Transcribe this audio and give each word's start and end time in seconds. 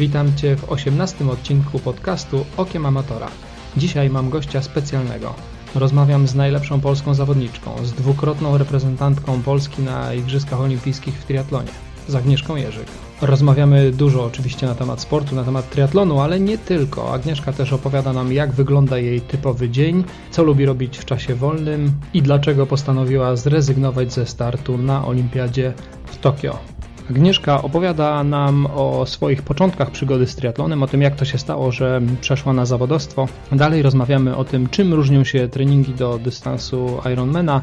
Witam 0.00 0.36
Cię 0.36 0.56
w 0.56 0.72
18 0.72 1.30
odcinku 1.30 1.78
podcastu 1.78 2.44
Okiem 2.56 2.86
Amatora. 2.86 3.28
Dzisiaj 3.76 4.10
mam 4.10 4.30
gościa 4.30 4.62
specjalnego. 4.62 5.34
Rozmawiam 5.74 6.26
z 6.26 6.34
najlepszą 6.34 6.80
polską 6.80 7.14
zawodniczką, 7.14 7.70
z 7.84 7.92
dwukrotną 7.92 8.58
reprezentantką 8.58 9.42
Polski 9.42 9.82
na 9.82 10.14
Igrzyskach 10.14 10.60
Olimpijskich 10.60 11.14
w 11.14 11.24
triatlonie, 11.24 11.68
z 12.08 12.14
Agnieszką 12.14 12.56
Jerzyk. 12.56 12.86
Rozmawiamy 13.22 13.92
dużo 13.92 14.24
oczywiście 14.24 14.66
na 14.66 14.74
temat 14.74 15.00
sportu, 15.00 15.34
na 15.34 15.44
temat 15.44 15.70
triatlonu, 15.70 16.20
ale 16.20 16.40
nie 16.40 16.58
tylko. 16.58 17.14
Agnieszka 17.14 17.52
też 17.52 17.72
opowiada 17.72 18.12
nam, 18.12 18.32
jak 18.32 18.52
wygląda 18.52 18.98
jej 18.98 19.20
typowy 19.20 19.68
dzień, 19.68 20.04
co 20.30 20.42
lubi 20.42 20.66
robić 20.66 20.98
w 20.98 21.04
czasie 21.04 21.34
wolnym 21.34 21.92
i 22.14 22.22
dlaczego 22.22 22.66
postanowiła 22.66 23.36
zrezygnować 23.36 24.12
ze 24.12 24.26
startu 24.26 24.78
na 24.78 25.06
Olimpiadzie 25.06 25.72
w 26.04 26.18
Tokio. 26.18 26.79
Agnieszka 27.10 27.62
opowiada 27.62 28.24
nam 28.24 28.66
o 28.66 29.06
swoich 29.06 29.42
początkach 29.42 29.90
przygody 29.90 30.26
z 30.26 30.36
triatlonem, 30.36 30.82
o 30.82 30.86
tym 30.86 31.02
jak 31.02 31.16
to 31.16 31.24
się 31.24 31.38
stało, 31.38 31.72
że 31.72 32.00
przeszła 32.20 32.52
na 32.52 32.66
zawodowstwo. 32.66 33.28
Dalej 33.52 33.82
rozmawiamy 33.82 34.36
o 34.36 34.44
tym, 34.44 34.68
czym 34.68 34.94
różnią 34.94 35.24
się 35.24 35.48
treningi 35.48 35.94
do 35.94 36.18
dystansu 36.18 37.00
Ironmana 37.12 37.60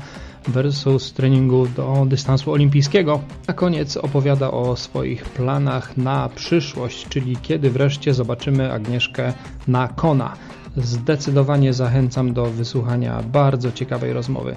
versus 0.48 1.14
treningu 1.14 1.68
do 1.68 2.06
dystansu 2.08 2.52
olimpijskiego. 2.52 3.20
Na 3.48 3.54
koniec 3.54 3.98
opowiada 3.98 4.52
o 4.52 4.76
swoich 4.76 5.24
planach 5.24 5.98
na 5.98 6.30
przyszłość, 6.36 7.08
czyli 7.10 7.38
kiedy 7.42 7.70
wreszcie 7.70 8.14
zobaczymy 8.14 8.74
Agnieszkę 8.74 9.34
na 9.68 9.88
Kona. 9.88 10.34
Zdecydowanie 10.78 11.74
zachęcam 11.74 12.34
do 12.34 12.46
wysłuchania 12.46 13.24
bardzo 13.24 13.72
ciekawej 13.72 14.14
rozmowy. 14.14 14.56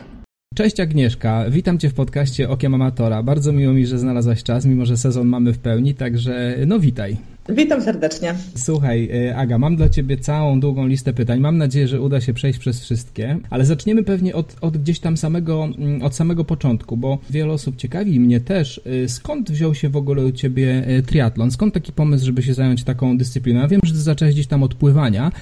Cześć 0.55 0.81
Agnieszka, 0.81 1.45
witam 1.51 1.79
Cię 1.79 1.91
w 1.91 1.95
podcaście 1.95 2.49
Okiem 2.49 2.75
Amatora. 2.75 3.23
Bardzo 3.23 3.53
miło 3.53 3.73
mi, 3.73 3.87
że 3.87 3.99
znalazłaś 3.99 4.43
czas, 4.43 4.67
mimo 4.67 4.87
że 4.87 4.97
sezon 4.97 5.29
mamy 5.29 5.53
w 5.53 5.59
pełni, 5.59 5.95
także 5.95 6.57
no 6.67 6.81
witaj. 6.81 7.17
Witam 7.51 7.83
serdecznie. 7.83 8.35
Słuchaj, 8.57 9.09
y, 9.29 9.37
Aga, 9.37 9.59
mam 9.59 9.77
dla 9.77 9.89
Ciebie 9.89 10.19
całą 10.19 10.61
długą 10.61 10.87
listę 10.87 11.13
pytań. 11.13 11.41
Mam 11.41 11.59
nadzieję, 11.59 11.89
że 11.89 12.01
uda 12.01 12.21
się 12.21 12.35
przejść 12.35 12.59
przez 12.59 12.81
wszystkie, 12.81 13.39
ale 13.51 13.65
zaczniemy 13.65 14.05
pewnie 14.05 14.35
od, 14.35 14.57
od 14.61 14.79
gdzieś 14.79 15.01
tam 15.01 15.17
samego, 15.17 15.69
mm, 15.79 16.03
od 16.03 16.15
samego 16.15 16.45
początku, 16.45 16.97
bo 16.97 17.19
wiele 17.31 17.53
osób 17.53 17.77
ciekawi 17.77 18.21
mnie 18.21 18.41
też, 18.41 18.81
y, 19.05 19.09
skąd 19.09 19.51
wziął 19.51 19.75
się 19.75 19.89
w 19.89 19.97
ogóle 19.97 20.25
u 20.25 20.33
Ciebie 20.33 20.89
y, 20.99 21.03
triatlon? 21.03 21.51
Skąd 21.51 21.75
taki 21.75 21.93
pomysł, 21.93 22.27
żeby 22.27 22.43
się 22.43 22.55
zająć 22.55 22.85
taką 22.85 23.19
dyscypliną? 23.19 23.61
Ja 23.61 23.69
wiem, 23.69 23.81
że 23.85 23.93
Ty 23.93 23.99
zacząłeś 23.99 24.35
gdzieś 24.35 24.47
tam 24.47 24.63
od 24.63 24.75
pływania, 24.75 25.33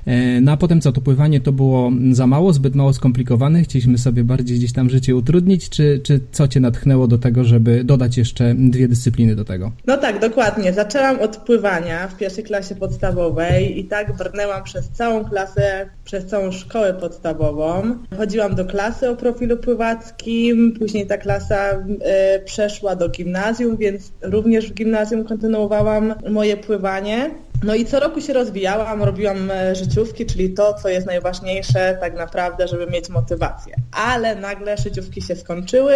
no 0.43 0.53
a 0.53 0.57
potem 0.57 0.81
co, 0.81 0.93
to 0.93 1.01
pływanie 1.01 1.41
to 1.41 1.53
było 1.53 1.93
za 2.13 2.27
mało, 2.27 2.53
zbyt 2.53 2.75
mało 2.75 2.93
skomplikowane? 2.93 3.63
Chcieliśmy 3.63 3.99
sobie 3.99 4.25
bardziej 4.25 4.59
gdzieś 4.59 4.73
tam 4.73 4.91
życie 4.91 5.17
utrudnić, 5.17 5.69
czy, 5.69 6.01
czy 6.03 6.21
co 6.33 6.49
Cię 6.49 6.61
natchnęło 6.61 7.07
do 7.07 7.19
tego, 7.19 7.45
żeby 7.45 7.85
dodać 7.85 8.19
jeszcze 8.19 8.55
dwie 8.55 8.89
dyscypliny 8.89 9.37
do 9.37 9.45
tego? 9.45 9.73
No 9.87 9.97
tak, 9.97 10.21
dokładnie. 10.21 10.73
Zaczęłam 10.73 11.21
od 11.21 11.37
pływania 11.37 11.98
w 12.07 12.17
pierwszej 12.17 12.45
klasie 12.45 12.75
podstawowej 12.75 13.79
i 13.79 13.85
tak 13.85 14.17
brnęłam 14.17 14.65
przez 14.65 14.89
całą 14.89 15.25
klasę, 15.25 15.91
przez 16.05 16.27
całą 16.27 16.53
szkołę 16.53 16.95
podstawową. 16.95 17.99
Chodziłam 18.17 18.55
do 18.55 18.65
klasy 18.65 19.11
o 19.11 19.17
profilu 19.17 19.57
pływackim, 19.57 20.75
później 20.79 21.07
ta 21.07 21.19
klasa 21.19 21.73
y, 21.73 22.45
przeszła 22.45 22.97
do 22.97 23.09
gimnazjum, 23.09 23.77
więc 23.77 24.13
również 24.23 24.71
w 24.71 24.75
gimnazjum 24.75 25.25
kontynuowałam 25.25 26.15
moje 26.31 26.57
pływanie. 26.57 27.31
No 27.65 27.75
i 27.75 27.85
co 27.85 28.01
roku 28.01 28.21
się 28.21 28.33
rozwijałam, 28.33 29.03
robiłam 29.03 29.51
e, 29.51 29.75
życiówki, 29.75 30.27
czyli 30.27 30.51
to, 30.51 30.75
co 30.75 30.89
jest 30.89 31.07
najważniejsze 31.07 31.99
tak 32.01 32.15
naprawdę, 32.15 32.69
żeby 32.69 32.87
mieć 32.87 33.09
motywację. 33.09 33.75
Ale 33.93 34.37
nagle 34.37 34.77
życiówki 34.77 35.23
się 35.23 35.37
skończyły, 35.37 35.95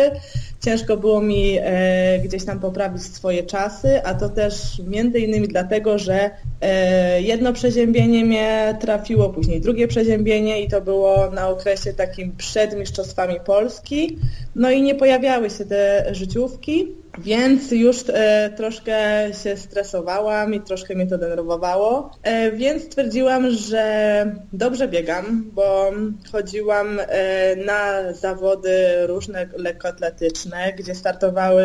ciężko 0.65 0.97
było 0.97 1.21
mi 1.21 1.59
e, 1.61 2.19
gdzieś 2.19 2.45
tam 2.45 2.61
poprawić 2.61 3.03
swoje 3.03 3.43
czasy, 3.43 4.03
a 4.05 4.15
to 4.15 4.29
też 4.29 4.83
między 4.87 5.19
innymi 5.19 5.49
dlatego, 5.49 5.99
że 5.99 6.31
e, 6.61 7.23
jedno 7.23 7.53
przeziębienie 7.53 8.25
mnie 8.25 8.79
trafiło, 8.81 9.31
później 9.31 9.61
drugie 9.61 9.89
przeziębienie 9.89 10.63
i 10.63 10.69
to 10.69 10.81
było 10.81 11.31
na 11.31 11.49
okresie 11.49 11.93
takim 11.93 12.37
przed 12.37 12.79
Mistrzostwami 12.79 13.41
Polski. 13.47 14.19
No 14.55 14.71
i 14.71 14.83
nie 14.83 14.95
pojawiały 14.95 15.51
się 15.51 15.65
te 15.65 16.09
życiówki. 16.15 17.02
Więc 17.19 17.71
już 17.71 18.05
e, 18.09 18.51
troszkę 18.57 18.95
się 19.43 19.57
stresowałam 19.57 20.55
i 20.55 20.61
troszkę 20.61 20.95
mnie 20.95 21.07
to 21.07 21.19
denerwowało, 21.19 22.11
e, 22.23 22.53
więc 22.53 22.83
stwierdziłam, 22.83 23.51
że 23.51 24.35
dobrze 24.53 24.89
biegam, 24.89 25.51
bo 25.53 25.93
chodziłam 26.33 26.99
e, 27.01 27.57
na 27.57 28.13
zawody 28.13 29.07
różne 29.07 29.49
lekkoatletyczne, 29.57 30.73
gdzie 30.79 30.95
startowały 30.95 31.65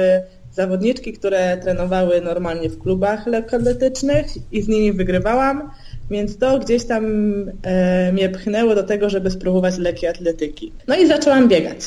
zawodniczki, 0.51 1.13
które 1.13 1.57
trenowały 1.57 2.21
normalnie 2.21 2.69
w 2.69 2.79
klubach 2.79 3.27
lekkoatletycznych 3.27 4.25
i 4.51 4.61
z 4.61 4.67
nimi 4.67 4.93
wygrywałam, 4.93 5.71
więc 6.09 6.37
to 6.37 6.59
gdzieś 6.59 6.85
tam 6.85 7.05
e, 7.63 8.11
mnie 8.11 8.29
pchnęło 8.29 8.75
do 8.75 8.83
tego, 8.83 9.09
żeby 9.09 9.31
spróbować 9.31 9.77
lekkiej 9.77 10.09
atletyki. 10.09 10.71
No 10.87 10.95
i 10.95 11.07
zaczęłam 11.07 11.47
biegać. 11.47 11.79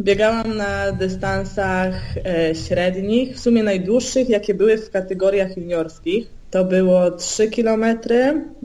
Biegałam 0.00 0.56
na 0.56 0.92
dystansach 0.92 1.94
e, 2.16 2.54
średnich, 2.54 3.36
w 3.36 3.40
sumie 3.40 3.62
najdłuższych, 3.62 4.28
jakie 4.28 4.54
były 4.54 4.78
w 4.78 4.90
kategoriach 4.90 5.56
juniorskich. 5.56 6.26
To 6.50 6.64
było 6.64 7.10
3 7.10 7.50
km 7.50 7.84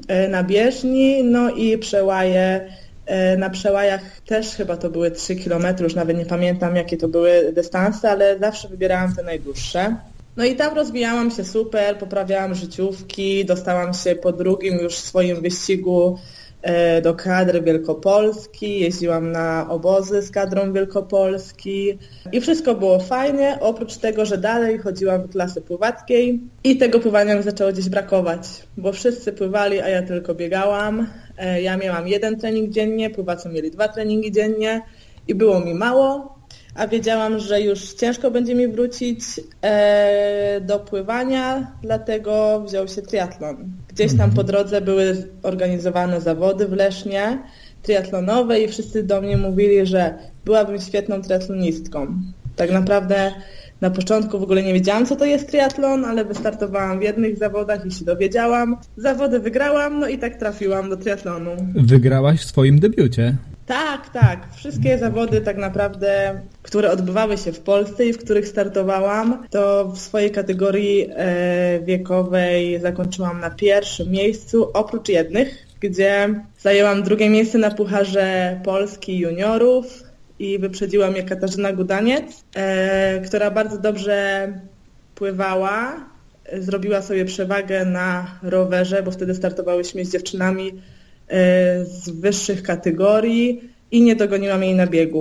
e, 0.07 0.27
na 0.27 0.43
bieżni, 0.43 1.23
no 1.23 1.49
i 1.49 1.77
przełaje. 1.77 2.69
E, 3.05 3.37
na 3.37 3.49
przełajach 3.49 4.21
też 4.21 4.55
chyba 4.55 4.77
to 4.77 4.89
były 4.89 5.11
3 5.11 5.35
km, 5.35 5.65
już 5.79 5.95
nawet 5.95 6.17
nie 6.17 6.25
pamiętam 6.25 6.75
jakie 6.75 6.97
to 6.97 7.07
były 7.07 7.51
dystanse, 7.53 8.11
ale 8.11 8.39
zawsze 8.39 8.67
wybierałam 8.67 9.15
te 9.15 9.23
najdłuższe. 9.23 9.95
No 10.37 10.45
i 10.45 10.55
tam 10.55 10.75
rozwijałam 10.75 11.31
się 11.31 11.43
super, 11.43 11.97
poprawiałam 11.97 12.55
życiówki, 12.55 13.45
dostałam 13.45 13.93
się 13.93 14.15
po 14.15 14.31
drugim 14.31 14.77
już 14.77 14.95
swoim 14.95 15.41
wyścigu 15.41 16.19
do 17.03 17.15
kadry 17.15 17.61
Wielkopolski, 17.61 18.79
jeździłam 18.79 19.31
na 19.31 19.69
obozy 19.69 20.21
z 20.21 20.31
kadrą 20.31 20.73
Wielkopolski 20.73 21.97
i 22.31 22.41
wszystko 22.41 22.75
było 22.75 22.99
fajnie, 22.99 23.57
oprócz 23.61 23.97
tego, 23.97 24.25
że 24.25 24.37
dalej 24.37 24.77
chodziłam 24.77 25.21
do 25.21 25.27
klasy 25.27 25.61
pływackiej 25.61 26.39
i 26.63 26.77
tego 26.77 26.99
pływania 26.99 27.35
mi 27.35 27.43
zaczęło 27.43 27.71
gdzieś 27.71 27.89
brakować, 27.89 28.47
bo 28.77 28.91
wszyscy 28.91 29.33
pływali, 29.33 29.81
a 29.81 29.89
ja 29.89 30.01
tylko 30.01 30.35
biegałam. 30.35 31.07
E, 31.37 31.61
ja 31.61 31.77
miałam 31.77 32.07
jeden 32.07 32.39
trening 32.39 32.69
dziennie, 32.69 33.09
pływacy 33.09 33.49
mieli 33.49 33.71
dwa 33.71 33.87
treningi 33.87 34.31
dziennie 34.31 34.81
i 35.27 35.35
było 35.35 35.59
mi 35.59 35.73
mało, 35.73 36.36
a 36.77 36.87
wiedziałam, 36.87 37.39
że 37.39 37.61
już 37.61 37.93
ciężko 37.93 38.31
będzie 38.31 38.55
mi 38.55 38.67
wrócić 38.67 39.19
e, 39.61 40.61
do 40.61 40.79
pływania, 40.79 41.71
dlatego 41.81 42.63
wziął 42.67 42.87
się 42.87 43.01
triatlon. 43.01 43.57
Gdzieś 43.87 44.11
tam 44.17 44.31
po 44.31 44.41
mhm. 44.41 44.47
drodze 44.47 44.81
były 44.81 45.27
organizowane 45.43 46.21
zawody 46.21 46.67
w 46.67 46.71
Lesznie, 46.71 47.37
triatlonowe 47.81 48.59
i 48.59 48.67
wszyscy 48.67 49.03
do 49.03 49.21
mnie 49.21 49.37
mówili, 49.37 49.85
że 49.85 50.13
byłabym 50.45 50.81
świetną 50.81 51.21
triatlonistką. 51.21 52.07
Tak 52.55 52.71
naprawdę 52.71 53.31
na 53.81 53.89
początku 53.89 54.39
w 54.39 54.43
ogóle 54.43 54.63
nie 54.63 54.73
wiedziałam, 54.73 55.05
co 55.05 55.15
to 55.15 55.25
jest 55.25 55.49
triatlon, 55.49 56.05
ale 56.05 56.25
wystartowałam 56.25 56.99
w 56.99 57.03
jednych 57.03 57.37
zawodach 57.37 57.85
i 57.85 57.91
się 57.91 58.05
dowiedziałam. 58.05 58.77
Zawody 58.97 59.39
wygrałam, 59.39 59.99
no 59.99 60.07
i 60.07 60.17
tak 60.17 60.35
trafiłam 60.35 60.89
do 60.89 60.97
triatlonu. 60.97 61.51
Wygrałaś 61.75 62.39
w 62.39 62.45
swoim 62.45 62.79
debiucie. 62.79 63.35
Tak, 63.67 64.09
tak. 64.09 64.39
Wszystkie 64.55 64.97
zawody 64.97 65.41
tak 65.41 65.57
naprawdę, 65.57 66.41
które 66.63 66.91
odbywały 66.91 67.37
się 67.37 67.51
w 67.51 67.59
Polsce 67.59 68.05
i 68.05 68.13
w 68.13 68.17
których 68.17 68.47
startowałam, 68.47 69.47
to 69.49 69.87
w 69.87 69.99
swojej 69.99 70.31
kategorii 70.31 71.09
e, 71.15 71.79
wiekowej 71.79 72.79
zakończyłam 72.79 73.39
na 73.39 73.49
pierwszym 73.49 74.11
miejscu, 74.11 74.71
oprócz 74.73 75.09
jednych, 75.09 75.67
gdzie 75.79 76.41
zajęłam 76.59 77.03
drugie 77.03 77.29
miejsce 77.29 77.57
na 77.57 77.71
Pucharze 77.71 78.59
Polski 78.63 79.19
juniorów 79.19 80.03
i 80.39 80.59
wyprzedziła 80.59 81.11
mnie 81.11 81.23
Katarzyna 81.23 81.73
Gudaniec, 81.73 82.43
e, 82.55 83.21
która 83.21 83.51
bardzo 83.51 83.77
dobrze 83.77 84.47
pływała, 85.15 86.05
zrobiła 86.59 87.01
sobie 87.01 87.25
przewagę 87.25 87.85
na 87.85 88.39
rowerze, 88.43 89.03
bo 89.03 89.11
wtedy 89.11 89.35
startowałyśmy 89.35 90.05
z 90.05 90.11
dziewczynami 90.11 90.81
z 91.83 92.09
wyższych 92.09 92.63
kategorii 92.63 93.61
i 93.91 94.01
nie 94.01 94.15
dogoniłam 94.15 94.63
jej 94.63 94.75
na 94.75 94.87
biegu. 94.87 95.19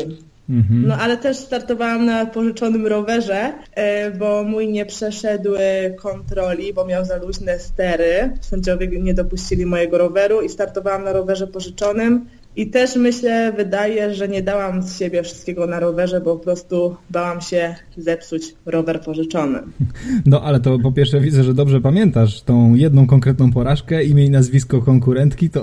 Mhm. 0.50 0.86
No 0.86 0.94
ale 0.94 1.16
też 1.16 1.36
startowałam 1.36 2.06
na 2.06 2.26
pożyczonym 2.26 2.86
rowerze, 2.86 3.52
e, 3.74 4.10
bo 4.10 4.44
mój 4.44 4.68
nie 4.68 4.86
przeszedł 4.86 5.50
kontroli, 5.96 6.74
bo 6.74 6.84
miał 6.84 7.04
za 7.04 7.16
luźne 7.16 7.58
stery. 7.58 8.30
Sędziowie 8.40 8.88
nie 8.88 9.14
dopuścili 9.14 9.66
mojego 9.66 9.98
roweru 9.98 10.42
i 10.42 10.48
startowałam 10.48 11.04
na 11.04 11.12
rowerze 11.12 11.46
pożyczonym 11.46 12.26
i 12.56 12.66
też 12.66 12.96
myślę, 12.96 13.52
wydaje, 13.56 14.14
że 14.14 14.28
nie 14.28 14.42
dałam 14.42 14.82
z 14.82 14.98
siebie 14.98 15.22
wszystkiego 15.22 15.66
na 15.66 15.80
rowerze, 15.80 16.20
bo 16.20 16.36
po 16.36 16.44
prostu 16.44 16.96
bałam 17.10 17.40
się 17.40 17.74
zepsuć 17.96 18.42
rower 18.66 19.00
pożyczony. 19.00 19.58
No 20.26 20.42
ale 20.42 20.60
to 20.60 20.78
po 20.78 20.92
pierwsze 20.92 21.20
widzę, 21.20 21.44
że 21.44 21.54
dobrze 21.54 21.80
pamiętasz 21.80 22.42
tą 22.42 22.74
jedną 22.74 23.06
konkretną 23.06 23.52
porażkę, 23.52 24.04
imię 24.04 24.24
i 24.24 24.30
nazwisko 24.30 24.82
konkurentki, 24.82 25.50
to 25.50 25.62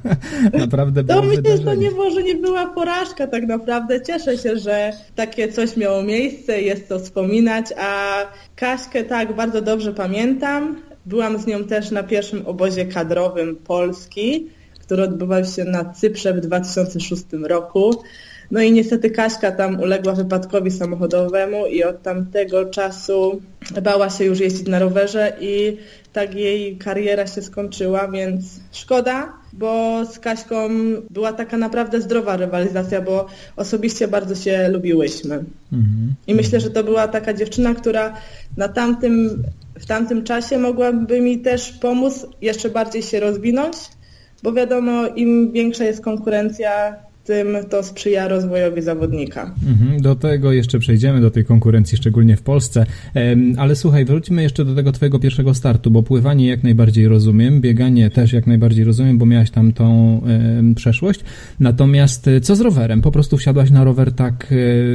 naprawdę 0.58 1.04
było 1.04 1.20
To 1.20 1.26
myślę, 1.26 1.56
że 1.56 1.62
to 1.62 1.74
nie 1.74 1.90
może 1.90 2.22
nie 2.22 2.34
była 2.34 2.66
porażka 2.66 3.26
tak 3.26 3.46
naprawdę. 3.46 4.02
Cieszę 4.02 4.38
się, 4.38 4.58
że 4.58 4.92
takie 5.14 5.48
coś 5.48 5.76
miało 5.76 6.02
miejsce, 6.02 6.62
jest 6.62 6.88
to 6.88 6.98
wspominać, 6.98 7.66
a 7.78 8.14
Kaśkę 8.56 9.04
tak 9.04 9.36
bardzo 9.36 9.62
dobrze 9.62 9.92
pamiętam. 9.92 10.76
Byłam 11.06 11.38
z 11.38 11.46
nią 11.46 11.64
też 11.64 11.90
na 11.90 12.02
pierwszym 12.02 12.46
obozie 12.46 12.86
kadrowym 12.86 13.56
Polski, 13.56 14.46
który 14.84 15.02
odbywał 15.02 15.44
się 15.44 15.64
na 15.64 15.84
Cyprze 15.84 16.34
w 16.34 16.40
2006 16.40 17.24
roku. 17.42 18.02
No 18.50 18.62
i 18.62 18.72
niestety 18.72 19.10
Kaśka 19.10 19.52
tam 19.52 19.80
uległa 19.80 20.12
wypadkowi 20.12 20.70
samochodowemu 20.70 21.66
i 21.66 21.84
od 21.84 22.02
tamtego 22.02 22.64
czasu 22.64 23.40
bała 23.82 24.10
się 24.10 24.24
już 24.24 24.40
jeździć 24.40 24.66
na 24.66 24.78
rowerze 24.78 25.36
i 25.40 25.76
tak 26.12 26.34
jej 26.34 26.76
kariera 26.76 27.26
się 27.26 27.42
skończyła, 27.42 28.08
więc 28.08 28.44
szkoda, 28.72 29.32
bo 29.52 30.04
z 30.12 30.18
Kaśką 30.18 30.68
była 31.10 31.32
taka 31.32 31.56
naprawdę 31.56 32.00
zdrowa 32.00 32.36
rywalizacja, 32.36 33.00
bo 33.00 33.26
osobiście 33.56 34.08
bardzo 34.08 34.34
się 34.34 34.68
lubiłyśmy. 34.68 35.34
Mhm. 35.72 36.14
I 36.26 36.34
myślę, 36.34 36.60
że 36.60 36.70
to 36.70 36.84
była 36.84 37.08
taka 37.08 37.34
dziewczyna, 37.34 37.74
która 37.74 38.14
na 38.56 38.68
tamtym, 38.68 39.42
w 39.78 39.86
tamtym 39.86 40.24
czasie 40.24 40.58
mogłaby 40.58 41.20
mi 41.20 41.38
też 41.38 41.72
pomóc 41.72 42.26
jeszcze 42.40 42.70
bardziej 42.70 43.02
się 43.02 43.20
rozwinąć, 43.20 43.76
bo 44.44 44.52
wiadomo, 44.52 45.06
im 45.16 45.52
większa 45.52 45.84
jest 45.84 46.04
konkurencja, 46.04 46.96
tym 47.24 47.56
to 47.70 47.82
sprzyja 47.82 48.28
rozwojowi 48.28 48.82
zawodnika. 48.82 49.54
Mhm, 49.68 50.02
do 50.02 50.14
tego 50.14 50.52
jeszcze 50.52 50.78
przejdziemy, 50.78 51.20
do 51.20 51.30
tej 51.30 51.44
konkurencji, 51.44 51.98
szczególnie 51.98 52.36
w 52.36 52.42
Polsce. 52.42 52.86
Ale 53.58 53.76
słuchaj, 53.76 54.04
wróćmy 54.04 54.42
jeszcze 54.42 54.64
do 54.64 54.74
tego 54.74 54.92
twojego 54.92 55.18
pierwszego 55.18 55.54
startu, 55.54 55.90
bo 55.90 56.02
pływanie 56.02 56.46
jak 56.46 56.62
najbardziej 56.62 57.08
rozumiem, 57.08 57.60
bieganie 57.60 58.10
też 58.10 58.32
jak 58.32 58.46
najbardziej 58.46 58.84
rozumiem, 58.84 59.18
bo 59.18 59.26
miałaś 59.26 59.50
tam 59.50 59.72
tą 59.72 60.20
przeszłość. 60.76 61.20
Natomiast 61.60 62.28
e, 62.28 62.40
co 62.40 62.56
z 62.56 62.60
rowerem? 62.60 63.00
Po 63.02 63.10
prostu 63.10 63.36
wsiadłaś 63.36 63.70
na 63.70 63.84
rower 63.84 64.12
tak 64.12 64.52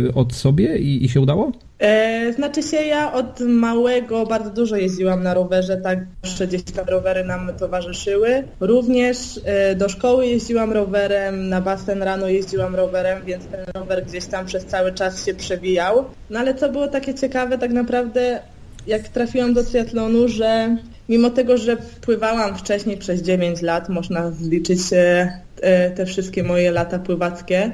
e, 0.08 0.14
od 0.14 0.34
sobie 0.34 0.78
i, 0.78 1.06
i 1.06 1.10
się 1.10 1.22
udało? 1.22 1.52
E, 1.80 2.34
znaczy 2.34 2.64
się 2.64 2.78
ja 2.78 3.14
od 3.14 3.40
małego 3.40 4.26
bardzo 4.26 4.50
dużo 4.50 4.76
jeździłam 4.76 5.24
na 5.24 5.34
rowerze, 5.34 5.78
tak 5.78 6.00
zawsze 6.24 6.48
gdzieś 6.48 6.64
tam 6.64 6.86
rowery 6.86 7.24
nam 7.24 7.52
towarzyszyły. 7.60 8.44
Również 8.60 9.18
e, 9.46 9.76
do 9.76 9.90
szkoły 9.90 10.28
jeździłam 10.28 10.72
rowerem, 10.72 11.50
na 11.50 11.62
basen 11.62 12.04
rano 12.04 12.28
jeździłam 12.28 12.76
rowerem, 12.76 13.26
więc 13.26 13.46
ten 13.46 13.66
rower 13.74 14.06
gdzieś 14.06 14.26
tam 14.26 14.46
przez 14.46 14.66
cały 14.66 14.92
czas 14.92 15.26
się 15.26 15.34
przewijał. 15.34 16.06
No 16.30 16.40
ale 16.40 16.56
co 16.56 16.70
było 16.70 16.88
takie 16.88 17.14
ciekawe 17.14 17.58
tak 17.58 17.72
naprawdę, 17.72 18.40
jak 18.88 19.08
trafiłam 19.08 19.54
do 19.54 19.64
triatlonu, 19.64 20.28
że 20.28 20.78
mimo 21.10 21.30
tego, 21.30 21.58
że 21.58 21.78
pływałam 22.02 22.58
wcześniej 22.58 22.98
przez 22.98 23.22
9 23.22 23.62
lat, 23.62 23.90
można 23.90 24.32
zliczyć 24.32 24.80
e, 24.92 25.92
te 25.96 26.06
wszystkie 26.06 26.44
moje 26.44 26.72
lata 26.72 27.00
pływackie, 27.00 27.72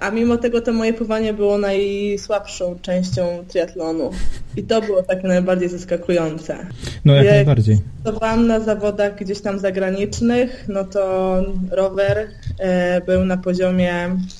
a 0.00 0.10
mimo 0.10 0.36
tego 0.36 0.60
to 0.60 0.72
moje 0.72 0.92
pływanie 0.92 1.34
było 1.34 1.58
najsłabszą 1.58 2.78
częścią 2.82 3.44
triatlonu. 3.48 4.10
I 4.56 4.62
to 4.62 4.82
było 4.82 5.02
takie 5.02 5.28
najbardziej 5.28 5.68
zaskakujące. 5.68 6.66
No 7.04 7.14
jak, 7.14 7.24
jak 7.24 7.34
najbardziej. 7.34 7.78
Startowałam 8.00 8.46
na 8.46 8.60
zawodach 8.60 9.16
gdzieś 9.16 9.40
tam 9.40 9.58
zagranicznych, 9.58 10.64
no 10.68 10.84
to 10.84 11.36
rower 11.70 12.28
e, 12.58 13.00
był 13.00 13.24
na 13.24 13.36
poziomie 13.36 13.94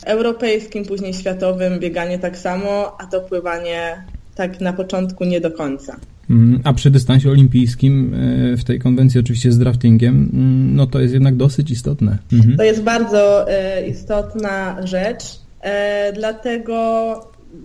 europejskim, 0.04 0.84
później 0.84 1.14
światowym, 1.14 1.78
bieganie 1.78 2.18
tak 2.18 2.38
samo, 2.38 2.96
a 3.00 3.06
to 3.06 3.20
pływanie 3.20 4.04
tak 4.34 4.60
na 4.60 4.72
początku 4.72 5.24
nie 5.24 5.40
do 5.40 5.50
końca. 5.50 5.96
Mm, 6.30 6.60
a 6.64 6.72
przy 6.72 6.90
dystansie 6.90 7.30
olimpijskim 7.30 8.14
e, 8.14 8.56
w 8.56 8.64
tej 8.64 8.78
konwencji 8.78 9.20
oczywiście 9.20 9.52
z 9.52 9.58
draftingiem, 9.58 10.30
mm, 10.32 10.76
no 10.76 10.86
to 10.86 11.00
jest 11.00 11.14
jednak 11.14 11.36
dosyć 11.36 11.70
istotne. 11.70 12.18
Mhm. 12.32 12.56
To 12.56 12.62
jest 12.62 12.82
bardzo 12.82 13.50
e, 13.50 13.86
istotna 13.86 14.86
rzecz, 14.86 15.24
e, 15.60 16.12
dlatego 16.12 17.14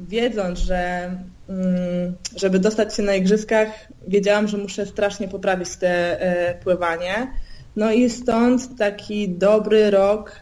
wiedząc, 0.08 0.60
że 0.60 1.12
mm, 1.50 2.14
żeby 2.38 2.60
dostać 2.60 2.96
się 2.96 3.04
na 3.04 3.16
igrzyskach, 3.16 3.68
wiedziałam, 4.08 4.48
że 4.48 4.58
muszę 4.58 4.86
strasznie 4.86 5.28
poprawić 5.28 5.76
te 5.76 6.18
pływanie. 6.64 7.28
No 7.76 7.92
i 7.92 8.10
stąd 8.10 8.78
taki 8.78 9.30
dobry 9.30 9.92
rok 9.92 10.40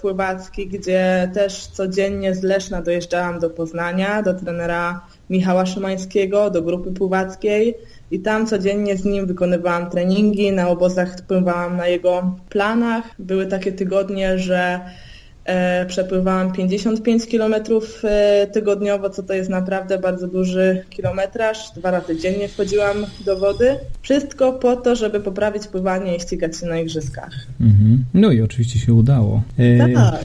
pływacki, 0.00 0.66
gdzie 0.66 1.30
też 1.34 1.66
codziennie 1.66 2.34
z 2.34 2.42
Leszna 2.42 2.82
dojeżdżałam 2.82 3.38
do 3.38 3.50
Poznania, 3.50 4.22
do 4.22 4.34
trenera 4.34 5.00
Michała 5.30 5.66
Szymańskiego 5.66 6.50
do 6.50 6.62
grupy 6.62 6.92
pływackiej 6.92 7.74
i 8.10 8.20
tam 8.20 8.46
codziennie 8.46 8.96
z 8.96 9.04
nim 9.04 9.26
wykonywałam 9.26 9.90
treningi, 9.90 10.52
na 10.52 10.68
obozach 10.68 11.16
pływałam 11.26 11.76
na 11.76 11.86
jego 11.86 12.38
planach. 12.48 13.04
Były 13.18 13.46
takie 13.46 13.72
tygodnie, 13.72 14.38
że 14.38 14.80
E, 14.80 15.13
przepływałam 15.86 16.52
55 16.52 17.26
km 17.26 17.54
e, 18.04 18.46
tygodniowo, 18.46 19.10
co 19.10 19.22
to 19.22 19.34
jest 19.34 19.50
naprawdę 19.50 19.98
bardzo 19.98 20.28
duży 20.28 20.84
kilometraż. 20.90 21.70
Dwa 21.76 21.90
razy 21.90 22.20
dziennie 22.20 22.48
wchodziłam 22.48 22.96
do 23.26 23.38
wody. 23.38 23.76
Wszystko 24.02 24.52
po 24.52 24.76
to, 24.76 24.96
żeby 24.96 25.20
poprawić 25.20 25.66
pływanie 25.66 26.16
i 26.16 26.20
ścigać 26.20 26.56
się 26.56 26.66
na 26.66 26.80
igrzyskach. 26.80 27.32
Mhm. 27.60 28.04
No 28.14 28.32
i 28.32 28.40
oczywiście 28.40 28.78
się 28.78 28.94
udało. 28.94 29.42
E, 29.58 29.94
tak. 29.94 30.24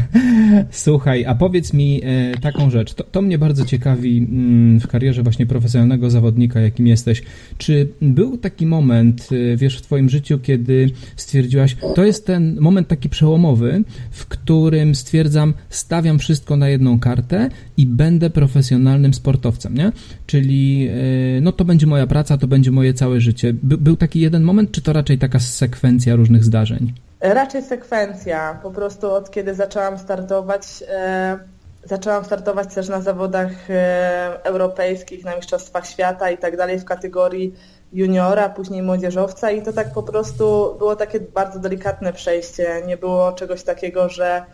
Słuchaj, 0.70 1.24
a 1.24 1.34
powiedz 1.34 1.72
mi 1.72 2.02
taką 2.42 2.70
rzecz. 2.70 2.94
To, 2.94 3.04
to 3.04 3.22
mnie 3.22 3.38
bardzo 3.38 3.64
ciekawi 3.64 4.18
mm, 4.18 4.80
w 4.80 4.86
karierze 4.86 5.22
właśnie 5.22 5.46
profesjonalnego 5.46 6.10
zawodnika, 6.10 6.60
jakim 6.60 6.86
jesteś. 6.86 7.22
Czy 7.58 7.88
był 8.02 8.38
taki 8.38 8.66
moment, 8.66 9.28
wiesz, 9.56 9.78
w 9.78 9.82
twoim 9.82 10.08
życiu, 10.08 10.38
kiedy 10.38 10.90
stwierdziłaś, 11.16 11.76
to 11.94 12.04
jest 12.04 12.26
ten 12.26 12.56
moment 12.60 12.88
taki 12.88 13.08
przełomowy, 13.08 13.82
w 14.10 14.26
którym 14.26 14.39
którym 14.50 14.94
stwierdzam, 14.94 15.54
stawiam 15.68 16.18
wszystko 16.18 16.56
na 16.56 16.68
jedną 16.68 17.00
kartę 17.00 17.48
i 17.76 17.86
będę 17.86 18.30
profesjonalnym 18.30 19.14
sportowcem, 19.14 19.74
nie? 19.74 19.92
Czyli 20.26 20.88
e, 21.36 21.40
no 21.40 21.52
to 21.52 21.64
będzie 21.64 21.86
moja 21.86 22.06
praca, 22.06 22.38
to 22.38 22.46
będzie 22.46 22.70
moje 22.70 22.94
całe 22.94 23.20
życie. 23.20 23.52
By, 23.62 23.78
był 23.78 23.96
taki 23.96 24.20
jeden 24.20 24.42
moment, 24.42 24.72
czy 24.72 24.82
to 24.82 24.92
raczej 24.92 25.18
taka 25.18 25.38
sekwencja 25.40 26.16
różnych 26.16 26.44
zdarzeń? 26.44 26.92
Raczej 27.20 27.62
sekwencja. 27.62 28.58
Po 28.62 28.70
prostu 28.70 29.10
od 29.10 29.30
kiedy 29.30 29.54
zaczęłam 29.54 29.98
startować, 29.98 30.62
e, 30.88 31.38
zaczęłam 31.84 32.24
startować 32.24 32.74
też 32.74 32.88
na 32.88 33.00
zawodach 33.00 33.70
e, 33.70 34.44
europejskich, 34.44 35.24
na 35.24 35.36
Mistrzostwach 35.36 35.86
Świata 35.86 36.30
i 36.30 36.38
tak 36.38 36.56
dalej 36.56 36.78
w 36.78 36.84
kategorii 36.84 37.54
juniora, 37.92 38.48
później 38.48 38.82
młodzieżowca 38.82 39.50
i 39.50 39.62
to 39.62 39.72
tak 39.72 39.92
po 39.92 40.02
prostu 40.02 40.74
było 40.78 40.96
takie 40.96 41.20
bardzo 41.20 41.58
delikatne 41.58 42.12
przejście. 42.12 42.82
Nie 42.86 42.96
było 42.96 43.32
czegoś 43.32 43.62
takiego, 43.62 44.08
że 44.08 44.44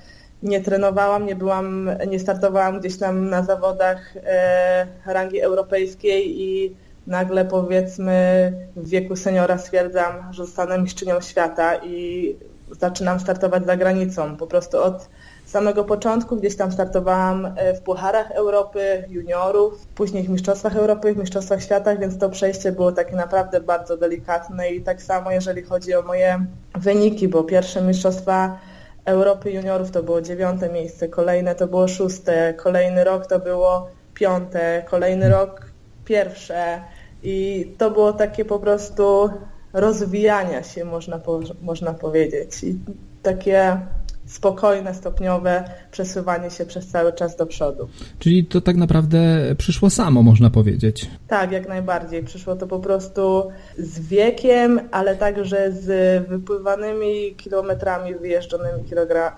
nie 0.42 0.60
trenowałam, 0.60 1.26
nie 1.26 1.36
byłam, 1.36 1.90
nie 2.08 2.20
startowałam 2.20 2.80
gdzieś 2.80 2.98
tam 2.98 3.30
na 3.30 3.42
zawodach 3.42 4.16
e, 4.16 4.86
rangi 5.06 5.40
europejskiej 5.40 6.42
i 6.42 6.76
nagle 7.06 7.44
powiedzmy 7.44 8.52
w 8.76 8.88
wieku 8.88 9.16
seniora 9.16 9.58
stwierdzam, 9.58 10.32
że 10.32 10.44
zostanę 10.44 10.78
mistrzynią 10.78 11.20
świata 11.20 11.76
i 11.76 12.36
zaczynam 12.70 13.20
startować 13.20 13.66
za 13.66 13.76
granicą. 13.76 14.36
Po 14.36 14.46
prostu 14.46 14.78
od 14.78 15.08
samego 15.56 15.84
początku 15.84 16.36
gdzieś 16.36 16.56
tam 16.56 16.72
startowałam 16.72 17.46
e, 17.46 17.74
w 17.74 17.80
Pucharach 17.80 18.30
Europy, 18.30 19.04
juniorów, 19.08 19.86
później 19.86 20.22
w 20.22 20.28
Mistrzostwach 20.28 20.76
Europy, 20.76 21.14
w 21.14 21.16
Mistrzostwach 21.16 21.62
Świata, 21.62 21.96
więc 21.96 22.18
to 22.18 22.30
przejście 22.30 22.72
było 22.72 22.92
takie 22.92 23.16
naprawdę 23.16 23.60
bardzo 23.60 23.96
delikatne 23.96 24.70
i 24.70 24.80
tak 24.80 25.02
samo 25.02 25.30
jeżeli 25.30 25.62
chodzi 25.62 25.94
o 25.94 26.02
moje 26.02 26.46
wyniki, 26.74 27.28
bo 27.28 27.44
pierwsze 27.44 27.82
Mistrzostwa 27.82 28.58
Europy 29.04 29.50
juniorów 29.50 29.90
to 29.90 30.02
było 30.02 30.20
dziewiąte 30.20 30.68
miejsce, 30.68 31.08
kolejne 31.08 31.54
to 31.54 31.66
było 31.66 31.88
szóste, 31.88 32.54
kolejny 32.54 33.04
rok 33.04 33.26
to 33.26 33.38
było 33.38 33.88
piąte, 34.14 34.84
kolejny 34.90 35.28
rok 35.28 35.66
pierwsze 36.04 36.80
i 37.22 37.66
to 37.78 37.90
było 37.90 38.12
takie 38.12 38.44
po 38.44 38.58
prostu 38.58 39.30
rozwijania 39.72 40.62
się, 40.62 40.84
można, 40.84 41.18
po, 41.18 41.40
można 41.62 41.94
powiedzieć. 41.94 42.64
I 42.64 42.78
takie 43.22 43.80
spokojne, 44.26 44.94
stopniowe 44.94 45.64
przesuwanie 45.90 46.50
się 46.50 46.64
przez 46.64 46.86
cały 46.86 47.12
czas 47.12 47.36
do 47.36 47.46
przodu. 47.46 47.88
Czyli 48.18 48.44
to 48.44 48.60
tak 48.60 48.76
naprawdę 48.76 49.18
przyszło 49.58 49.90
samo, 49.90 50.22
można 50.22 50.50
powiedzieć. 50.50 51.10
Tak, 51.28 51.52
jak 51.52 51.68
najbardziej. 51.68 52.24
Przyszło 52.24 52.56
to 52.56 52.66
po 52.66 52.78
prostu 52.78 53.48
z 53.78 54.00
wiekiem, 54.00 54.80
ale 54.90 55.16
także 55.16 55.72
z 55.72 55.86
wypływanymi 56.28 57.34
kilometrami, 57.36 58.14
wyjeżdżonymi 58.14 58.80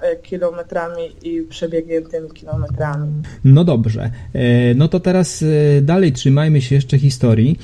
e, 0.02 0.16
kilometrami 0.16 1.02
i 1.23 1.42
przebiegniętymi 1.42 2.30
kilometrami. 2.30 3.23
No 3.45 3.64
dobrze. 3.64 4.11
E, 4.35 4.75
no 4.75 4.88
to 4.88 5.00
teraz 5.00 5.42
e, 5.42 5.80
dalej 5.83 6.12
trzymajmy 6.12 6.61
się 6.61 6.75
jeszcze 6.75 6.99
historii. 6.99 7.59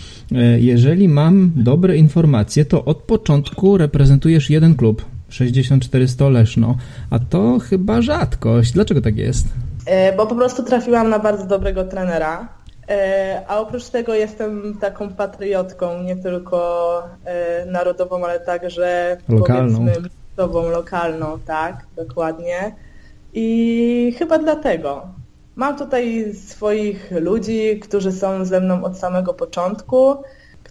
Jeżeli 0.59 1.09
mam 1.09 1.53
dobre 1.57 1.97
informacje, 1.97 2.65
to 2.65 2.85
od 2.85 2.97
początku 2.97 3.79
reprezentujesz 3.79 4.51
jeden 4.51 4.75
klub. 4.75 5.14
64 5.35 6.07
Leszno, 6.31 6.77
a 7.11 7.19
to 7.19 7.59
chyba 7.59 8.03
rzadkość. 8.03 8.73
Dlaczego 8.73 9.01
tak 9.01 9.17
jest? 9.17 9.47
E, 9.87 10.17
bo 10.17 10.27
po 10.27 10.35
prostu 10.35 10.63
trafiłam 10.63 11.11
na 11.11 11.19
bardzo 11.19 11.47
dobrego 11.47 11.85
trenera, 11.85 12.49
e, 12.89 13.43
a 13.49 13.59
oprócz 13.59 13.89
tego 13.89 14.15
jestem 14.15 14.79
taką 14.81 15.09
patriotką, 15.09 16.03
nie 16.03 16.17
tylko 16.17 17.03
e, 17.25 17.67
narodową, 17.67 18.25
ale 18.25 18.41
także 18.41 19.17
lokalną. 19.29 19.79
powiedzmy 19.79 20.03
miejscową, 20.03 20.71
lokalną, 20.71 21.39
tak, 21.47 21.87
dokładnie. 21.97 22.75
I 23.35 24.15
chyba 24.19 24.39
dlatego. 24.39 25.07
Mam 25.57 25.79
tutaj 25.79 26.35
swoich 26.35 27.11
ludzi, 27.21 27.81
którzy 27.81 28.13
są 28.13 28.45
ze 28.45 28.61
mną 28.61 28.85
od 28.85 28.99
samego 28.99 29.35
początku 29.35 30.17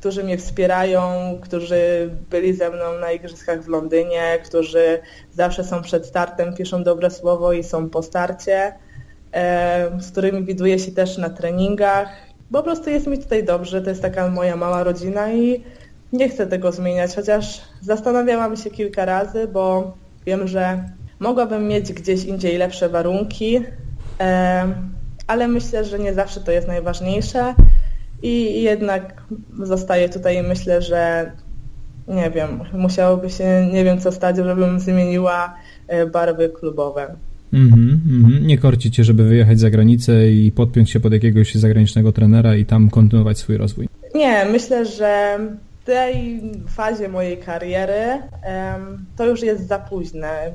którzy 0.04 0.24
mnie 0.24 0.38
wspierają, 0.38 1.02
którzy 1.42 2.10
byli 2.30 2.54
ze 2.54 2.70
mną 2.70 3.00
na 3.02 3.12
igrzyskach 3.12 3.64
w 3.64 3.68
Londynie, 3.68 4.40
którzy 4.46 5.00
zawsze 5.32 5.64
są 5.64 5.82
przed 5.82 6.06
startem, 6.06 6.56
piszą 6.56 6.84
dobre 6.84 7.12
słowo 7.12 7.54
i 7.54 7.64
są 7.64 7.90
po 7.90 8.04
starcie, 8.04 8.74
z 10.00 10.12
którymi 10.12 10.44
widuję 10.44 10.80
się 10.80 10.92
też 10.92 11.18
na 11.18 11.30
treningach. 11.30 12.08
Po 12.52 12.64
prostu 12.64 12.90
jest 12.90 13.08
mi 13.08 13.18
tutaj 13.18 13.44
dobrze, 13.44 13.82
to 13.82 13.90
jest 13.90 14.02
taka 14.02 14.30
moja 14.30 14.56
mała 14.56 14.84
rodzina 14.84 15.34
i 15.34 15.64
nie 16.14 16.30
chcę 16.30 16.48
tego 16.48 16.72
zmieniać, 16.72 17.16
chociaż 17.16 17.62
zastanawiałam 17.82 18.58
się 18.58 18.70
kilka 18.70 19.06
razy, 19.06 19.48
bo 19.48 19.94
wiem, 20.26 20.48
że 20.48 20.84
mogłabym 21.20 21.68
mieć 21.68 21.94
gdzieś 21.94 22.26
indziej 22.26 22.58
lepsze 22.58 22.90
warunki, 22.90 23.64
ale 25.28 25.48
myślę, 25.48 25.86
że 25.86 26.00
nie 26.00 26.14
zawsze 26.14 26.40
to 26.40 26.52
jest 26.52 26.68
najważniejsze 26.68 27.56
i 28.24 28.62
jednak 28.64 29.24
zostaję 29.64 30.10
tutaj 30.10 30.38
i 30.38 30.44
myślę, 30.44 30.82
że 30.82 31.32
nie 32.08 32.32
wiem, 32.32 32.50
musiałoby 32.74 33.30
się, 33.30 33.70
nie 33.74 33.84
wiem 33.84 34.00
co 34.00 34.12
stać, 34.12 34.38
żebym 34.38 34.80
zmieniła 34.80 35.54
e, 35.88 36.06
barwy 36.06 36.50
klubowe. 36.50 37.16
Mm 37.54 37.70
-hmm, 37.70 38.42
Nie 38.42 38.58
korci 38.58 38.92
cię, 38.92 39.04
żeby 39.04 39.24
wyjechać 39.24 39.60
za 39.60 39.70
granicę 39.70 40.32
i 40.32 40.52
podpiąć 40.52 40.92
się 40.92 41.00
pod 41.00 41.14
jakiegoś 41.14 41.56
zagranicznego 41.56 42.12
trenera 42.12 42.56
i 42.56 42.66
tam 42.66 42.90
kontynuować 42.90 43.38
swój 43.38 43.58
rozwój? 43.58 43.88
Nie, 44.16 44.46
myślę, 44.46 44.86
że 44.86 45.40
w 45.82 45.86
tej 45.86 46.42
fazie 46.68 47.10
mojej 47.10 47.38
kariery 47.38 48.06
to 49.18 49.26
już 49.26 49.42
jest 49.42 49.68
za 49.68 49.80
późne. 49.80 50.52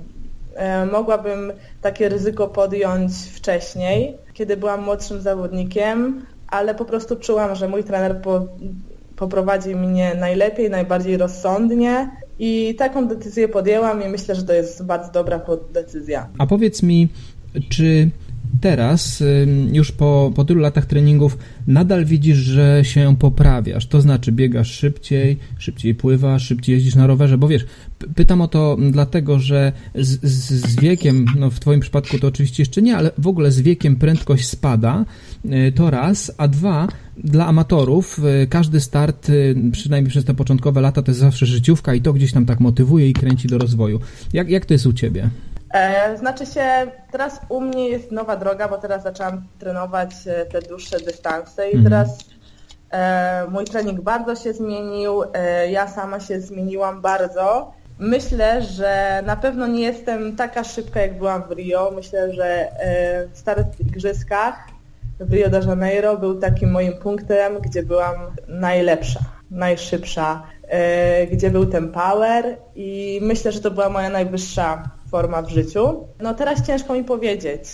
Mogłabym 0.92 1.52
takie 1.82 2.08
ryzyko 2.08 2.48
podjąć 2.48 3.12
wcześniej, 3.12 4.14
kiedy 4.34 4.56
byłam 4.56 4.84
młodszym 4.84 5.20
zawodnikiem, 5.20 6.22
ale 6.48 6.74
po 6.74 6.84
prostu 6.84 7.16
czułam, 7.16 7.54
że 7.54 7.68
mój 7.68 7.84
trener 7.84 8.20
po, 8.22 8.46
poprowadzi 9.16 9.76
mnie 9.76 10.14
najlepiej, 10.20 10.70
najbardziej 10.70 11.16
rozsądnie 11.16 12.10
i 12.38 12.74
taką 12.78 13.08
decyzję 13.08 13.48
podjęłam 13.48 14.02
i 14.02 14.08
myślę, 14.08 14.34
że 14.34 14.42
to 14.42 14.52
jest 14.52 14.84
bardzo 14.84 15.12
dobra 15.12 15.40
decyzja. 15.72 16.28
A 16.38 16.46
powiedz 16.46 16.82
mi, 16.82 17.08
czy 17.68 18.10
teraz, 18.60 19.22
już 19.72 19.92
po, 19.92 20.32
po 20.34 20.44
tylu 20.44 20.60
latach 20.60 20.86
treningów, 20.86 21.38
nadal 21.66 22.04
widzisz, 22.04 22.36
że 22.36 22.80
się 22.84 23.16
poprawiasz? 23.18 23.86
To 23.86 24.00
znaczy, 24.00 24.32
biegasz 24.32 24.70
szybciej, 24.70 25.38
szybciej 25.58 25.94
pływasz, 25.94 26.46
szybciej 26.46 26.74
jeździsz 26.74 26.94
na 26.94 27.06
rowerze? 27.06 27.38
Bo 27.38 27.48
wiesz, 27.48 27.66
pytam 28.14 28.40
o 28.40 28.48
to 28.48 28.76
dlatego, 28.90 29.38
że 29.38 29.72
z, 29.94 30.30
z, 30.30 30.50
z 30.50 30.80
wiekiem, 30.80 31.26
no 31.38 31.50
w 31.50 31.60
Twoim 31.60 31.80
przypadku 31.80 32.18
to 32.18 32.26
oczywiście 32.26 32.62
jeszcze 32.62 32.82
nie, 32.82 32.96
ale 32.96 33.10
w 33.18 33.26
ogóle 33.26 33.50
z 33.50 33.60
wiekiem 33.60 33.96
prędkość 33.96 34.48
spada, 34.48 35.04
to 35.74 35.90
raz, 35.90 36.32
a 36.38 36.48
dwa, 36.48 36.88
dla 37.16 37.46
amatorów 37.46 38.18
y, 38.18 38.46
każdy 38.46 38.80
start, 38.80 39.28
y, 39.28 39.54
przynajmniej 39.72 40.10
przez 40.10 40.24
te 40.24 40.34
początkowe 40.34 40.80
lata, 40.80 41.02
to 41.02 41.10
jest 41.10 41.20
zawsze 41.20 41.46
życiówka 41.46 41.94
i 41.94 42.00
to 42.00 42.12
gdzieś 42.12 42.32
tam 42.32 42.46
tak 42.46 42.60
motywuje 42.60 43.08
i 43.08 43.12
kręci 43.12 43.48
do 43.48 43.58
rozwoju. 43.58 44.00
Jak, 44.32 44.48
jak 44.48 44.66
to 44.66 44.74
jest 44.74 44.86
u 44.86 44.92
Ciebie? 44.92 45.30
E, 45.74 46.16
znaczy 46.18 46.46
się, 46.46 46.66
teraz 47.12 47.40
u 47.48 47.60
mnie 47.60 47.88
jest 47.88 48.12
nowa 48.12 48.36
droga, 48.36 48.68
bo 48.68 48.78
teraz 48.78 49.02
zaczęłam 49.02 49.42
trenować 49.58 50.10
e, 50.26 50.46
te 50.46 50.62
dłuższe 50.62 51.00
dystanse 51.00 51.70
i 51.70 51.76
mhm. 51.76 51.84
teraz 51.84 52.18
e, 52.90 53.46
mój 53.50 53.64
trening 53.64 54.00
bardzo 54.00 54.36
się 54.36 54.52
zmienił, 54.52 55.22
e, 55.34 55.70
ja 55.70 55.88
sama 55.88 56.20
się 56.20 56.40
zmieniłam 56.40 57.00
bardzo. 57.00 57.72
Myślę, 57.98 58.62
że 58.62 59.22
na 59.26 59.36
pewno 59.36 59.66
nie 59.66 59.82
jestem 59.82 60.36
taka 60.36 60.64
szybka, 60.64 61.00
jak 61.00 61.18
byłam 61.18 61.42
w 61.42 61.50
Rio. 61.50 61.92
Myślę, 61.96 62.32
że 62.34 62.80
e, 62.80 63.28
start 63.32 63.76
w 63.76 63.80
igrzyskach 63.80 64.77
w 65.20 65.32
Rio 65.32 65.50
de 65.50 65.60
Janeiro 65.60 66.16
był 66.16 66.38
takim 66.40 66.70
moim 66.70 66.92
punktem, 66.92 67.58
gdzie 67.60 67.82
byłam 67.82 68.14
najlepsza, 68.48 69.20
najszybsza, 69.50 70.42
e, 70.62 71.26
gdzie 71.26 71.50
był 71.50 71.66
ten 71.66 71.92
power 71.92 72.56
i 72.74 73.18
myślę, 73.22 73.52
że 73.52 73.60
to 73.60 73.70
była 73.70 73.88
moja 73.88 74.10
najwyższa 74.10 74.90
forma 75.10 75.42
w 75.42 75.48
życiu. 75.48 76.06
No 76.20 76.34
teraz 76.34 76.66
ciężko 76.66 76.94
mi 76.94 77.04
powiedzieć. 77.04 77.64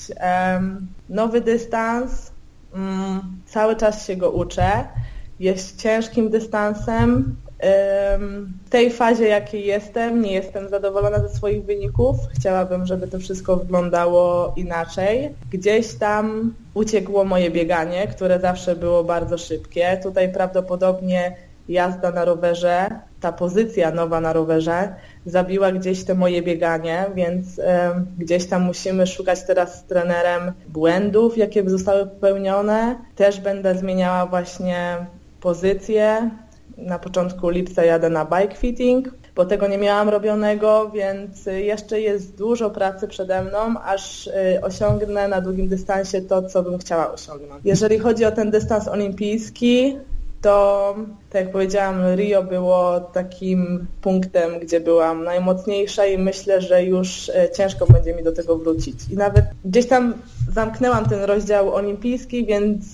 Nowy 1.09 1.41
dystans, 1.41 2.33
mm, 2.75 3.21
cały 3.47 3.77
czas 3.77 4.07
się 4.07 4.17
go 4.17 4.31
uczę. 4.31 4.85
Jest 5.41 5.83
ciężkim 5.83 6.31
dystansem. 6.31 7.37
W 8.67 8.71
tej 8.71 8.91
fazie, 8.91 9.29
jakiej 9.29 9.67
jestem, 9.67 10.23
nie 10.23 10.33
jestem 10.33 10.69
zadowolona 10.69 11.19
ze 11.19 11.29
swoich 11.29 11.65
wyników. 11.65 12.17
Chciałabym, 12.39 12.87
żeby 12.87 13.09
to 13.09 13.19
wszystko 13.19 13.57
wyglądało 13.57 14.53
inaczej. 14.57 15.31
Gdzieś 15.51 15.95
tam 15.95 16.55
uciekło 16.75 17.25
moje 17.25 17.51
bieganie, 17.51 18.07
które 18.07 18.41
zawsze 18.41 18.77
było 18.77 19.05
bardzo 19.05 19.39
szybkie. 19.39 20.01
Tutaj 20.03 20.33
prawdopodobnie 20.33 21.37
jazda 21.69 22.11
na 22.11 22.25
rowerze, 22.25 22.87
ta 23.21 23.33
pozycja 23.33 23.91
nowa 23.91 24.21
na 24.21 24.33
rowerze 24.33 24.95
zabiła 25.27 25.73
gdzieś 25.73 26.05
te 26.05 26.15
moje 26.15 26.43
bieganie, 26.43 27.07
więc 27.15 27.61
gdzieś 28.19 28.47
tam 28.47 28.63
musimy 28.63 29.07
szukać 29.07 29.47
teraz 29.47 29.79
z 29.79 29.85
trenerem 29.85 30.53
błędów, 30.69 31.39
jakie 31.39 31.71
zostały 31.71 32.07
popełnione. 32.07 32.97
Też 33.17 33.41
będę 33.41 33.75
zmieniała 33.75 34.27
właśnie 34.27 34.97
pozycję. 35.41 36.31
Na 36.79 36.99
początku 36.99 37.49
lipca 37.49 37.85
jadę 37.85 38.11
na 38.11 38.25
bike 38.25 38.55
fitting, 38.55 39.09
bo 39.35 39.45
tego 39.45 39.69
nie 39.69 39.79
miałam 39.79 40.09
robionego, 40.09 40.91
więc 40.91 41.47
jeszcze 41.47 42.01
jest 42.01 42.37
dużo 42.37 42.71
pracy 42.71 43.09
przede 43.09 43.43
mną, 43.43 43.81
aż 43.85 44.27
y, 44.27 44.33
osiągnę 44.63 45.29
na 45.29 45.41
długim 45.41 45.69
dystansie 45.69 46.23
to, 46.23 46.43
co 46.43 46.63
bym 46.63 46.79
chciała 46.79 47.13
osiągnąć. 47.13 47.61
Jeżeli 47.65 47.99
chodzi 47.99 48.25
o 48.25 48.33
ten 48.33 48.51
dystans 48.51 48.89
olimpijski, 48.89 49.97
to 50.45 50.95
tak 51.31 51.45
jak 51.45 51.53
powiedziałam, 51.53 52.15
Rio 52.15 52.43
było 52.43 53.01
takim 53.01 53.87
punktem, 54.03 54.59
gdzie 54.61 54.81
byłam 54.81 55.25
najmocniejsza 55.25 56.07
i 56.07 56.19
myślę, 56.19 56.61
że 56.61 56.85
już 56.85 57.29
e, 57.29 57.51
ciężko 57.51 57.87
będzie 57.87 58.15
mi 58.15 58.23
do 58.23 58.33
tego 58.33 58.59
wrócić. 58.59 58.97
I 59.11 59.17
nawet 59.17 59.45
gdzieś 59.65 59.87
tam 59.87 60.15
zamknęłam 60.53 61.09
ten 61.09 61.23
rozdział 61.23 61.75
olimpijski, 61.75 62.47
więc 62.47 62.85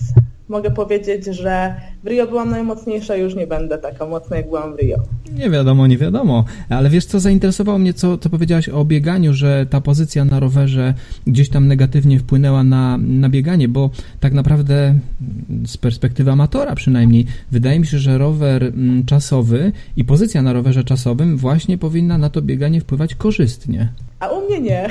mogę 0.51 0.71
powiedzieć, 0.71 1.25
że 1.25 1.75
w 2.03 2.07
Rio 2.07 2.27
byłam 2.27 2.49
najmocniejsza, 2.49 3.15
już 3.15 3.35
nie 3.35 3.47
będę 3.47 3.77
taka 3.77 4.05
mocna, 4.05 4.37
jak 4.37 4.45
byłam 4.45 4.75
w 4.75 4.79
Rio. 4.79 4.97
Nie 5.35 5.49
wiadomo, 5.49 5.87
nie 5.87 5.97
wiadomo. 5.97 6.45
Ale 6.69 6.89
wiesz, 6.89 7.05
co 7.05 7.19
zainteresowało 7.19 7.77
mnie, 7.77 7.93
co, 7.93 8.17
co 8.17 8.29
powiedziałaś 8.29 8.69
o 8.69 8.85
bieganiu, 8.85 9.33
że 9.33 9.65
ta 9.69 9.81
pozycja 9.81 10.25
na 10.25 10.39
rowerze 10.39 10.93
gdzieś 11.27 11.49
tam 11.49 11.67
negatywnie 11.67 12.19
wpłynęła 12.19 12.63
na, 12.63 12.97
na 12.97 13.29
bieganie, 13.29 13.67
bo 13.67 13.89
tak 14.19 14.33
naprawdę 14.33 14.95
z 15.65 15.77
perspektywy 15.77 16.31
amatora 16.31 16.75
przynajmniej, 16.75 17.25
wydaje 17.51 17.79
mi 17.79 17.87
się, 17.87 17.99
że 17.99 18.17
rower 18.17 18.63
mm, 18.63 19.05
czasowy 19.05 19.71
i 19.97 20.05
pozycja 20.05 20.41
na 20.41 20.53
rowerze 20.53 20.83
czasowym 20.83 21.37
właśnie 21.37 21.77
powinna 21.77 22.17
na 22.17 22.29
to 22.29 22.41
bieganie 22.41 22.81
wpływać 22.81 23.15
korzystnie. 23.15 23.89
A 24.21 24.29
u 24.29 24.41
mnie 24.41 24.61
nie. 24.61 24.89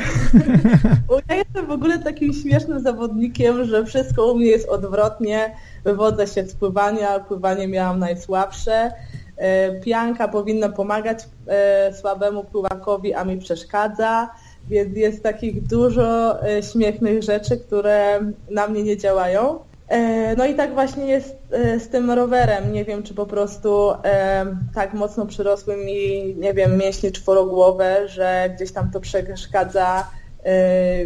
ja 1.28 1.34
jestem 1.34 1.66
w 1.66 1.70
ogóle 1.70 1.98
takim 1.98 2.32
śmiesznym 2.32 2.80
zawodnikiem, 2.80 3.64
że 3.64 3.84
wszystko 3.84 4.32
u 4.32 4.36
mnie 4.36 4.46
jest 4.46 4.68
odwrotnie. 4.68 5.54
Wywodzę 5.84 6.26
się 6.26 6.46
z 6.46 6.54
pływania, 6.54 7.20
pływanie 7.20 7.68
miałam 7.68 7.98
najsłabsze. 7.98 8.92
E, 9.36 9.80
pianka 9.80 10.28
powinna 10.28 10.68
pomagać 10.68 11.18
e, 11.46 11.92
słabemu 11.94 12.44
pływakowi, 12.44 13.14
a 13.14 13.24
mi 13.24 13.38
przeszkadza. 13.38 14.30
Więc 14.68 14.96
jest 14.96 15.22
takich 15.22 15.62
dużo 15.62 16.42
e, 16.42 16.62
śmiesznych 16.62 17.22
rzeczy, 17.22 17.56
które 17.56 18.20
na 18.50 18.66
mnie 18.68 18.82
nie 18.82 18.96
działają. 18.96 19.58
E, 19.90 20.36
no 20.36 20.46
i 20.46 20.54
tak 20.54 20.74
właśnie 20.74 21.06
jest 21.06 21.36
e, 21.50 21.80
z 21.80 21.88
tym 21.88 22.10
rowerem. 22.10 22.72
Nie 22.72 22.84
wiem, 22.84 23.02
czy 23.02 23.14
po 23.14 23.26
prostu 23.26 23.90
e, 24.04 24.46
tak 24.74 24.94
mocno 24.94 25.26
przyrosły 25.26 25.76
mi, 25.76 26.34
nie 26.34 26.54
wiem, 26.54 26.78
mięśnie 26.78 27.10
czworogłowe, 27.10 28.08
że 28.08 28.50
gdzieś 28.56 28.72
tam 28.72 28.90
to 28.90 29.00
przeszkadza 29.00 30.10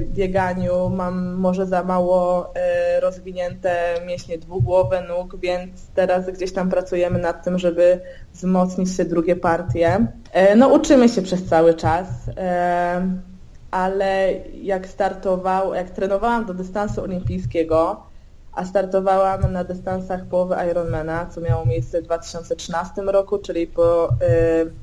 bieganiu. 0.00 0.90
Mam 0.90 1.34
może 1.34 1.66
za 1.66 1.82
mało 1.82 2.52
rozwinięte 3.00 3.94
mięśnie 4.06 4.38
dwugłowe 4.38 5.02
nóg, 5.08 5.36
więc 5.40 5.70
teraz 5.94 6.30
gdzieś 6.30 6.52
tam 6.52 6.70
pracujemy 6.70 7.18
nad 7.18 7.44
tym, 7.44 7.58
żeby 7.58 8.00
wzmocnić 8.32 8.96
te 8.96 9.04
drugie 9.04 9.36
partie. 9.36 10.06
No 10.56 10.68
uczymy 10.68 11.08
się 11.08 11.22
przez 11.22 11.44
cały 11.44 11.74
czas 11.74 12.06
ale 13.70 14.32
jak 14.62 14.86
startował, 14.86 15.74
jak 15.74 15.90
trenowałam 15.90 16.44
do 16.44 16.54
dystansu 16.54 17.02
olimpijskiego, 17.02 18.06
a 18.54 18.64
startowałam 18.64 19.52
na 19.52 19.64
dystansach 19.64 20.26
połowy 20.26 20.54
Ironmana, 20.70 21.26
co 21.26 21.40
miało 21.40 21.66
miejsce 21.66 22.02
w 22.02 22.04
2013 22.04 23.02
roku, 23.02 23.38
czyli 23.38 23.66
po 23.66 24.08
y, 24.08 24.12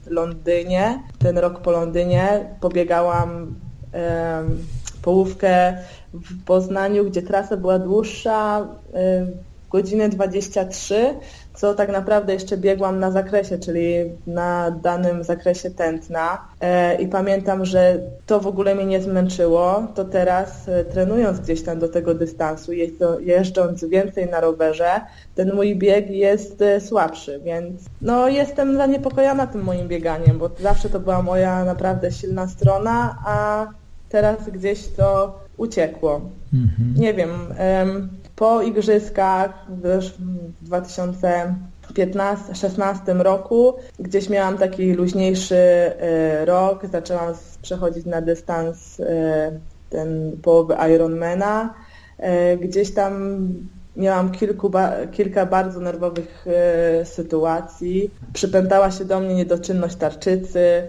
Londynie. 0.09 1.03
Ten 1.19 1.37
rok 1.37 1.59
po 1.59 1.71
Londynie 1.71 2.55
pobiegałam 2.61 3.43
y, 3.43 5.01
połówkę 5.01 5.77
w 6.13 6.45
Poznaniu, 6.45 7.05
gdzie 7.05 7.21
trasa 7.21 7.57
była 7.57 7.79
dłuższa, 7.79 8.67
y, 8.95 9.50
godziny 9.71 10.09
23, 10.09 11.15
co 11.53 11.73
tak 11.73 11.89
naprawdę 11.89 12.33
jeszcze 12.33 12.57
biegłam 12.57 12.99
na 12.99 13.11
zakresie, 13.11 13.57
czyli 13.57 13.93
na 14.27 14.71
danym 14.71 15.23
zakresie 15.23 15.69
tętna. 15.69 16.41
E, 16.61 17.01
I 17.01 17.07
pamiętam, 17.07 17.65
że 17.65 17.99
to 18.25 18.39
w 18.39 18.47
ogóle 18.47 18.75
mnie 18.75 18.85
nie 18.85 19.01
zmęczyło. 19.01 19.87
To 19.95 20.05
teraz 20.05 20.69
e, 20.69 20.85
trenując 20.85 21.39
gdzieś 21.39 21.63
tam 21.63 21.79
do 21.79 21.89
tego 21.89 22.13
dystansu, 22.13 22.71
jeżdżąc 23.19 23.85
więcej 23.85 24.29
na 24.29 24.39
rowerze, 24.39 25.01
ten 25.35 25.53
mój 25.53 25.75
bieg 25.75 26.09
jest 26.09 26.61
e, 26.61 26.81
słabszy, 26.81 27.39
więc 27.43 27.81
no 28.01 28.27
jestem 28.27 28.77
zaniepokojona 28.77 29.47
tym 29.47 29.63
moim 29.63 29.87
bieganiem, 29.87 30.37
bo 30.37 30.49
zawsze 30.59 30.89
to 30.89 30.99
była 30.99 31.21
moja 31.21 31.65
naprawdę 31.65 32.11
silna 32.11 32.47
strona, 32.47 33.17
a 33.25 33.67
teraz 34.09 34.49
gdzieś 34.49 34.87
to 34.87 35.39
uciekło. 35.57 36.21
Mhm. 36.53 36.93
Nie 36.97 37.13
wiem, 37.13 37.29
po 38.41 38.61
igrzyskach 38.61 39.51
w 39.69 39.81
2015-16 40.69 43.21
roku 43.21 43.73
gdzieś 43.99 44.29
miałam 44.29 44.57
taki 44.57 44.93
luźniejszy 44.93 45.55
e, 45.55 46.45
rok, 46.45 46.85
zaczęłam 46.85 47.33
przechodzić 47.61 48.05
na 48.05 48.21
dystans 48.21 48.99
e, 48.99 49.51
ten 49.89 50.37
połowy 50.41 50.75
Ironmana. 50.95 51.73
E, 52.17 52.57
gdzieś 52.57 52.93
tam 52.93 53.39
miałam 53.95 54.31
kilku, 54.31 54.71
kilka 55.11 55.45
bardzo 55.45 55.79
nerwowych 55.79 56.45
sytuacji. 57.03 58.11
Przypętała 58.33 58.91
się 58.91 59.05
do 59.05 59.19
mnie 59.19 59.35
niedoczynność 59.35 59.95
tarczycy, 59.95 60.87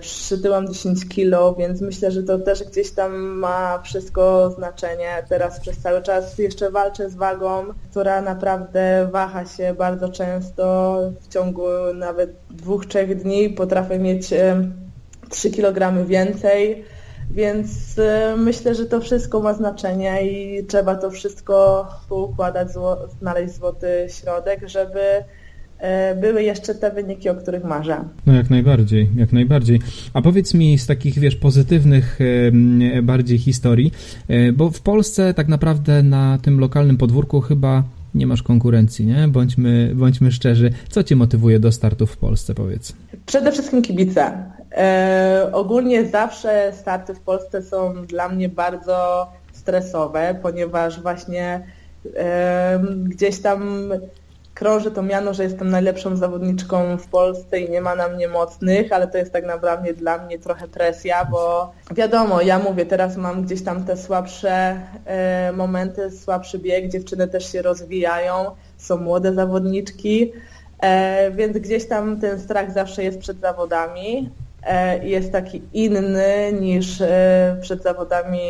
przytyłam 0.00 0.68
10 0.68 1.08
kilo, 1.08 1.54
więc 1.54 1.80
myślę, 1.80 2.10
że 2.10 2.22
to 2.22 2.38
też 2.38 2.64
gdzieś 2.64 2.90
tam 2.90 3.16
ma 3.16 3.82
wszystko 3.82 4.50
znaczenie. 4.50 5.24
Teraz 5.28 5.60
przez 5.60 5.78
cały 5.78 6.02
czas 6.02 6.38
jeszcze 6.38 6.70
walczę 6.70 7.10
z 7.10 7.14
wagą, 7.14 7.64
która 7.90 8.22
naprawdę 8.22 9.08
waha 9.12 9.46
się 9.46 9.74
bardzo 9.74 10.08
często. 10.08 10.96
W 11.20 11.28
ciągu 11.28 11.66
nawet 11.94 12.30
dwóch, 12.50 12.86
trzech 12.86 13.22
dni 13.22 13.50
potrafię 13.50 13.98
mieć 13.98 14.34
3 15.30 15.48
e, 15.48 15.50
kg 15.50 16.06
więcej. 16.06 16.84
Więc 17.30 17.98
e, 17.98 18.34
myślę, 18.36 18.74
że 18.74 18.86
to 18.86 19.00
wszystko 19.00 19.40
ma 19.40 19.52
znaczenie 19.54 20.22
i 20.22 20.66
trzeba 20.66 20.94
to 20.94 21.10
wszystko 21.10 21.86
poukładać, 22.08 22.68
znaleźć 23.20 23.54
złoty 23.54 24.06
środek, 24.10 24.68
żeby 24.68 25.00
E, 25.00 25.24
były 26.20 26.42
jeszcze 26.42 26.74
te 26.74 26.90
wyniki, 26.90 27.28
o 27.28 27.34
których 27.34 27.64
marzę. 27.64 28.04
No 28.26 28.32
jak 28.32 28.50
najbardziej, 28.50 29.08
jak 29.16 29.32
najbardziej. 29.32 29.80
A 30.14 30.22
powiedz 30.22 30.54
mi 30.54 30.78
z 30.78 30.86
takich, 30.86 31.18
wiesz, 31.18 31.36
pozytywnych 31.36 32.18
bardziej 33.02 33.38
historii, 33.38 33.92
e, 34.28 34.52
bo 34.52 34.70
w 34.70 34.80
Polsce 34.80 35.34
tak 35.34 35.48
naprawdę 35.48 36.02
na 36.02 36.38
tym 36.42 36.60
lokalnym 36.60 36.96
podwórku 36.96 37.40
chyba 37.40 37.82
nie 38.14 38.26
masz 38.26 38.42
konkurencji, 38.42 39.06
nie? 39.06 39.28
Bądźmy, 39.28 39.92
bądźmy 39.94 40.32
szczerzy. 40.32 40.70
Co 40.88 41.02
cię 41.02 41.16
motywuje 41.16 41.60
do 41.60 41.72
startu 41.72 42.06
w 42.06 42.16
Polsce, 42.16 42.54
powiedz? 42.54 42.92
Przede 43.26 43.52
wszystkim 43.52 43.82
kibice. 43.82 44.32
E, 44.72 45.50
ogólnie 45.52 46.06
zawsze 46.06 46.72
starty 46.80 47.14
w 47.14 47.20
Polsce 47.20 47.62
są 47.62 48.06
dla 48.06 48.28
mnie 48.28 48.48
bardzo 48.48 49.26
stresowe, 49.52 50.38
ponieważ 50.42 51.00
właśnie 51.00 51.66
e, 52.16 52.80
gdzieś 53.04 53.38
tam 53.38 53.90
krąży 54.56 54.90
to 54.90 55.02
miano, 55.02 55.34
że 55.34 55.42
jestem 55.42 55.70
najlepszą 55.70 56.16
zawodniczką 56.16 56.96
w 56.96 57.06
Polsce 57.06 57.60
i 57.60 57.70
nie 57.70 57.80
ma 57.80 57.94
na 57.94 58.08
mnie 58.08 58.28
mocnych, 58.28 58.92
ale 58.92 59.06
to 59.06 59.18
jest 59.18 59.32
tak 59.32 59.46
naprawdę 59.46 59.94
dla 59.94 60.18
mnie 60.18 60.38
trochę 60.38 60.68
presja, 60.68 61.24
bo 61.24 61.72
wiadomo, 61.94 62.40
ja 62.40 62.58
mówię, 62.58 62.86
teraz 62.86 63.16
mam 63.16 63.42
gdzieś 63.42 63.64
tam 63.64 63.84
te 63.84 63.96
słabsze 63.96 64.80
e, 65.04 65.52
momenty, 65.52 66.10
słabszy 66.10 66.58
bieg, 66.58 66.88
dziewczyny 66.88 67.28
też 67.28 67.52
się 67.52 67.62
rozwijają, 67.62 68.50
są 68.76 68.96
młode 68.96 69.34
zawodniczki, 69.34 70.32
e, 70.80 71.30
więc 71.30 71.58
gdzieś 71.58 71.88
tam 71.88 72.20
ten 72.20 72.40
strach 72.40 72.72
zawsze 72.72 73.04
jest 73.04 73.18
przed 73.18 73.40
zawodami, 73.40 74.30
e, 74.62 75.06
jest 75.06 75.32
taki 75.32 75.62
inny 75.72 76.52
niż 76.60 77.00
e, 77.00 77.56
przed 77.60 77.82
zawodami 77.82 78.40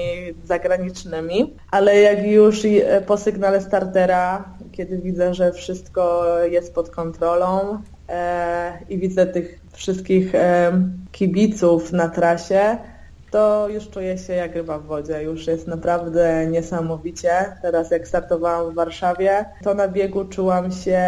zagranicznymi, 0.45 1.55
ale 1.71 2.01
jak 2.01 2.27
już 2.27 2.67
po 3.07 3.17
sygnale 3.17 3.61
startera 3.61 4.45
kiedy 4.77 4.99
widzę, 4.99 5.35
że 5.35 5.53
wszystko 5.53 6.25
jest 6.45 6.75
pod 6.75 6.91
kontrolą 6.91 7.83
e, 8.09 8.79
i 8.89 8.99
widzę 8.99 9.27
tych 9.27 9.61
wszystkich 9.73 10.35
e, 10.35 10.73
kibiców 11.13 11.93
na 11.93 12.09
trasie, 12.09 12.79
to 13.31 13.69
już 13.69 13.89
czuję 13.89 14.19
się 14.19 14.33
jak 14.33 14.55
ryba 14.55 14.79
w 14.79 14.87
wodzie. 14.87 15.23
Już 15.23 15.47
jest 15.47 15.67
naprawdę 15.67 16.47
niesamowicie. 16.47 17.31
Teraz 17.63 17.91
jak 17.91 18.09
startowałam 18.09 18.73
w 18.73 18.75
Warszawie, 18.75 19.45
to 19.63 19.75
na 19.75 19.89
biegu 19.89 20.25
czułam 20.25 20.73
się 20.73 21.03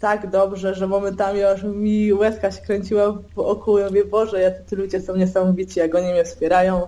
tak 0.00 0.30
dobrze, 0.30 0.74
że 0.74 0.86
momentami 0.86 1.42
aż 1.42 1.62
mi 1.62 2.12
łezka 2.12 2.50
się 2.50 2.62
kręciła 2.62 3.12
w 3.12 3.38
oku. 3.38 3.78
Ja 3.78 3.86
mówię, 3.86 4.04
Boże, 4.04 4.40
jacy 4.40 4.76
ludzie 4.76 5.00
są 5.00 5.16
niesamowici, 5.16 5.80
jak 5.80 5.94
oni 5.94 6.12
mnie 6.12 6.24
wspierają, 6.24 6.86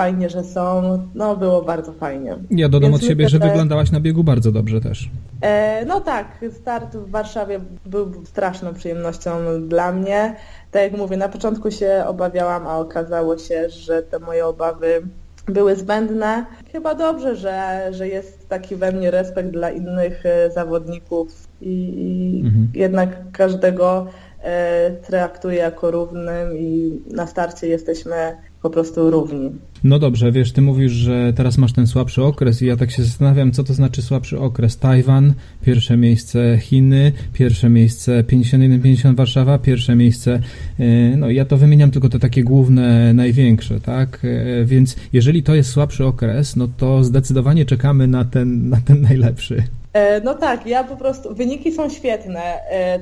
fajnie, 0.00 0.30
że 0.30 0.44
są. 0.44 0.98
No, 1.14 1.36
było 1.36 1.62
bardzo 1.62 1.92
fajnie. 1.92 2.36
Ja 2.50 2.68
dodam 2.68 2.90
Więc 2.90 3.02
od 3.02 3.08
siebie, 3.08 3.28
że 3.28 3.38
wyglądałaś 3.38 3.90
na 3.90 4.00
biegu 4.00 4.24
bardzo 4.24 4.52
dobrze 4.52 4.80
też. 4.80 5.10
E, 5.40 5.84
no 5.84 6.00
tak, 6.00 6.44
start 6.60 6.96
w 6.96 7.10
Warszawie 7.10 7.60
był 7.86 8.24
straszną 8.24 8.74
przyjemnością 8.74 9.30
dla 9.68 9.92
mnie. 9.92 10.36
Tak 10.70 10.82
jak 10.82 10.92
mówię, 10.92 11.16
na 11.16 11.28
początku 11.28 11.70
się 11.70 12.04
obawiałam, 12.06 12.66
a 12.66 12.78
okazało 12.78 13.38
się, 13.38 13.70
że 13.70 14.02
te 14.02 14.18
moje 14.18 14.46
obawy 14.46 15.02
były 15.46 15.76
zbędne. 15.76 16.46
Chyba 16.72 16.94
dobrze, 16.94 17.36
że, 17.36 17.88
że 17.90 18.08
jest 18.08 18.48
taki 18.48 18.76
we 18.76 18.92
mnie 18.92 19.10
respekt 19.10 19.50
dla 19.50 19.70
innych 19.70 20.26
e, 20.26 20.50
zawodników 20.50 21.28
i, 21.60 21.74
i 21.96 22.40
mhm. 22.46 22.68
jednak 22.74 23.32
każdego 23.32 24.06
e, 24.42 24.90
traktuję 24.90 25.58
jako 25.58 25.90
równym 25.90 26.56
i 26.56 27.00
na 27.10 27.26
starcie 27.26 27.66
jesteśmy 27.66 28.36
po 28.62 28.70
prostu 28.70 29.10
równi. 29.10 29.50
No 29.84 29.98
dobrze, 29.98 30.32
wiesz, 30.32 30.52
ty 30.52 30.62
mówisz, 30.62 30.92
że 30.92 31.32
teraz 31.36 31.58
masz 31.58 31.72
ten 31.72 31.86
słabszy 31.86 32.22
okres 32.22 32.62
i 32.62 32.66
ja 32.66 32.76
tak 32.76 32.90
się 32.90 33.02
zastanawiam, 33.02 33.52
co 33.52 33.64
to 33.64 33.74
znaczy 33.74 34.02
słabszy 34.02 34.40
okres. 34.40 34.78
Tajwan, 34.78 35.34
pierwsze 35.62 35.96
miejsce 35.96 36.58
Chiny, 36.58 37.12
pierwsze 37.32 37.68
miejsce 37.68 38.22
51-50 38.22 39.16
Warszawa, 39.16 39.58
pierwsze 39.58 39.96
miejsce, 39.96 40.40
e, 40.78 41.16
no 41.16 41.30
ja 41.30 41.44
to 41.44 41.56
wymieniam 41.56 41.90
tylko 41.90 42.08
te 42.08 42.18
takie 42.18 42.44
główne, 42.44 43.14
największe, 43.14 43.80
tak? 43.80 44.18
E, 44.24 44.64
więc 44.64 44.96
jeżeli 45.12 45.42
to 45.42 45.54
jest 45.54 45.70
słabszy 45.70 46.06
okres, 46.06 46.56
no 46.56 46.68
to 46.76 47.04
zdecydowanie 47.04 47.64
czekamy 47.64 48.06
na 48.06 48.24
ten, 48.24 48.68
na 48.68 48.80
ten 48.86 49.00
najlepszy. 49.00 49.62
E, 49.92 50.20
no 50.20 50.34
tak, 50.34 50.66
ja 50.66 50.84
po 50.84 50.96
prostu, 50.96 51.34
wyniki 51.34 51.72
są 51.72 51.88
świetne. 51.88 52.40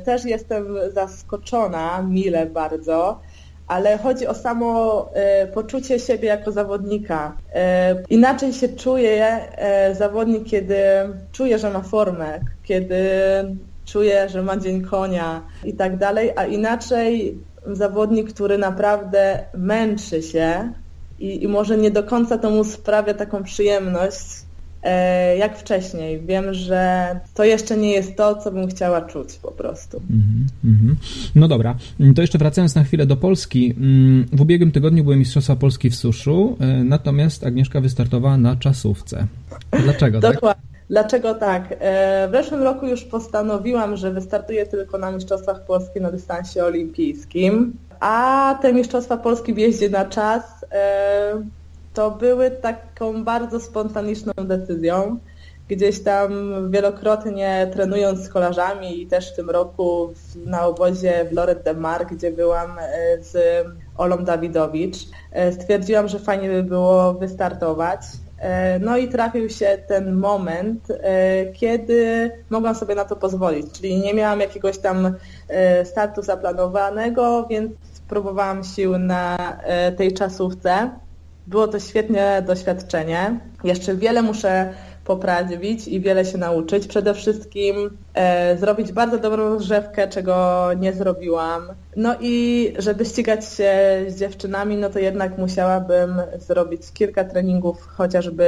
Też 0.05 0.25
jestem 0.25 0.65
zaskoczona, 0.95 2.03
mile 2.03 2.47
bardzo 2.47 3.21
ale 3.69 3.99
chodzi 3.99 4.27
o 4.27 4.35
samo 4.35 5.11
e, 5.15 5.47
poczucie 5.47 5.99
siebie 5.99 6.29
jako 6.29 6.53
zawodnika. 6.53 7.37
E, 7.55 8.03
inaczej 8.11 8.53
się 8.53 8.69
czuje 8.69 9.41
zawodnik, 9.93 10.45
kiedy 10.45 10.77
czuje, 11.33 11.59
że 11.59 11.71
ma 11.71 11.81
formę, 11.81 12.41
kiedy 12.63 13.01
czuje, 13.85 14.29
że 14.29 14.43
ma 14.43 14.57
dzień 14.57 14.83
konia 14.83 15.43
i 15.65 15.75
tak 15.75 15.97
dalej, 15.97 16.33
a 16.37 16.47
inaczej 16.47 17.39
zawodnik, 17.67 18.33
który 18.35 18.59
naprawdę 18.59 19.45
męczy 19.55 20.23
się 20.23 20.73
i, 21.19 21.43
i 21.43 21.49
może 21.49 21.77
nie 21.77 21.91
do 21.91 22.03
końca 22.03 22.39
to 22.39 22.51
mu 22.51 22.65
sprawia 22.65 23.15
taką 23.15 23.43
przyjemność, 23.43 24.48
jak 25.39 25.59
wcześniej. 25.59 26.21
Wiem, 26.21 26.55
że 26.55 27.21
to 27.35 27.45
jeszcze 27.45 27.77
nie 27.77 27.91
jest 27.91 28.17
to, 28.17 28.35
co 28.37 28.53
bym 28.53 28.69
chciała 28.69 29.01
czuć 29.01 29.35
po 29.43 29.51
prostu. 29.51 30.03
Mm 30.11 30.47
-hmm. 30.65 30.95
No 31.35 31.49
dobra, 31.49 31.77
to 32.15 32.21
jeszcze 32.21 32.39
wracając 32.39 32.75
na 32.75 32.85
chwilę 32.85 33.07
do 33.07 33.17
Polski. 33.17 33.75
Mm, 33.77 34.27
w 34.33 34.41
ubiegłym 34.41 34.73
tygodniu 34.73 35.05
były 35.05 35.17
Mistrzostwa 35.17 35.57
Polski 35.57 35.91
w 35.91 35.97
suszu, 35.97 36.57
e, 36.61 36.67
natomiast 36.85 37.47
Agnieszka 37.47 37.81
wystartowała 37.81 38.37
na 38.37 38.57
czasówce. 38.57 39.27
Dlaczego 39.83 40.21
tak? 40.21 40.35
Dokładnie. 40.35 40.69
Dlaczego 40.91 41.35
tak? 41.35 41.75
E, 41.81 42.29
w 42.29 42.33
zeszłym 42.33 42.63
roku 42.63 42.87
już 42.87 43.05
postanowiłam, 43.05 43.97
że 43.97 44.13
wystartuję 44.13 44.67
tylko 44.67 44.99
na 44.99 45.13
Mistrzostwach 45.13 45.65
Polski 45.65 46.01
na 46.01 46.11
dystansie 46.11 46.65
olimpijskim, 46.65 47.73
a 48.01 48.59
te 48.63 48.73
Mistrzostwa 48.73 49.17
Polski 49.17 49.55
w 49.55 49.59
jeździe 49.59 49.91
na 49.91 50.05
czas 50.05 50.43
to 51.99 52.11
były 52.11 52.51
taką 52.51 53.25
bardzo 53.25 53.61
spontaniczną 53.61 54.33
decyzją. 54.39 55.19
Gdzieś 55.69 56.03
tam 56.03 56.31
wielokrotnie 56.71 57.71
trenując 57.73 58.21
z 58.21 58.29
kolarzami 58.29 59.03
i 59.03 59.07
też 59.07 59.33
w 59.33 59.37
tym 59.37 59.51
roku 59.51 60.13
na 60.47 60.67
obozie 60.67 61.25
w 61.31 61.33
Loret 61.33 61.63
de 61.65 61.75
Mar, 61.75 62.07
gdzie 62.07 62.33
byłam 62.33 62.79
e, 62.79 63.23
z 63.23 63.67
Olą 63.97 64.25
Dawidowicz, 64.25 64.97
e, 65.33 65.53
stwierdziłam, 65.53 66.09
że 66.09 66.19
fajnie 66.19 66.49
by 66.49 66.63
było 66.63 67.15
wystartować. 67.15 68.01
E, 68.39 68.79
no 68.79 68.97
i 68.97 69.09
trafił 69.09 69.49
się 69.49 69.79
ten 69.89 70.15
moment, 70.15 70.89
kiedy 71.55 72.31
mogłam 72.51 72.75
sobie 72.75 72.95
na 72.95 73.05
to 73.05 73.17
pozwolić, 73.17 73.73
czyli 73.73 74.01
nie 74.01 74.15
miałam 74.15 74.41
jakiegoś 74.41 74.79
tam 74.79 75.15
startu 75.85 76.23
zaplanowanego, 76.23 77.47
więc 77.51 77.73
próbowałam 78.09 78.65
sił 78.65 78.99
na 78.99 79.39
tej 79.97 80.13
czasówce. 80.13 80.91
Było 81.49 81.69
to 81.69 81.81
świetne 81.81 82.43
doświadczenie. 82.43 83.41
Jeszcze 83.65 83.95
wiele 83.97 84.23
muszę 84.23 84.75
poprawić 85.05 85.89
i 85.89 86.01
wiele 86.01 86.25
się 86.25 86.39
nauczyć. 86.39 86.87
Przede 86.87 87.15
wszystkim 87.15 87.99
e, 88.15 88.57
zrobić 88.59 88.93
bardzo 88.93 89.19
dobrą 89.19 89.49
rozgrzewkę, 89.49 90.09
czego 90.09 90.69
nie 90.81 90.93
zrobiłam. 90.93 91.63
No 91.97 92.15
i 92.21 92.75
żeby 92.79 93.05
ścigać 93.05 93.45
się 93.45 93.73
z 94.09 94.19
dziewczynami, 94.19 94.77
no 94.77 94.91
to 94.91 94.99
jednak 94.99 95.39
musiałabym 95.39 96.15
zrobić 96.39 96.83
kilka 96.93 97.25
treningów 97.25 97.87
chociażby 97.87 98.45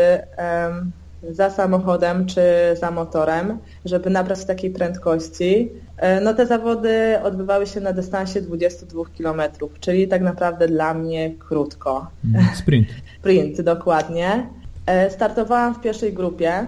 za 1.22 1.50
samochodem 1.50 2.26
czy 2.26 2.42
za 2.80 2.90
motorem, 2.90 3.58
żeby 3.84 4.10
nabrać 4.10 4.44
takiej 4.44 4.70
prędkości. 4.70 5.68
E, 5.96 6.20
no 6.20 6.34
te 6.34 6.46
zawody 6.46 7.18
odbywały 7.22 7.66
się 7.66 7.80
na 7.80 7.92
dystansie 7.92 8.40
22 8.42 9.02
km, 9.18 9.42
czyli 9.80 10.08
tak 10.08 10.22
naprawdę 10.22 10.68
dla 10.68 10.94
mnie 10.94 11.34
krótko. 11.38 12.06
Mm, 12.34 12.46
sprint. 12.54 12.88
Sprint, 13.20 13.60
dokładnie. 13.60 14.46
E, 14.86 15.10
startowałam 15.10 15.74
w 15.74 15.80
pierwszej 15.80 16.12
grupie 16.12 16.66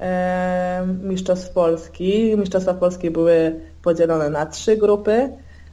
e, 0.00 0.86
Mistrzostw 1.02 1.52
Polski. 1.52 2.36
Mistrzostwa 2.36 2.74
Polskie 2.74 3.10
były 3.10 3.60
podzielone 3.82 4.30
na 4.30 4.46
trzy 4.46 4.76
grupy. 4.76 5.28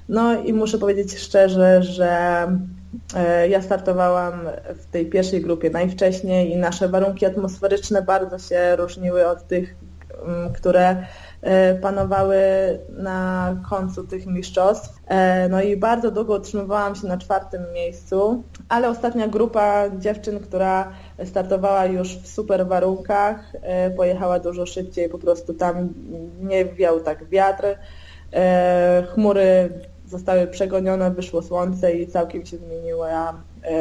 No 0.09 0.41
i 0.41 0.53
muszę 0.53 0.77
powiedzieć 0.77 1.17
szczerze, 1.17 1.83
że 1.83 2.47
ja 3.49 3.61
startowałam 3.61 4.41
w 4.75 4.85
tej 4.85 5.05
pierwszej 5.05 5.41
grupie 5.41 5.69
najwcześniej 5.69 6.51
i 6.51 6.57
nasze 6.57 6.89
warunki 6.89 7.25
atmosferyczne 7.25 8.01
bardzo 8.01 8.39
się 8.39 8.75
różniły 8.75 9.27
od 9.27 9.47
tych, 9.47 9.75
które 10.55 11.05
E, 11.41 11.75
panowały 11.75 12.39
na 12.89 13.55
końcu 13.69 14.03
tych 14.03 14.25
mistrzostw. 14.25 14.99
E, 15.07 15.49
no 15.49 15.61
i 15.61 15.77
bardzo 15.77 16.11
długo 16.11 16.35
utrzymywałam 16.35 16.95
się 16.95 17.07
na 17.07 17.17
czwartym 17.17 17.61
miejscu, 17.73 18.43
ale 18.69 18.89
ostatnia 18.89 19.27
grupa 19.27 19.83
dziewczyn, 19.99 20.39
która 20.39 20.91
startowała 21.25 21.85
już 21.85 22.17
w 22.17 22.27
super 22.27 22.67
warunkach, 22.67 23.53
e, 23.61 23.91
pojechała 23.91 24.39
dużo 24.39 24.65
szybciej, 24.65 25.09
po 25.09 25.17
prostu 25.17 25.53
tam 25.53 25.89
nie 26.39 26.65
wiał 26.65 26.99
tak 26.99 27.29
wiatr, 27.29 27.65
chmury 29.13 29.69
zostały 30.07 30.47
przegonione, 30.47 31.11
wyszło 31.11 31.41
słońce 31.41 31.93
i 31.93 32.07
całkiem 32.07 32.45
się 32.45 32.57
zmieniła 32.57 33.33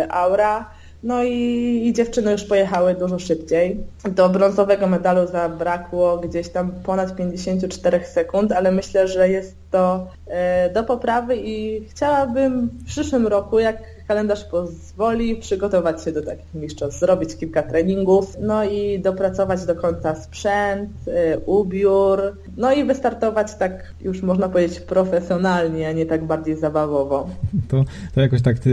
aura. 0.09 0.71
No 1.03 1.25
i, 1.25 1.83
i, 1.87 1.93
dziewczyny 1.93 2.33
już 2.33 2.45
pojechały 2.45 2.95
dużo 2.95 3.19
szybciej. 3.19 3.81
Do 4.05 4.29
brązowego 4.29 4.87
medalu 4.87 5.27
zabrakło 5.27 6.19
gdzieś 6.19 6.49
tam 6.49 6.73
ponad 6.73 7.17
54 7.17 8.05
sekund, 8.05 8.53
ale 8.53 8.73
myślę, 8.73 9.09
że 9.09 9.29
jest 9.29 9.57
to 9.71 10.07
e, 10.27 10.71
do 10.71 10.85
poprawy 10.85 11.37
i 11.37 11.87
chciałabym 11.89 12.67
w 12.67 12.85
przyszłym 12.85 13.27
roku, 13.27 13.59
jak 13.59 13.77
kalendarz 14.09 14.45
pozwoli 14.45 15.37
przygotować 15.37 16.05
się 16.05 16.13
do 16.13 16.23
takich 16.23 16.55
mistrzostw, 16.55 17.01
zrobić 17.01 17.37
kilka 17.37 17.63
treningów, 17.63 18.37
no 18.41 18.65
i 18.65 19.01
dopracować 19.01 19.67
do 19.67 19.75
końca 19.75 20.15
sprzęt, 20.15 20.91
y, 21.09 21.39
ubiór, 21.47 22.21
no 22.57 22.73
i 22.73 22.85
wystartować 22.85 23.55
tak 23.55 23.95
już 24.01 24.23
można 24.23 24.49
powiedzieć 24.49 24.81
profesjonalnie, 24.81 25.89
a 25.89 25.93
nie 25.93 26.07
tak 26.07 26.25
bardziej 26.25 26.57
zabawowo. 26.57 27.31
To, 27.69 27.85
to 28.15 28.21
jakoś 28.21 28.43
tak, 28.43 28.59
ty, 28.59 28.71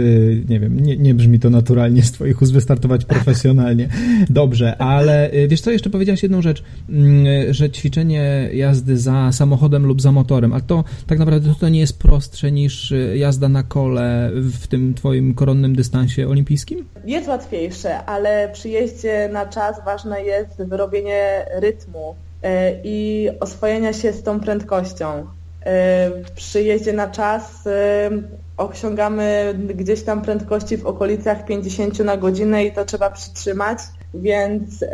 nie 0.49 0.59
wiem, 0.59 0.79
nie, 0.79 0.97
nie 0.97 1.13
brzmi 1.13 1.39
to 1.39 1.49
naturalnie 1.49 2.03
z 2.03 2.11
twoich 2.11 2.41
ust 2.41 2.53
wystartować 2.53 3.05
profesjonalnie. 3.05 3.89
Dobrze, 4.29 4.77
ale 4.77 5.33
y, 5.33 5.47
wiesz 5.47 5.61
co, 5.61 5.71
jeszcze 5.71 5.89
powiedziałaś 5.89 6.23
jedną 6.23 6.41
rzecz, 6.41 6.63
mm, 6.89 7.53
że 7.53 7.69
ćwiczenie 7.69 8.49
jazdy 8.53 8.97
za 8.97 9.31
samochodem 9.31 9.85
lub 9.85 10.01
za 10.01 10.11
motorem, 10.11 10.53
ale 10.53 10.61
to 10.61 10.83
tak 11.07 11.19
naprawdę 11.19 11.53
to 11.59 11.69
nie 11.69 11.79
jest 11.79 11.99
prostsze 11.99 12.51
niż 12.51 12.91
y, 12.91 13.17
jazda 13.17 13.49
na 13.49 13.63
kole 13.63 14.31
w 14.33 14.67
tym 14.67 14.93
twoim 14.93 15.22
tym 15.23 15.33
koronnym 15.33 15.75
dystansie 15.75 16.27
olimpijskim? 16.27 16.85
Jest 17.05 17.27
łatwiejsze, 17.27 18.05
ale 18.05 18.49
przy 18.53 18.69
jeździe 18.69 19.29
na 19.31 19.45
czas 19.45 19.85
ważne 19.85 20.23
jest 20.23 20.57
wyrobienie 20.57 21.45
rytmu 21.55 22.15
e, 22.43 22.73
i 22.83 23.29
oswojenia 23.39 23.93
się 23.93 24.13
z 24.13 24.23
tą 24.23 24.39
prędkością. 24.39 25.27
E, 25.65 26.11
przy 26.35 26.63
jeździe 26.63 26.93
na 26.93 27.07
czas 27.07 27.67
e, 27.67 28.09
osiągamy 28.57 29.53
gdzieś 29.75 30.03
tam 30.03 30.21
prędkości 30.21 30.77
w 30.77 30.85
okolicach 30.85 31.45
50 31.45 31.99
na 31.99 32.17
godzinę 32.17 32.65
i 32.65 32.71
to 32.71 32.85
trzeba 32.85 33.09
przytrzymać, 33.09 33.79
więc 34.13 34.85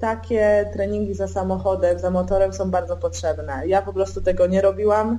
takie 0.00 0.70
treningi 0.72 1.14
za 1.14 1.28
samochodem, 1.28 1.98
za 1.98 2.10
motorem 2.10 2.52
są 2.52 2.70
bardzo 2.70 2.96
potrzebne. 2.96 3.62
Ja 3.66 3.82
po 3.82 3.92
prostu 3.92 4.20
tego 4.20 4.46
nie 4.46 4.60
robiłam 4.60 5.18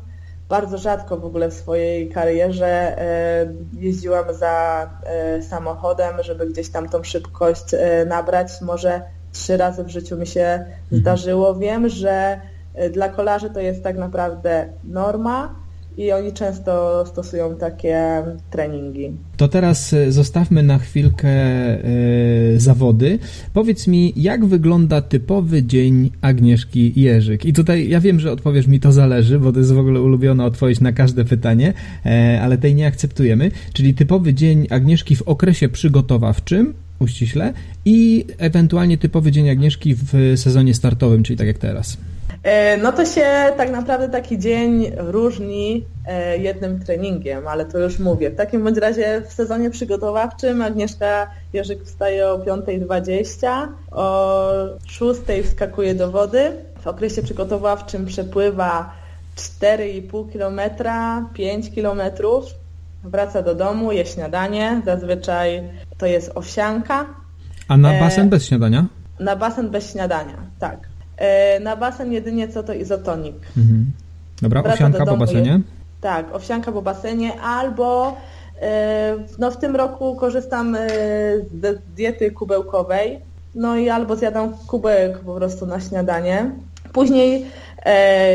bardzo 0.50 0.78
rzadko 0.78 1.18
w 1.18 1.26
ogóle 1.26 1.50
w 1.50 1.54
swojej 1.54 2.10
karierze 2.10 3.02
e, 3.02 3.54
jeździłam 3.74 4.34
za 4.34 4.90
e, 5.04 5.42
samochodem, 5.42 6.24
żeby 6.24 6.48
gdzieś 6.48 6.70
tam 6.70 6.90
tą 6.90 7.04
szybkość 7.04 7.74
e, 7.74 8.06
nabrać. 8.06 8.62
Może 8.62 9.02
trzy 9.32 9.58
razy 9.58 9.84
w 9.84 9.90
życiu 9.90 10.18
mi 10.18 10.28
się 10.28 10.42
mhm. 10.42 11.02
zdarzyło. 11.02 11.56
Wiem, 11.56 11.90
że 11.90 12.42
dla 12.92 13.10
kolarzy 13.10 13.50
to 13.50 13.60
jest 13.60 13.84
tak 13.84 13.98
naprawdę 13.98 14.70
norma, 14.84 15.56
i 15.98 16.12
oni 16.12 16.34
często 16.34 17.04
stosują 17.08 17.56
takie 17.56 18.24
treningi. 18.50 19.12
To 19.38 19.48
teraz 19.48 19.94
e, 19.94 20.12
zostawmy 20.12 20.64
na 20.64 20.80
chwilkę 20.80 21.30
e, 21.30 21.80
zawody. 22.58 23.20
Powiedz 23.54 23.88
mi, 23.88 24.14
jak 24.16 24.46
wygląda 24.46 25.02
typowy 25.02 25.64
dzień 25.64 26.12
Agnieszki 26.22 27.02
Jerzyk? 27.02 27.46
I 27.46 27.54
tutaj 27.54 27.90
ja 27.90 28.00
wiem, 28.00 28.20
że 28.20 28.32
odpowiesz 28.32 28.68
mi 28.68 28.80
to 28.80 28.92
zależy, 28.92 29.40
bo 29.40 29.52
to 29.52 29.60
jest 29.60 29.74
w 29.74 29.80
ogóle 29.80 30.02
ulubiona 30.02 30.46
odpowiedź 30.46 30.82
na 30.82 30.92
każde 30.92 31.26
pytanie, 31.26 31.74
e, 32.06 32.40
ale 32.42 32.58
tej 32.58 32.76
nie 32.76 32.88
akceptujemy. 32.88 33.52
Czyli 33.74 33.94
typowy 33.94 34.34
dzień 34.34 34.68
Agnieszki 34.70 35.16
w 35.16 35.22
okresie 35.22 35.70
przygotowawczym, 35.70 36.74
uściśle, 37.00 37.54
i 37.86 38.26
ewentualnie 38.38 38.98
typowy 38.98 39.32
dzień 39.32 39.50
Agnieszki 39.50 39.96
w 39.96 40.34
sezonie 40.36 40.74
startowym, 40.74 41.24
czyli 41.24 41.38
tak 41.38 41.48
jak 41.48 41.58
teraz. 41.58 41.98
E, 42.46 42.78
no 42.78 42.92
to 42.92 43.06
się 43.06 43.26
tak 43.58 43.72
naprawdę 43.72 44.10
taki 44.10 44.40
dzień 44.40 44.92
różni 44.98 45.86
e, 46.08 46.38
jednym 46.38 46.80
treningiem, 46.80 47.48
ale 47.48 47.66
to 47.66 47.80
już 47.80 48.00
mówię. 48.00 48.30
W 48.30 48.36
takim 48.36 48.64
bądź 48.64 48.78
razie 48.78 49.22
w 49.28 49.34
sezonie 49.34 49.70
przygotowawczym 49.70 50.62
Agnieszka 50.62 51.28
Jerzyk 51.54 51.84
wstaje 51.84 52.28
o 52.28 52.38
5.20, 52.38 53.68
o 53.92 54.50
6.00 54.88 55.44
wskakuje 55.44 55.96
do 55.96 56.12
wody. 56.12 56.52
W 56.82 56.88
okresie 56.88 57.22
przygotowawczym 57.22 58.06
przepływa 58.06 58.94
4,5 59.36 60.32
km, 60.34 60.60
5 61.34 61.70
km, 61.76 62.02
wraca 63.04 63.42
do 63.42 63.56
domu, 63.56 63.92
je 63.92 64.06
śniadanie, 64.06 64.82
zazwyczaj 64.86 65.64
to 65.98 66.06
jest 66.06 66.32
owsianka. 66.36 67.06
A 67.68 67.78
na 67.78 67.94
e, 67.94 68.00
basen 68.00 68.30
bez 68.30 68.46
śniadania? 68.46 68.86
Na 69.20 69.36
basen 69.36 69.70
bez 69.70 69.92
śniadania, 69.92 70.38
tak. 70.60 70.95
E, 71.18 71.60
na 71.60 71.76
basen 71.76 72.12
jedynie 72.12 72.48
co 72.48 72.64
to 72.64 72.74
izotonik. 72.74 73.36
Mhm. 73.58 73.92
Dobra, 74.42 74.62
Wraca 74.62 74.74
owsianka 74.74 75.06
po 75.06 75.18
basenie? 75.18 75.60
Tak, 76.02 76.36
owsianka 76.36 76.72
po 76.72 76.82
basenie 76.82 77.42
albo 77.42 78.18
e, 78.62 79.16
no 79.40 79.52
w 79.52 79.58
tym 79.58 79.76
roku 79.76 80.16
korzystam 80.16 80.76
e, 80.76 80.80
z 81.62 81.82
diety 81.96 82.32
kubełkowej, 82.32 83.20
no 83.56 83.78
i 83.78 83.90
albo 83.90 84.16
zjadam 84.16 84.54
kubełek 84.68 85.20
po 85.20 85.36
prostu 85.36 85.66
na 85.66 85.80
śniadanie. 85.80 86.52
Później, 86.94 87.46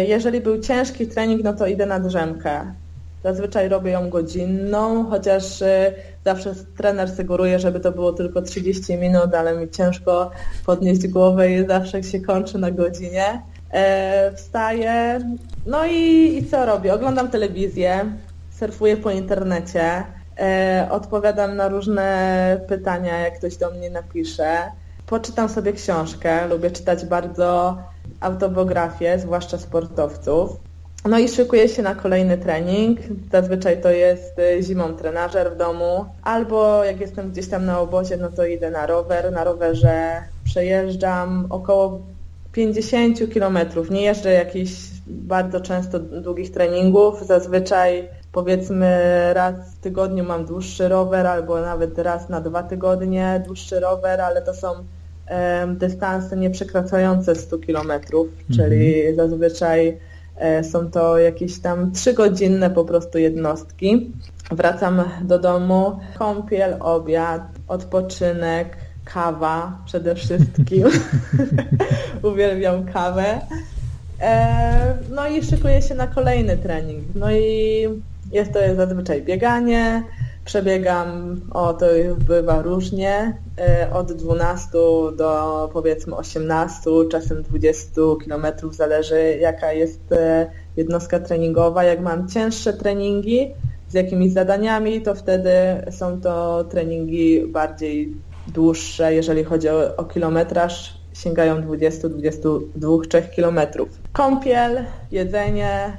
jeżeli 0.08 0.40
był 0.40 0.60
ciężki 0.60 1.06
trening, 1.06 1.44
no 1.44 1.52
to 1.52 1.66
idę 1.66 1.86
na 1.86 2.00
drzemkę. 2.00 2.74
Zazwyczaj 3.24 3.68
robię 3.68 3.90
ją 3.90 4.10
godzinną, 4.10 5.10
chociaż 5.10 5.62
y, 5.62 5.94
zawsze 6.24 6.54
trener 6.76 7.10
sugeruje, 7.10 7.58
żeby 7.58 7.80
to 7.80 7.92
było 7.92 8.12
tylko 8.12 8.42
30 8.42 8.96
minut, 8.96 9.34
ale 9.34 9.56
mi 9.56 9.70
ciężko 9.70 10.30
podnieść 10.66 11.08
głowę 11.08 11.52
i 11.52 11.66
zawsze 11.66 12.02
się 12.02 12.20
kończy 12.20 12.58
na 12.58 12.70
godzinie. 12.70 13.42
E, 13.72 14.32
wstaję, 14.36 15.20
no 15.66 15.86
i, 15.86 16.36
i 16.38 16.46
co 16.46 16.66
robię? 16.66 16.94
Oglądam 16.94 17.30
telewizję, 17.30 18.04
surfuję 18.58 18.96
po 18.96 19.10
internecie, 19.10 20.04
e, 20.38 20.88
odpowiadam 20.90 21.56
na 21.56 21.68
różne 21.68 22.60
pytania, 22.68 23.18
jak 23.18 23.38
ktoś 23.38 23.56
do 23.56 23.70
mnie 23.70 23.90
napisze. 23.90 24.58
Poczytam 25.06 25.48
sobie 25.48 25.72
książkę, 25.72 26.48
lubię 26.48 26.70
czytać 26.70 27.04
bardzo 27.04 27.78
autobiografię, 28.20 29.18
zwłaszcza 29.18 29.58
sportowców. 29.58 30.69
No 31.04 31.18
i 31.18 31.28
szykuję 31.28 31.68
się 31.68 31.82
na 31.82 31.94
kolejny 31.94 32.38
trening. 32.38 32.98
Zazwyczaj 33.32 33.82
to 33.82 33.90
jest 33.90 34.38
y, 34.38 34.62
zimą 34.62 34.94
trenażer 34.96 35.52
w 35.52 35.56
domu, 35.56 36.04
albo 36.22 36.84
jak 36.84 37.00
jestem 37.00 37.30
gdzieś 37.30 37.48
tam 37.48 37.64
na 37.64 37.80
obozie, 37.80 38.16
no 38.16 38.28
to 38.28 38.44
idę 38.44 38.70
na 38.70 38.86
rower. 38.86 39.32
Na 39.32 39.44
rowerze 39.44 40.22
przejeżdżam 40.44 41.46
około 41.50 42.00
50 42.52 43.18
km. 43.34 43.58
Nie 43.90 44.02
jeżdżę 44.02 44.32
jakichś 44.32 44.72
bardzo 45.06 45.60
często 45.60 45.98
długich 45.98 46.52
treningów. 46.52 47.26
Zazwyczaj 47.26 48.08
powiedzmy 48.32 49.00
raz 49.34 49.54
w 49.74 49.80
tygodniu 49.80 50.24
mam 50.24 50.46
dłuższy 50.46 50.88
rower, 50.88 51.26
albo 51.26 51.60
nawet 51.60 51.98
raz 51.98 52.28
na 52.28 52.40
dwa 52.40 52.62
tygodnie 52.62 53.42
dłuższy 53.46 53.80
rower, 53.80 54.20
ale 54.20 54.42
to 54.42 54.54
są 54.54 54.68
dystanse 55.66 56.36
nie 56.36 56.50
przekraczające 56.50 57.34
100 57.34 57.58
km, 57.58 57.92
czyli 58.56 59.00
mhm. 59.00 59.16
zazwyczaj 59.16 59.98
są 60.62 60.90
to 60.90 61.18
jakieś 61.18 61.60
tam 61.60 61.92
trzygodzinne 61.92 62.70
po 62.70 62.84
prostu 62.84 63.18
jednostki. 63.18 64.12
Wracam 64.50 65.02
do 65.22 65.38
domu, 65.38 65.98
kąpiel, 66.18 66.76
obiad, 66.80 67.42
odpoczynek, 67.68 68.76
kawa 69.04 69.78
przede 69.86 70.14
wszystkim. 70.14 70.84
Uwielbiam 72.32 72.84
kawę. 72.84 73.40
E, 74.20 74.94
no 75.10 75.28
i 75.28 75.42
szykuję 75.42 75.82
się 75.82 75.94
na 75.94 76.06
kolejny 76.06 76.56
trening. 76.56 77.04
No 77.14 77.32
i 77.32 77.88
jest 78.32 78.52
to 78.52 78.58
zazwyczaj 78.76 79.22
bieganie. 79.22 80.02
Przebiegam, 80.44 81.40
o 81.50 81.74
to 81.74 81.86
bywa 82.28 82.62
różnie, 82.62 83.38
e, 83.58 83.92
od 83.92 84.12
12 84.12 84.68
do 85.16 85.70
powiedzmy 85.72 86.16
18, 86.16 86.90
czasem 87.10 87.42
20 87.42 87.90
km, 88.24 88.46
zależy 88.72 89.38
jaka 89.40 89.72
jest 89.72 90.12
e, 90.12 90.50
jednostka 90.76 91.20
treningowa. 91.20 91.84
Jak 91.84 92.00
mam 92.00 92.28
cięższe 92.28 92.72
treningi 92.72 93.54
z 93.88 93.94
jakimiś 93.94 94.32
zadaniami, 94.32 95.02
to 95.02 95.14
wtedy 95.14 95.50
są 95.90 96.20
to 96.20 96.64
treningi 96.64 97.46
bardziej 97.46 98.14
dłuższe, 98.46 99.14
jeżeli 99.14 99.44
chodzi 99.44 99.68
o, 99.68 99.96
o 99.96 100.04
kilometraż, 100.04 101.00
sięgają 101.12 101.60
20-22-3 101.60 103.30
kilometrów. 103.34 103.88
Kąpiel, 104.12 104.84
jedzenie, 105.10 105.96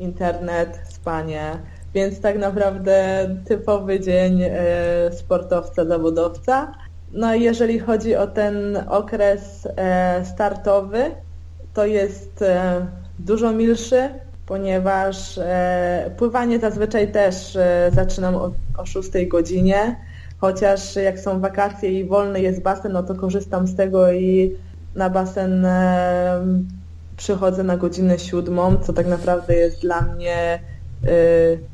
internet, 0.00 0.78
spanie, 0.88 1.58
więc 1.94 2.20
tak 2.20 2.38
naprawdę 2.38 3.28
typowy 3.44 4.00
dzień 4.00 4.42
e, 4.42 4.50
sportowca, 5.12 5.84
zawodowca. 5.84 6.72
No 7.12 7.34
i 7.34 7.42
jeżeli 7.42 7.78
chodzi 7.78 8.16
o 8.16 8.26
ten 8.26 8.84
okres 8.88 9.68
e, 9.76 10.24
startowy, 10.24 11.10
to 11.74 11.86
jest 11.86 12.42
e, 12.42 12.86
dużo 13.18 13.52
milszy, 13.52 14.08
ponieważ 14.46 15.40
pływanie 16.16 16.58
zazwyczaj 16.58 17.12
też 17.12 17.58
zaczynam 17.92 18.34
o, 18.34 18.50
o 18.76 18.86
6 18.86 19.10
godzinie, 19.28 19.96
chociaż 20.38 20.96
jak 20.96 21.20
są 21.20 21.40
wakacje 21.40 22.00
i 22.00 22.04
wolny 22.04 22.40
jest 22.40 22.62
basen, 22.62 22.92
no 22.92 23.02
to 23.02 23.14
korzystam 23.14 23.66
z 23.66 23.76
tego 23.76 24.12
i 24.12 24.56
na 24.94 25.10
basen 25.10 25.66
przychodzę 27.16 27.62
na 27.62 27.76
godzinę 27.76 28.18
siódmą, 28.18 28.76
co 28.76 28.92
tak 28.92 29.06
naprawdę 29.06 29.54
jest 29.54 29.80
dla 29.80 30.00
mnie 30.00 30.60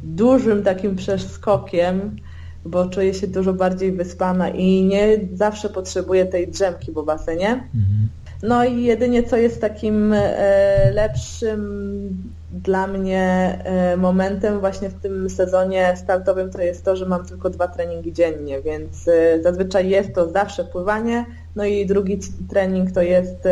dużym 0.03 0.63
takim 0.63 0.97
przeskokiem, 0.97 2.17
bo 2.65 2.89
czuję 2.89 3.15
się 3.15 3.27
dużo 3.27 3.53
bardziej 3.53 3.93
wyspana 3.93 4.49
i 4.49 4.85
nie 4.85 5.19
zawsze 5.35 5.69
potrzebuję 5.69 6.27
tej 6.27 6.49
drzemki 6.49 6.93
po 6.93 7.03
basenie. 7.03 7.49
Mhm. 7.51 8.09
No 8.43 8.65
i 8.65 8.83
jedynie 8.83 9.23
co 9.23 9.37
jest 9.37 9.61
takim 9.61 10.13
e, 10.13 10.91
lepszym 10.93 11.63
dla 12.53 12.87
mnie 12.87 13.59
e, 13.65 13.97
momentem 13.97 14.61
właśnie 14.61 14.89
w 14.89 15.01
tym 15.01 15.31
sezonie 15.31 15.95
startowym 15.97 16.51
to 16.51 16.63
jest 16.63 16.85
to, 16.85 16.97
że 16.97 17.07
mam 17.07 17.27
tylko 17.27 17.51
dwa 17.51 17.69
treningi 17.69 18.13
dziennie, 18.13 18.63
więc 18.63 19.09
e, 19.09 19.43
zazwyczaj 19.43 19.89
jest 19.89 20.15
to 20.15 20.31
zawsze 20.31 20.65
pływanie, 20.65 21.25
no 21.57 21.65
i 21.65 21.87
drugi 21.87 22.19
trening 22.51 22.93
to 22.93 23.03
jest 23.03 23.49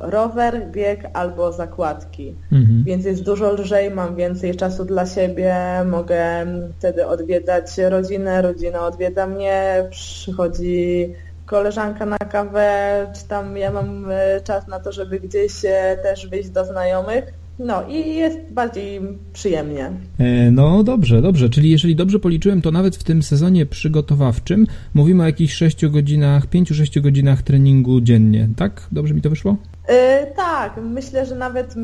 rower, 0.00 0.70
bieg 0.70 1.10
albo 1.12 1.52
zakładki. 1.52 2.34
Mhm. 2.52 2.84
Więc 2.84 3.04
jest 3.04 3.24
dużo 3.24 3.52
lżej, 3.52 3.90
mam 3.90 4.16
więcej 4.16 4.56
czasu 4.56 4.84
dla 4.84 5.06
siebie, 5.06 5.56
mogę 5.90 6.46
wtedy 6.78 7.06
odwiedzać 7.06 7.78
rodzinę, 7.78 8.42
rodzina 8.42 8.86
odwiedza 8.86 9.26
mnie, 9.26 9.84
przychodzi 9.90 11.14
koleżanka 11.46 12.06
na 12.06 12.18
kawę, 12.18 13.06
czy 13.16 13.28
tam 13.28 13.56
ja 13.56 13.72
mam 13.72 14.10
e, 14.10 14.40
czas 14.44 14.68
na 14.68 14.80
to, 14.80 14.92
żeby 14.92 15.20
gdzieś 15.20 15.64
e, 15.64 15.96
też 16.02 16.26
wyjść 16.26 16.50
do 16.50 16.64
znajomych. 16.64 17.24
No 17.58 17.88
i 17.88 18.14
jest 18.14 18.38
bardziej 18.52 19.00
przyjemnie. 19.32 19.90
E, 20.18 20.50
no 20.50 20.84
dobrze, 20.84 21.22
dobrze. 21.22 21.50
Czyli 21.50 21.70
jeżeli 21.70 21.96
dobrze 21.96 22.18
policzyłem, 22.18 22.62
to 22.62 22.70
nawet 22.70 22.96
w 22.96 23.04
tym 23.04 23.22
sezonie 23.22 23.66
przygotowawczym 23.66 24.66
mówimy 24.94 25.22
o 25.22 25.26
jakichś 25.26 25.54
6 25.54 25.86
godzinach, 25.86 26.46
5-6 26.46 27.00
godzinach 27.00 27.42
treningu 27.42 28.00
dziennie, 28.00 28.48
tak? 28.56 28.88
Dobrze 28.92 29.14
mi 29.14 29.22
to 29.22 29.30
wyszło? 29.30 29.56
Yy, 29.88 29.94
tak, 30.36 30.76
myślę, 30.82 31.26
że 31.26 31.34
nawet 31.34 31.74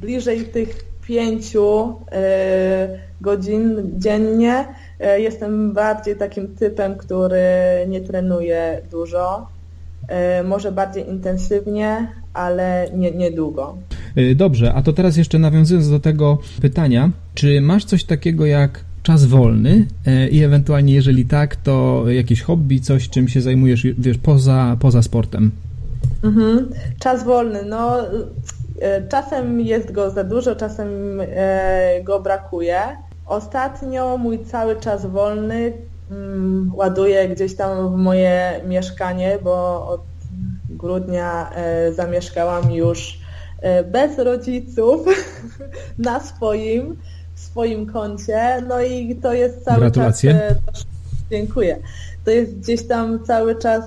bliżej 0.00 0.44
tych 0.44 0.84
5 1.06 1.54
yy, 1.54 1.60
godzin 3.20 3.92
dziennie. 3.98 4.64
Yy, 5.00 5.20
jestem 5.20 5.72
bardziej 5.72 6.16
takim 6.16 6.54
typem, 6.54 6.96
który 6.96 7.42
nie 7.88 8.00
trenuje 8.00 8.80
dużo. 8.90 9.46
Może 10.44 10.72
bardziej 10.72 11.08
intensywnie, 11.08 12.08
ale 12.34 12.88
nie, 12.94 13.10
niedługo. 13.10 13.76
Dobrze, 14.36 14.74
a 14.74 14.82
to 14.82 14.92
teraz 14.92 15.16
jeszcze 15.16 15.38
nawiązując 15.38 15.90
do 15.90 16.00
tego 16.00 16.38
pytania, 16.62 17.10
czy 17.34 17.60
masz 17.60 17.84
coś 17.84 18.04
takiego 18.04 18.46
jak 18.46 18.84
czas 19.02 19.24
wolny 19.24 19.86
i 20.30 20.42
ewentualnie 20.42 20.94
jeżeli 20.94 21.26
tak, 21.26 21.56
to 21.56 22.04
jakieś 22.08 22.42
hobby, 22.42 22.80
coś 22.80 23.08
czym 23.08 23.28
się 23.28 23.40
zajmujesz 23.40 23.86
wiesz, 23.98 24.18
poza, 24.18 24.76
poza 24.80 25.02
sportem? 25.02 25.50
Mhm. 26.22 26.70
Czas 26.98 27.24
wolny, 27.24 27.62
no 27.62 28.00
e, 28.80 29.08
czasem 29.08 29.60
jest 29.60 29.92
go 29.92 30.10
za 30.10 30.24
dużo, 30.24 30.56
czasem 30.56 31.20
e, 31.20 32.02
go 32.04 32.20
brakuje. 32.20 32.80
Ostatnio 33.26 34.18
mój 34.18 34.44
cały 34.44 34.76
czas 34.76 35.06
wolny 35.06 35.72
mm, 36.10 36.70
ładuję 36.74 37.28
gdzieś 37.28 37.56
tam 37.56 37.92
w 37.92 37.96
moje 37.96 38.60
mieszkanie, 38.66 39.38
bo 39.44 39.86
od 39.88 40.00
grudnia 40.70 41.50
e, 41.54 41.92
zamieszkałam 41.92 42.72
już 42.72 43.18
bez 43.92 44.18
rodziców 44.18 45.06
na 45.98 46.20
swoim, 46.20 46.96
swoim 47.34 47.86
koncie. 47.92 48.62
No 48.68 48.80
i 48.82 49.16
to 49.16 49.32
jest 49.32 49.64
cały 49.64 49.80
Gratulacje. 49.80 50.54
czas. 50.66 50.84
Dziękuję 51.30 51.78
to 52.28 52.32
jest 52.32 52.58
gdzieś 52.58 52.86
tam 52.86 53.24
cały 53.24 53.56
czas 53.56 53.84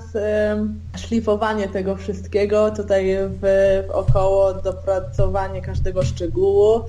szlifowanie 0.97 1.67
tego 1.67 1.95
wszystkiego, 1.95 2.71
tutaj 2.71 3.15
w, 3.41 3.43
około 3.93 4.53
dopracowanie 4.53 5.61
każdego 5.61 6.03
szczegółu. 6.03 6.81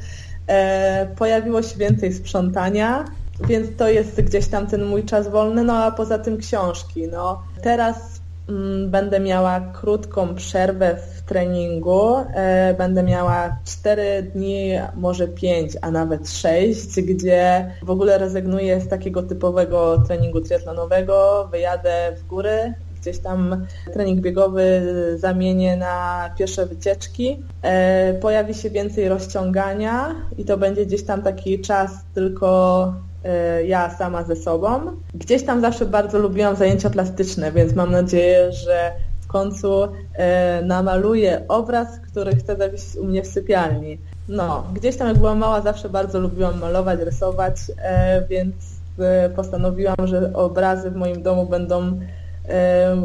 E, 0.47 1.07
pojawiło 1.17 1.63
się 1.63 1.79
więcej 1.79 2.13
sprzątania, 2.13 3.05
więc 3.49 3.77
to 3.77 3.89
jest 3.89 4.21
gdzieś 4.21 4.49
tam 4.49 4.67
ten 4.67 4.85
mój 4.85 5.05
czas 5.05 5.29
wolny, 5.29 5.65
no 5.65 5.85
a 5.85 5.91
poza 5.91 6.19
tym 6.19 6.39
książki. 6.39 7.09
No. 7.09 7.43
Teraz 7.63 8.21
mm, 8.49 8.91
będę 8.91 9.21
miała 9.21 9.61
krótką 9.61 10.35
przerwę 10.35 10.97
w 10.97 11.22
treningu. 11.33 12.17
E, 12.35 12.75
będę 12.79 13.03
miała 13.03 13.57
4 13.65 14.23
dni, 14.23 14.73
może 14.95 15.29
5, 15.29 15.77
a 15.81 15.91
nawet 15.91 16.31
6, 16.31 17.01
gdzie 17.01 17.71
w 17.83 17.91
ogóle 17.91 18.19
rezygnuję 18.19 18.81
z 18.81 18.89
takiego 18.89 19.23
typowego 19.23 19.99
treningu 20.07 20.41
triatlonowego, 20.41 21.49
wyjadę 21.51 22.13
w 22.17 22.27
góry, 22.27 22.75
gdzieś 23.01 23.19
tam 23.19 23.67
trening 23.93 24.21
biegowy 24.21 24.83
zamienię 25.17 25.77
na 25.77 26.31
pierwsze 26.39 26.67
wycieczki. 26.67 27.43
E, 27.63 28.15
pojawi 28.15 28.55
się 28.55 28.71
więcej 28.71 29.09
rozciągania 29.09 30.15
i 30.39 30.45
to 30.45 30.57
będzie 30.57 30.87
gdzieś 30.87 31.03
tam 31.05 31.23
taki 31.23 31.61
czas 31.61 31.91
tylko 32.15 32.95
e, 33.25 33.65
ja 33.65 33.91
sama 33.91 34.23
ze 34.23 34.37
sobą. 34.37 34.81
Gdzieś 35.15 35.43
tam 35.43 35.61
zawsze 35.61 35.87
bardzo 35.87 36.19
lubiłam 36.19 36.57
zajęcia 36.57 36.91
plastyczne, 36.91 37.53
więc 37.53 37.75
mam 37.75 37.93
nadzieję, 37.93 38.53
że 38.53 38.93
końcu 39.33 39.89
e, 40.15 40.63
namaluję 40.63 41.43
obraz, 41.49 41.89
który 42.11 42.37
chcę 42.37 42.57
zawiesić 42.57 42.97
u 42.97 43.05
mnie 43.05 43.23
w 43.23 43.27
sypialni. 43.27 43.99
No, 44.29 44.65
gdzieś 44.75 44.97
tam 44.97 45.09
jak 45.09 45.19
byłam 45.19 45.39
mała 45.39 45.61
zawsze 45.61 45.89
bardzo 45.89 46.21
lubiłam 46.21 46.61
malować, 46.61 47.01
rysować, 47.01 47.57
e, 47.79 48.27
więc 48.31 48.55
e, 48.99 49.31
postanowiłam, 49.31 49.97
że 50.05 50.33
obrazy 50.33 50.91
w 50.91 50.97
moim 50.97 51.23
domu 51.23 51.47
będą 51.47 52.01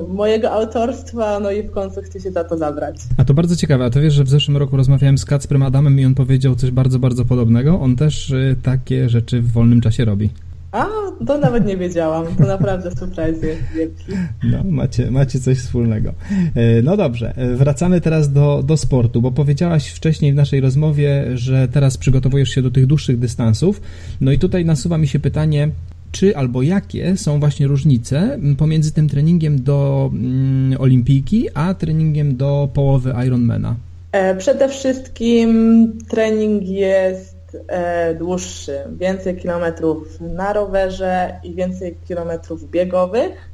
mojego 0.08 0.52
autorstwa, 0.52 1.40
no 1.40 1.52
i 1.52 1.64
w 1.64 1.72
końcu 1.72 2.02
chcę 2.02 2.20
się 2.20 2.32
za 2.32 2.44
to 2.44 2.58
zabrać. 2.58 2.96
A 3.18 3.26
to 3.26 3.34
bardzo 3.34 3.56
ciekawe, 3.56 3.86
a 3.86 3.90
to 3.90 4.02
wiesz, 4.02 4.14
że 4.14 4.24
w 4.24 4.30
zeszłym 4.30 4.58
roku 4.58 4.78
rozmawiałem 4.78 5.18
z 5.18 5.26
Kacprem 5.26 5.64
Adamem 5.64 6.00
i 6.00 6.06
on 6.06 6.16
powiedział 6.16 6.56
coś 6.56 6.72
bardzo, 6.72 7.00
bardzo 7.00 7.26
podobnego. 7.26 7.80
On 7.80 7.96
też 7.96 8.34
takie 8.64 9.10
rzeczy 9.10 9.42
w 9.42 9.52
wolnym 9.52 9.82
czasie 9.82 10.06
robi. 10.06 10.30
A, 10.72 10.88
to 11.28 11.38
nawet 11.38 11.66
nie 11.66 11.78
wiedziałam. 11.78 12.36
To 12.36 12.44
naprawdę 12.44 12.92
surprise 12.92 13.48
jest 13.48 13.62
wielki. 13.76 14.04
No, 14.44 14.64
macie, 14.64 15.12
macie 15.12 15.40
coś 15.40 15.58
wspólnego. 15.58 16.14
E, 16.56 16.82
no 16.82 16.98
dobrze, 16.98 17.34
e, 17.36 17.56
wracamy 17.56 18.02
teraz 18.02 18.34
do, 18.34 18.64
do 18.64 18.78
sportu, 18.78 19.22
bo 19.22 19.32
powiedziałaś 19.32 19.90
wcześniej 19.90 20.34
w 20.34 20.36
naszej 20.36 20.62
rozmowie, 20.62 21.26
że 21.34 21.68
teraz 21.68 21.98
przygotowujesz 21.98 22.50
się 22.50 22.62
do 22.62 22.72
tych 22.72 22.86
dłuższych 22.86 23.20
dystansów. 23.20 23.82
No 24.22 24.32
i 24.32 24.40
tutaj 24.40 24.66
nasuwa 24.66 24.98
mi 24.98 25.08
się 25.08 25.20
pytanie, 25.20 25.70
czy 26.12 26.38
albo 26.38 26.62
jakie 26.62 27.18
są 27.18 27.40
właśnie 27.40 27.68
różnice 27.68 28.40
pomiędzy 28.58 28.92
tym 28.92 29.10
treningiem 29.10 29.64
do 29.64 30.10
mm, 30.14 30.82
olimpijki, 30.82 31.48
a 31.54 31.74
treningiem 31.74 32.38
do 32.38 32.70
połowy 32.74 33.14
Ironmana? 33.28 33.76
E, 34.12 34.36
przede 34.36 34.70
wszystkim 34.70 35.94
trening 36.10 36.64
jest 36.64 37.37
dłuższy, 38.18 38.80
więcej 38.92 39.36
kilometrów 39.36 40.22
na 40.22 40.54
rowerze 40.54 41.40
i 41.44 41.56
więcej 41.56 41.98
kilometrów 42.08 42.70
biegowych. 42.70 43.50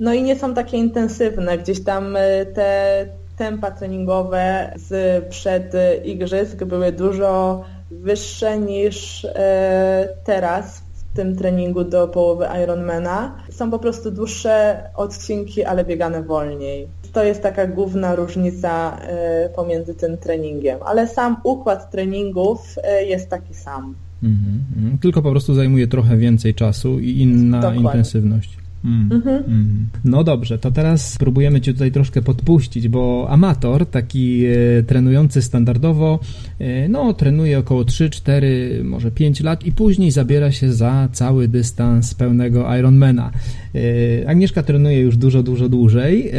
No 0.00 0.12
i 0.14 0.22
nie 0.22 0.36
są 0.36 0.54
takie 0.54 0.76
intensywne. 0.76 1.58
Gdzieś 1.58 1.84
tam 1.84 2.16
e, 2.16 2.46
te 2.46 3.06
tempa 3.36 3.70
treningowe 3.70 4.74
z 4.76 5.24
przed 5.28 5.72
igrzysk 6.04 6.64
były 6.64 6.92
dużo 6.92 7.64
wyższe 7.90 8.58
niż 8.58 9.24
e, 9.24 10.08
teraz 10.24 10.82
tym 11.14 11.36
treningu 11.36 11.84
do 11.84 12.08
połowy 12.08 12.46
Ironmana. 12.64 13.36
Są 13.50 13.70
po 13.70 13.78
prostu 13.78 14.10
dłuższe 14.10 14.84
odcinki, 14.96 15.64
ale 15.64 15.84
biegane 15.84 16.22
wolniej. 16.22 16.88
To 17.12 17.24
jest 17.24 17.42
taka 17.42 17.66
główna 17.66 18.14
różnica 18.14 18.98
e, 19.00 19.48
pomiędzy 19.56 19.94
tym 19.94 20.18
treningiem, 20.18 20.78
ale 20.84 21.08
sam 21.08 21.36
układ 21.44 21.90
treningów 21.90 22.76
e, 22.84 23.04
jest 23.04 23.28
taki 23.28 23.54
sam. 23.54 23.94
Mhm, 24.22 24.64
mhm. 24.76 24.98
Tylko 24.98 25.22
po 25.22 25.30
prostu 25.30 25.54
zajmuje 25.54 25.86
trochę 25.86 26.16
więcej 26.16 26.54
czasu 26.54 26.98
i 27.00 27.18
inna 27.18 27.60
Dokładnie. 27.60 27.82
intensywność. 27.82 28.61
Mm, 28.84 29.12
mhm. 29.12 29.44
mm. 29.46 29.86
No 30.04 30.24
dobrze, 30.24 30.58
to 30.58 30.70
teraz 30.70 31.12
spróbujemy 31.12 31.60
Cię 31.60 31.72
tutaj 31.72 31.92
troszkę 31.92 32.22
podpuścić, 32.22 32.88
bo 32.88 33.26
amator, 33.30 33.86
taki 33.86 34.44
e, 34.46 34.82
trenujący 34.82 35.42
standardowo, 35.42 36.18
e, 36.58 36.88
no 36.88 37.14
trenuje 37.14 37.58
około 37.58 37.84
3, 37.84 38.10
4, 38.10 38.80
może 38.84 39.10
5 39.10 39.40
lat 39.40 39.64
i 39.64 39.72
później 39.72 40.10
zabiera 40.10 40.52
się 40.52 40.72
za 40.72 41.08
cały 41.12 41.48
dystans 41.48 42.14
pełnego 42.14 42.76
Ironmana. 42.76 43.30
E, 43.74 44.28
Agnieszka 44.28 44.62
trenuje 44.62 45.00
już 45.00 45.16
dużo, 45.16 45.42
dużo 45.42 45.68
dłużej 45.68 46.28
e, 46.28 46.34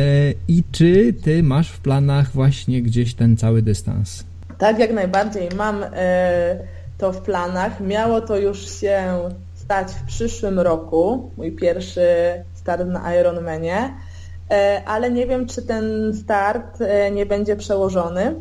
i 0.47 0.63
czy 0.71 1.13
Ty 1.23 1.43
masz 1.43 1.69
w 1.69 1.79
planach 1.79 2.31
właśnie 2.31 2.81
gdzieś 2.81 3.13
ten 3.13 3.37
cały 3.37 3.61
dystans? 3.61 4.23
Tak, 4.57 4.79
jak 4.79 4.93
najbardziej. 4.93 5.49
Mam 5.57 5.83
e, 5.93 6.57
to 6.97 7.13
w 7.13 7.21
planach. 7.21 7.81
Miało 7.81 8.21
to 8.21 8.37
już 8.37 8.79
się 8.79 9.03
stać 9.73 9.91
w 9.91 10.05
przyszłym 10.05 10.59
roku, 10.59 11.31
mój 11.37 11.51
pierwszy 11.51 12.07
start 12.53 12.87
na 12.87 13.15
Ironmanie, 13.15 13.93
e, 14.51 14.81
ale 14.85 15.11
nie 15.11 15.27
wiem, 15.27 15.47
czy 15.47 15.61
ten 15.61 16.13
start 16.23 16.81
e, 16.81 17.11
nie 17.11 17.25
będzie 17.25 17.55
przełożony 17.55 18.35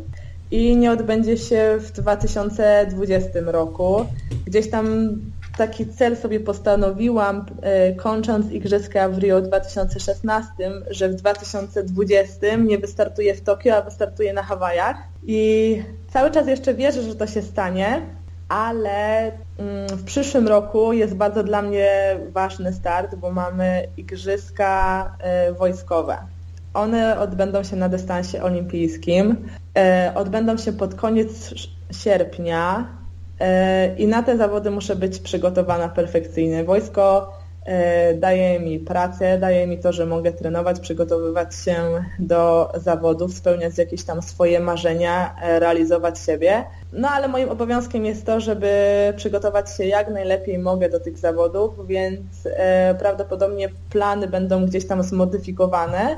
i 0.51 0.77
nie 0.77 0.93
odbędzie 0.93 1.37
się 1.37 1.77
w 1.81 1.93
2020 1.93 3.29
roku. 3.47 4.07
Gdzieś 4.47 4.71
tam 4.71 5.17
taki 5.57 5.87
cel 5.87 6.17
sobie 6.17 6.41
postanowiłam, 6.41 7.47
e, 7.63 7.93
kończąc 7.93 8.51
Igrzyska 8.51 9.09
w 9.09 9.19
Rio 9.19 9.41
2016, 9.41 10.53
że 10.91 11.09
w 11.09 11.15
2020 11.15 12.57
nie 12.57 12.79
wystartuję 12.79 13.35
w 13.35 13.41
Tokio, 13.41 13.77
a 13.77 13.83
wystartuję 13.83 14.33
na 14.33 14.43
Hawajach. 14.43 14.97
I 15.27 15.83
cały 16.13 16.31
czas 16.31 16.47
jeszcze 16.47 16.75
wierzę, 16.75 17.03
że 17.03 17.15
to 17.15 17.27
się 17.27 17.43
stanie, 17.43 18.03
ale 18.49 19.33
mm, 19.59 19.89
w 19.89 20.05
przyszłym 20.05 20.49
roku 20.49 20.93
jest 20.93 21.15
bardzo 21.15 21.43
dla 21.43 21.63
mnie 21.63 22.17
ważny 22.33 22.73
start, 22.73 23.15
bo 23.15 23.31
mamy 23.31 23.89
igrzyska 23.97 25.17
e, 25.19 25.53
wojskowe. 25.53 26.19
One 26.75 27.19
odbędą 27.21 27.65
się 27.65 27.77
na 27.77 27.89
dystansie 27.89 28.43
olimpijskim, 28.43 29.49
e, 29.77 30.13
odbędą 30.15 30.57
się 30.57 30.73
pod 30.73 30.95
koniec 30.95 31.55
sierpnia 31.93 32.89
e, 33.41 33.97
i 33.97 34.07
na 34.07 34.23
te 34.23 34.37
zawody 34.37 34.71
muszę 34.71 34.97
być 34.97 35.19
przygotowana 35.19 35.89
perfekcyjnie. 35.89 36.65
Wojsko 36.65 37.33
daje 38.17 38.61
mi 38.61 38.79
pracę, 38.79 39.39
daje 39.39 39.67
mi 39.67 39.79
to, 39.79 39.93
że 39.93 40.07
mogę 40.07 40.33
trenować, 40.33 40.81
przygotowywać 40.81 41.55
się 41.55 41.77
do 42.19 42.73
zawodów, 42.75 43.35
spełniać 43.35 43.79
jakieś 43.79 44.05
tam 44.05 44.23
swoje 44.23 44.61
marzenia, 44.61 45.35
realizować 45.43 46.19
siebie. 46.19 46.65
No 46.93 47.09
ale 47.09 47.29
moim 47.29 47.49
obowiązkiem 47.49 48.07
jest 48.07 48.27
to, 48.27 48.41
żeby 48.41 48.73
przygotować 49.17 49.77
się 49.77 49.85
jak 49.85 50.11
najlepiej 50.11 50.59
mogę 50.59 50.89
do 50.89 51.01
tych 51.01 51.19
zawodów, 51.19 51.87
więc 51.87 52.47
e, 52.47 52.95
prawdopodobnie 52.95 53.69
plany 53.91 54.29
będą 54.29 54.67
gdzieś 54.67 54.87
tam 54.87 55.03
zmodyfikowane, 55.03 56.17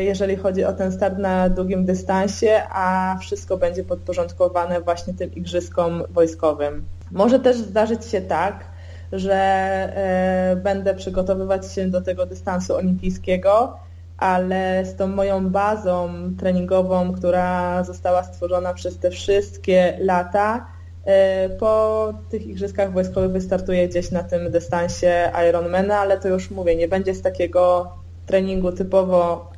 jeżeli 0.00 0.36
chodzi 0.36 0.64
o 0.64 0.72
ten 0.72 0.92
start 0.92 1.18
na 1.18 1.48
długim 1.48 1.84
dystansie, 1.84 2.62
a 2.70 3.16
wszystko 3.20 3.56
będzie 3.56 3.84
podporządkowane 3.84 4.80
właśnie 4.80 5.14
tym 5.14 5.34
igrzyskom 5.34 6.02
wojskowym. 6.10 6.84
Może 7.10 7.38
też 7.38 7.56
zdarzyć 7.56 8.04
się 8.04 8.20
tak, 8.20 8.64
że 9.12 9.34
e, 9.34 10.56
będę 10.56 10.94
przygotowywać 10.94 11.72
się 11.72 11.88
do 11.88 12.00
tego 12.00 12.26
dystansu 12.26 12.76
olimpijskiego, 12.76 13.78
ale 14.20 14.84
z 14.84 14.96
tą 14.96 15.06
moją 15.06 15.50
bazą 15.50 16.10
treningową, 16.38 17.12
która 17.12 17.84
została 17.84 18.22
stworzona 18.22 18.74
przez 18.74 18.98
te 18.98 19.10
wszystkie 19.10 19.96
lata, 20.00 20.66
e, 21.04 21.48
po 21.48 22.14
tych 22.30 22.46
igrzyskach 22.46 22.92
wojskowych 22.92 23.30
wystartuję 23.30 23.88
gdzieś 23.88 24.10
na 24.10 24.22
tym 24.22 24.50
dystansie 24.50 25.32
Ironmana, 25.48 25.98
ale 25.98 26.18
to 26.18 26.28
już 26.28 26.50
mówię, 26.50 26.76
nie 26.76 26.88
będzie 26.88 27.14
z 27.14 27.22
takiego 27.22 27.92
treningu 28.26 28.72
typowo 28.72 29.49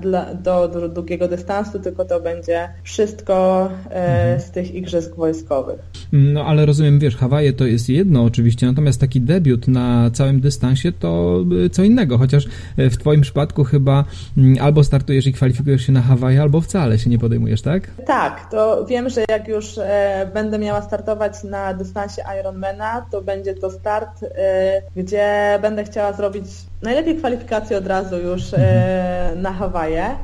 dla, 0.00 0.34
do, 0.34 0.68
do 0.68 0.88
długiego 0.88 1.28
dystansu, 1.28 1.80
tylko 1.80 2.04
to 2.04 2.20
będzie 2.20 2.68
wszystko 2.82 3.68
e, 3.90 3.94
mhm. 3.94 4.40
z 4.40 4.50
tych 4.50 4.74
igrzysk 4.74 5.16
wojskowych. 5.16 5.80
No 6.12 6.44
ale 6.44 6.66
rozumiem, 6.66 6.98
wiesz, 6.98 7.16
Hawaje 7.16 7.52
to 7.52 7.66
jest 7.66 7.88
jedno 7.88 8.24
oczywiście, 8.24 8.66
natomiast 8.66 9.00
taki 9.00 9.20
debiut 9.20 9.68
na 9.68 10.10
całym 10.10 10.40
dystansie 10.40 10.92
to 10.92 11.44
co 11.72 11.82
innego, 11.82 12.18
chociaż 12.18 12.46
e, 12.76 12.90
w 12.90 12.98
Twoim 12.98 13.20
przypadku 13.20 13.64
chyba 13.64 14.04
mm, 14.38 14.56
albo 14.60 14.84
startujesz 14.84 15.26
i 15.26 15.32
kwalifikujesz 15.32 15.86
się 15.86 15.92
na 15.92 16.02
Hawaje, 16.02 16.42
albo 16.42 16.60
wcale 16.60 16.98
się 16.98 17.10
nie 17.10 17.18
podejmujesz, 17.18 17.62
tak? 17.62 17.90
Tak, 18.06 18.50
to 18.50 18.86
wiem, 18.86 19.08
że 19.08 19.24
jak 19.28 19.48
już 19.48 19.78
e, 19.78 20.30
będę 20.34 20.58
miała 20.58 20.82
startować 20.82 21.44
na 21.44 21.74
dystansie 21.74 22.22
Ironmana, 22.40 23.06
to 23.10 23.22
będzie 23.22 23.54
to 23.54 23.70
start, 23.70 24.22
e, 24.22 24.82
gdzie 24.96 25.58
będę 25.62 25.84
chciała 25.84 26.12
zrobić 26.12 26.44
najlepiej 26.82 27.16
kwalifikację 27.16 27.78
od 27.78 27.86
razu 27.86 28.18
już 28.18 28.54
e, 28.54 29.32
na 29.36 29.52
Hawaje. 29.60 30.16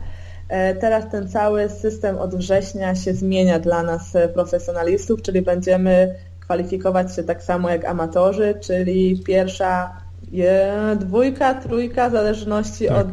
E, 0.49 0.75
teraz 0.75 1.11
ten 1.11 1.29
cały 1.29 1.69
system 1.69 2.19
od 2.19 2.35
września 2.35 2.95
się 2.95 3.15
zmienia 3.15 3.59
dla 3.59 3.83
nas 3.83 4.17
e, 4.17 4.29
profesjonalistów, 4.29 5.23
czyli 5.23 5.43
będziemy 5.43 6.15
kwalifikować 6.41 7.17
się 7.17 7.23
tak 7.23 7.43
samo 7.43 7.71
jak 7.71 7.85
amatorzy, 7.85 8.55
czyli 8.61 9.23
pierwsza 9.27 9.97
dwójka, 10.97 11.55
trójka, 11.55 12.09
w 12.09 12.13
zależności 12.13 12.89
tak. 12.89 12.97
od 12.97 13.09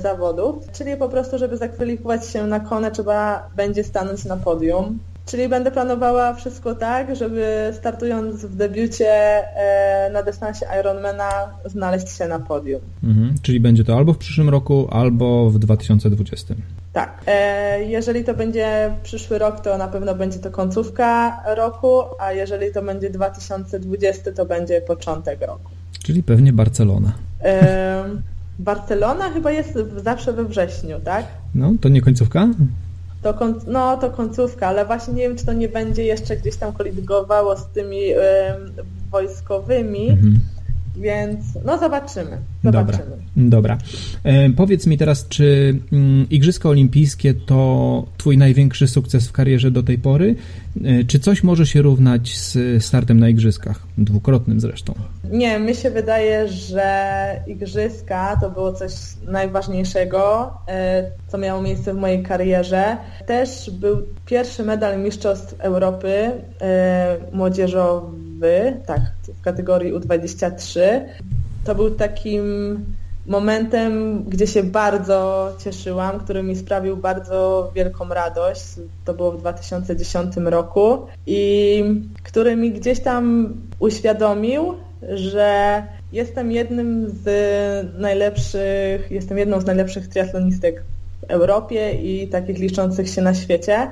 zawodów. 0.00 0.72
Czyli 0.72 0.96
po 0.96 1.08
prostu, 1.08 1.38
żeby 1.38 1.56
zakwalifikować 1.56 2.26
się 2.26 2.46
na 2.46 2.60
konę, 2.60 2.90
trzeba 2.90 3.48
będzie 3.56 3.84
stanąć 3.84 4.24
na 4.24 4.36
podium. 4.36 4.98
Czyli 5.28 5.48
będę 5.48 5.70
planowała 5.70 6.34
wszystko 6.34 6.74
tak, 6.74 7.16
żeby 7.16 7.70
startując 7.72 8.44
w 8.44 8.56
debiucie 8.56 9.08
e, 9.08 10.10
na 10.12 10.22
dystansie 10.22 10.66
Ironmana 10.80 11.30
znaleźć 11.64 12.16
się 12.18 12.28
na 12.28 12.38
podium. 12.38 12.80
Mhm, 13.04 13.34
czyli 13.42 13.60
będzie 13.60 13.84
to 13.84 13.96
albo 13.96 14.12
w 14.12 14.18
przyszłym 14.18 14.48
roku, 14.48 14.88
albo 14.90 15.50
w 15.50 15.58
2020. 15.58 16.54
Tak. 16.92 17.22
E, 17.26 17.84
jeżeli 17.84 18.24
to 18.24 18.34
będzie 18.34 18.94
przyszły 19.02 19.38
rok, 19.38 19.60
to 19.60 19.78
na 19.78 19.88
pewno 19.88 20.14
będzie 20.14 20.38
to 20.38 20.50
końcówka 20.50 21.40
roku, 21.56 22.02
a 22.20 22.32
jeżeli 22.32 22.72
to 22.72 22.82
będzie 22.82 23.10
2020, 23.10 24.32
to 24.32 24.46
będzie 24.46 24.80
początek 24.80 25.40
roku. 25.40 25.70
Czyli 26.04 26.22
pewnie 26.22 26.52
Barcelona. 26.52 27.12
E, 27.44 28.04
Barcelona 28.58 29.30
chyba 29.30 29.50
jest 29.50 29.78
zawsze 30.04 30.32
we 30.32 30.44
wrześniu, 30.44 31.00
tak? 31.04 31.26
No, 31.54 31.72
to 31.80 31.88
nie 31.88 32.02
końcówka? 32.02 32.48
To 33.22 33.34
no, 33.66 33.96
to 33.96 34.10
końcówka, 34.10 34.66
ale 34.66 34.86
właśnie 34.86 35.14
nie 35.14 35.28
wiem, 35.28 35.36
czy 35.36 35.46
to 35.46 35.52
nie 35.52 35.68
będzie 35.68 36.04
jeszcze 36.04 36.36
gdzieś 36.36 36.56
tam 36.56 36.72
koligowało 36.72 37.56
z 37.56 37.66
tymi 37.66 38.12
y, 38.12 38.18
wojskowymi, 39.10 40.10
mhm. 40.10 40.40
Więc 41.00 41.38
no 41.64 41.78
zobaczymy. 41.78 42.38
zobaczymy. 42.64 43.04
Dobra. 43.04 43.18
Dobra. 43.36 43.78
E, 44.24 44.50
powiedz 44.50 44.86
mi 44.86 44.98
teraz, 44.98 45.28
czy 45.28 45.78
mm, 45.92 46.26
Igrzyska 46.30 46.68
Olimpijskie 46.68 47.34
to 47.34 48.06
twój 48.16 48.38
największy 48.38 48.88
sukces 48.88 49.28
w 49.28 49.32
karierze 49.32 49.70
do 49.70 49.82
tej 49.82 49.98
pory? 49.98 50.34
E, 50.84 51.04
czy 51.04 51.18
coś 51.18 51.42
może 51.42 51.66
się 51.66 51.82
równać 51.82 52.38
z 52.38 52.84
startem 52.84 53.20
na 53.20 53.28
Igrzyskach? 53.28 53.82
Dwukrotnym 53.98 54.60
zresztą. 54.60 54.94
Nie, 55.30 55.58
mi 55.58 55.74
się 55.74 55.90
wydaje, 55.90 56.48
że 56.48 57.40
Igrzyska 57.46 58.36
to 58.40 58.50
było 58.50 58.72
coś 58.72 58.92
najważniejszego, 59.26 60.50
e, 60.68 61.10
co 61.28 61.38
miało 61.38 61.62
miejsce 61.62 61.94
w 61.94 61.96
mojej 61.96 62.22
karierze. 62.22 62.96
Też 63.26 63.70
był 63.70 64.02
pierwszy 64.26 64.62
medal 64.62 65.00
Mistrzostw 65.00 65.60
Europy 65.60 66.30
e, 66.60 67.16
młodzieżowy, 68.38 68.80
tak, 68.86 69.00
w 69.38 69.42
kategorii 69.42 69.92
U23. 69.92 70.80
To 71.64 71.74
był 71.74 71.90
takim 71.90 72.76
momentem, 73.26 74.24
gdzie 74.24 74.46
się 74.46 74.62
bardzo 74.62 75.52
cieszyłam, 75.64 76.20
który 76.20 76.42
mi 76.42 76.56
sprawił 76.56 76.96
bardzo 76.96 77.70
wielką 77.74 78.08
radość. 78.08 78.64
To 79.04 79.14
było 79.14 79.32
w 79.32 79.38
2010 79.38 80.36
roku 80.36 81.06
i 81.26 81.82
który 82.22 82.56
mi 82.56 82.72
gdzieś 82.72 83.00
tam 83.00 83.54
uświadomił, 83.78 84.74
że 85.14 85.82
jestem 86.12 86.52
jednym 86.52 87.10
z 87.10 87.98
najlepszych, 87.98 89.10
jestem 89.10 89.38
jedną 89.38 89.60
z 89.60 89.66
najlepszych 89.66 90.08
triatlonistek 90.08 90.82
w 91.20 91.30
Europie 91.30 91.92
i 91.92 92.28
takich 92.28 92.58
liczących 92.58 93.08
się 93.08 93.22
na 93.22 93.34
świecie. 93.34 93.90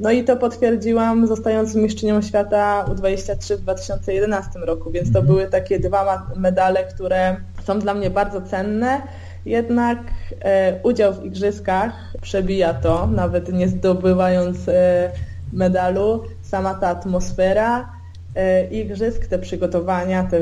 No 0.00 0.10
i 0.10 0.24
to 0.24 0.36
potwierdziłam 0.36 1.26
zostając 1.26 1.74
mistrzynią 1.74 2.22
świata 2.22 2.84
U23 2.88 3.56
w 3.56 3.60
2011 3.60 4.50
roku, 4.58 4.90
więc 4.90 5.12
to 5.12 5.18
mhm. 5.18 5.26
były 5.26 5.46
takie 5.46 5.78
dwa 5.80 6.26
medale, 6.36 6.84
które 6.84 7.36
są 7.64 7.78
dla 7.78 7.94
mnie 7.94 8.10
bardzo 8.10 8.42
cenne. 8.42 9.02
Jednak 9.46 9.98
e, 10.40 10.80
udział 10.82 11.14
w 11.14 11.24
igrzyskach 11.24 11.92
przebija 12.20 12.74
to, 12.74 13.06
nawet 13.06 13.52
nie 13.52 13.68
zdobywając 13.68 14.68
e, 14.68 15.10
medalu, 15.52 16.24
sama 16.42 16.74
ta 16.74 16.88
atmosfera 16.88 17.92
e, 18.34 18.66
igrzysk, 18.66 19.26
te 19.26 19.38
przygotowania, 19.38 20.24
tę 20.24 20.40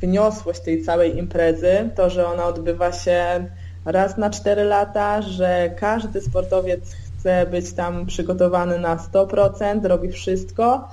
wyniosłość 0.00 0.60
tej 0.60 0.82
całej 0.82 1.18
imprezy, 1.18 1.90
to, 1.94 2.10
że 2.10 2.26
ona 2.26 2.44
odbywa 2.44 2.92
się 2.92 3.46
raz 3.84 4.16
na 4.16 4.30
4 4.30 4.64
lata, 4.64 5.22
że 5.22 5.70
każdy 5.78 6.20
sportowiec 6.20 7.05
chce 7.26 7.46
być 7.46 7.72
tam 7.72 8.06
przygotowany 8.06 8.78
na 8.78 8.96
100%, 8.96 9.86
robi 9.86 10.12
wszystko 10.12 10.88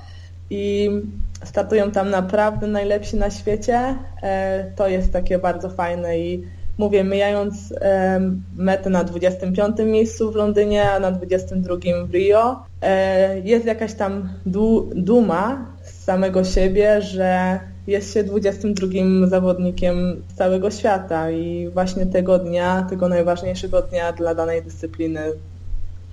i 0.49 0.89
startują 1.43 1.91
tam 1.91 2.09
naprawdę 2.09 2.67
najlepsi 2.67 3.15
na 3.17 3.31
świecie. 3.31 3.95
E, 4.23 4.65
to 4.75 4.87
jest 4.87 5.13
takie 5.13 5.39
bardzo 5.39 5.69
fajne 5.69 6.19
i 6.19 6.43
mówię, 6.77 7.03
mijając 7.03 7.73
metę 8.55 8.89
na 8.89 9.03
25 9.03 9.77
miejscu 9.85 10.31
w 10.31 10.35
Londynie, 10.35 10.91
a 10.91 10.99
na 10.99 11.11
22 11.11 11.75
w 12.07 12.13
Rio, 12.13 12.63
e, 12.81 13.39
jest 13.39 13.65
jakaś 13.65 13.93
tam 13.93 14.29
duma 14.95 15.65
z 15.83 16.03
samego 16.03 16.43
siebie, 16.43 17.01
że 17.01 17.59
jest 17.87 18.13
się 18.13 18.23
22 18.23 19.27
zawodnikiem 19.27 20.23
całego 20.35 20.71
świata 20.71 21.31
i 21.31 21.69
właśnie 21.73 22.05
tego 22.05 22.39
dnia, 22.39 22.87
tego 22.89 23.09
najważniejszego 23.09 23.81
dnia 23.81 24.11
dla 24.11 24.35
danej 24.35 24.63
dyscypliny. 24.63 25.21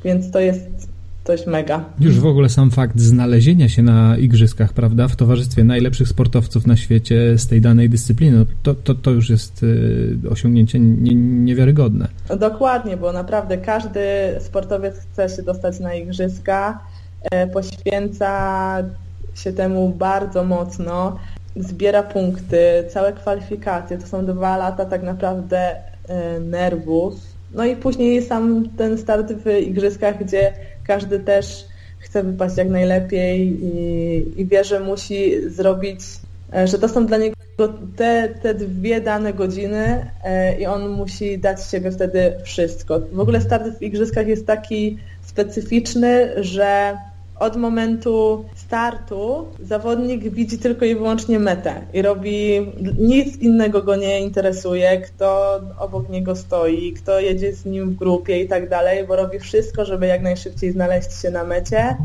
Więc 0.05 0.30
to 0.30 0.40
jest 0.40 0.90
coś 1.24 1.46
mega. 1.46 1.84
Już 2.01 2.20
w 2.20 2.26
ogóle 2.26 2.48
sam 2.48 2.70
fakt 2.70 3.01
znalezienia 3.01 3.68
się 3.68 3.82
na 3.82 4.16
igrzyskach, 4.16 4.72
prawda, 4.72 5.09
w 5.09 5.16
towarzystwie 5.16 5.64
najlepszych 5.64 6.09
sportowców 6.09 6.66
na 6.66 6.76
świecie 6.76 7.38
z 7.38 7.46
tej 7.46 7.61
danej 7.61 7.90
dyscypliny, 7.90 8.38
no 8.38 8.44
to, 8.62 8.74
to, 8.74 8.94
to 8.94 9.11
już 9.11 9.30
jest 9.30 9.62
y, 9.62 10.16
osiągnięcie 10.30 10.80
nie, 10.80 11.14
niewiarygodne. 11.14 12.09
Dokładnie, 12.38 12.96
bo 12.96 13.12
naprawdę 13.12 13.59
każdy 13.59 14.01
sportowiec 14.40 14.94
chce 14.98 15.28
się 15.28 15.42
dostać 15.42 15.80
na 15.80 15.94
igrzyska, 15.94 16.80
e, 17.30 17.46
poświęca 17.46 18.76
się 19.34 19.53
temu 19.53 19.88
bardzo 19.88 20.44
mocno, 20.44 21.16
zbiera 21.57 22.03
punkty, 22.03 22.59
całe 22.92 23.12
kwalifikacje, 23.12 23.98
to 23.98 24.07
są 24.07 24.26
dwa 24.26 24.57
lata 24.57 24.84
tak 24.84 25.03
naprawdę 25.03 25.76
e, 26.09 26.40
nerwów. 26.40 27.29
No 27.55 27.64
i 27.64 27.76
później 27.76 28.22
sam 28.22 28.68
ten 28.76 28.98
start 28.98 29.32
w 29.32 29.61
igrzyskach, 29.61 30.24
gdzie 30.24 30.53
każdy 30.86 31.20
też 31.20 31.64
chce 31.98 32.22
wypaść 32.22 32.57
jak 32.57 32.68
najlepiej 32.68 33.40
i, 33.64 34.40
i 34.40 34.46
wie, 34.46 34.64
że 34.64 34.80
musi 34.80 35.51
zrobić, 35.51 36.01
e, 36.55 36.66
że 36.66 36.78
to 36.78 36.88
są 36.88 37.07
dla 37.07 37.18
niego 37.18 37.36
te, 37.96 38.28
te 38.42 38.55
dwie 38.55 39.01
dane 39.01 39.32
godziny 39.32 40.11
e, 40.24 40.61
i 40.61 40.66
on 40.66 40.88
musi 40.88 41.38
dać 41.38 41.61
z 41.61 41.70
siebie 41.70 41.90
wtedy 41.90 42.32
wszystko. 42.44 43.01
W 43.12 43.20
ogóle 43.20 43.40
start 43.40 43.78
w 43.78 43.82
igrzyskach 43.82 44.26
jest 44.26 44.46
taki 44.46 44.98
specyficzny, 45.22 46.30
że 46.36 46.96
od 47.41 47.57
momentu 47.57 48.45
startu 48.55 49.47
zawodnik 49.62 50.28
widzi 50.28 50.59
tylko 50.59 50.84
i 50.84 50.95
wyłącznie 50.95 51.38
metę 51.38 51.74
i 51.93 52.03
robi 52.03 52.66
nic 52.99 53.36
innego 53.36 53.82
go 53.82 53.97
nie 53.97 54.20
interesuje, 54.20 55.01
kto 55.01 55.61
obok 55.78 56.09
niego 56.09 56.36
stoi, 56.36 56.93
kto 56.93 57.20
jedzie 57.20 57.53
z 57.53 57.64
nim 57.64 57.91
w 57.91 57.97
grupie 57.97 58.43
i 58.43 58.49
tak 58.49 58.68
dalej, 58.68 59.07
bo 59.07 59.16
robi 59.16 59.38
wszystko, 59.38 59.84
żeby 59.84 60.07
jak 60.07 60.22
najszybciej 60.22 60.72
znaleźć 60.72 61.20
się 61.22 61.30
na 61.30 61.45
mecie 61.45 61.97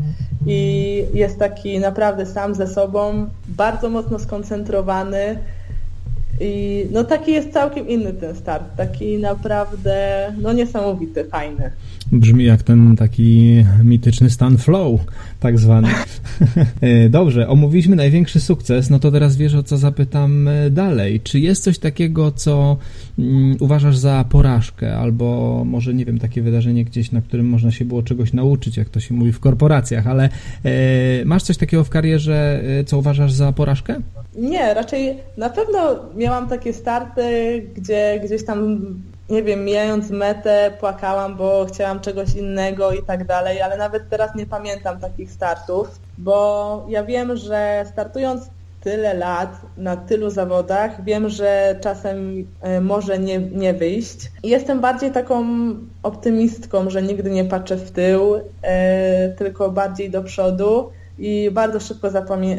i 0.46 1.04
jest 1.14 1.38
taki 1.38 1.78
naprawdę 1.78 2.26
sam 2.26 2.54
ze 2.54 2.66
sobą, 2.66 3.28
bardzo 3.48 3.88
mocno 3.90 4.18
skoncentrowany, 4.18 5.38
i 6.40 6.84
no 6.92 7.04
taki 7.04 7.32
jest 7.32 7.52
całkiem 7.52 7.88
inny 7.88 8.12
ten 8.12 8.36
start, 8.36 8.64
taki 8.76 9.18
naprawdę 9.18 10.26
no 10.42 10.52
niesamowity, 10.52 11.24
fajny. 11.24 11.70
Brzmi 12.12 12.44
jak 12.44 12.62
ten 12.62 12.96
taki 12.96 13.64
mityczny 13.84 14.30
stan 14.30 14.58
flow, 14.58 15.00
tak 15.46 15.58
zwany. 15.58 15.88
E, 16.80 17.08
dobrze, 17.08 17.48
omówiliśmy 17.48 17.96
największy 17.96 18.40
sukces, 18.40 18.90
no 18.90 18.98
to 18.98 19.10
teraz 19.10 19.36
wiesz 19.36 19.54
o 19.54 19.62
co 19.62 19.76
zapytam 19.76 20.48
e, 20.48 20.70
dalej. 20.70 21.20
Czy 21.20 21.40
jest 21.40 21.62
coś 21.62 21.78
takiego, 21.78 22.32
co 22.32 22.76
mm, 23.18 23.56
uważasz 23.60 23.96
za 23.96 24.24
porażkę, 24.30 24.96
albo 24.96 25.62
może, 25.64 25.94
nie 25.94 26.04
wiem, 26.04 26.18
takie 26.18 26.42
wydarzenie 26.42 26.84
gdzieś, 26.84 27.12
na 27.12 27.20
którym 27.20 27.48
można 27.48 27.70
się 27.70 27.84
było 27.84 28.02
czegoś 28.02 28.32
nauczyć, 28.32 28.76
jak 28.76 28.88
to 28.88 29.00
się 29.00 29.14
mówi 29.14 29.32
w 29.32 29.40
korporacjach, 29.40 30.06
ale 30.06 30.28
e, 30.64 31.24
masz 31.24 31.42
coś 31.42 31.56
takiego 31.56 31.84
w 31.84 31.90
karierze, 31.90 32.62
co 32.86 32.98
uważasz 32.98 33.32
za 33.32 33.52
porażkę? 33.52 34.00
Nie, 34.38 34.74
raczej 34.74 35.16
na 35.36 35.50
pewno 35.50 35.78
miałam 36.16 36.48
takie 36.48 36.72
starty, 36.72 37.22
gdzie 37.76 38.20
gdzieś 38.24 38.44
tam, 38.44 38.78
nie 39.30 39.42
wiem, 39.42 39.64
mijając 39.64 40.10
metę 40.10 40.72
płakałam, 40.80 41.36
bo 41.36 41.66
chciałam 41.68 42.00
czegoś 42.00 42.34
innego 42.34 42.92
i 42.92 43.02
tak 43.02 43.24
dalej, 43.24 43.62
ale 43.62 43.76
nawet 43.76 44.08
teraz 44.08 44.34
nie 44.34 44.46
pamiętam 44.46 45.00
takich 45.00 45.30
startów, 45.32 45.88
bo 46.18 46.86
ja 46.88 47.04
wiem, 47.04 47.36
że 47.36 47.84
startując 47.92 48.50
tyle 48.80 49.14
lat 49.14 49.60
na 49.76 49.96
tylu 49.96 50.30
zawodach, 50.30 51.04
wiem, 51.04 51.28
że 51.28 51.78
czasem 51.80 52.46
e, 52.60 52.80
może 52.80 53.18
nie, 53.18 53.38
nie 53.38 53.74
wyjść. 53.74 54.30
Jestem 54.42 54.80
bardziej 54.80 55.10
taką 55.10 55.44
optymistką, 56.02 56.90
że 56.90 57.02
nigdy 57.02 57.30
nie 57.30 57.44
patrzę 57.44 57.76
w 57.76 57.90
tył, 57.90 58.34
e, 58.62 59.28
tylko 59.28 59.70
bardziej 59.70 60.10
do 60.10 60.22
przodu 60.22 60.90
i 61.18 61.50
bardzo 61.50 61.80
szybko 61.80 62.08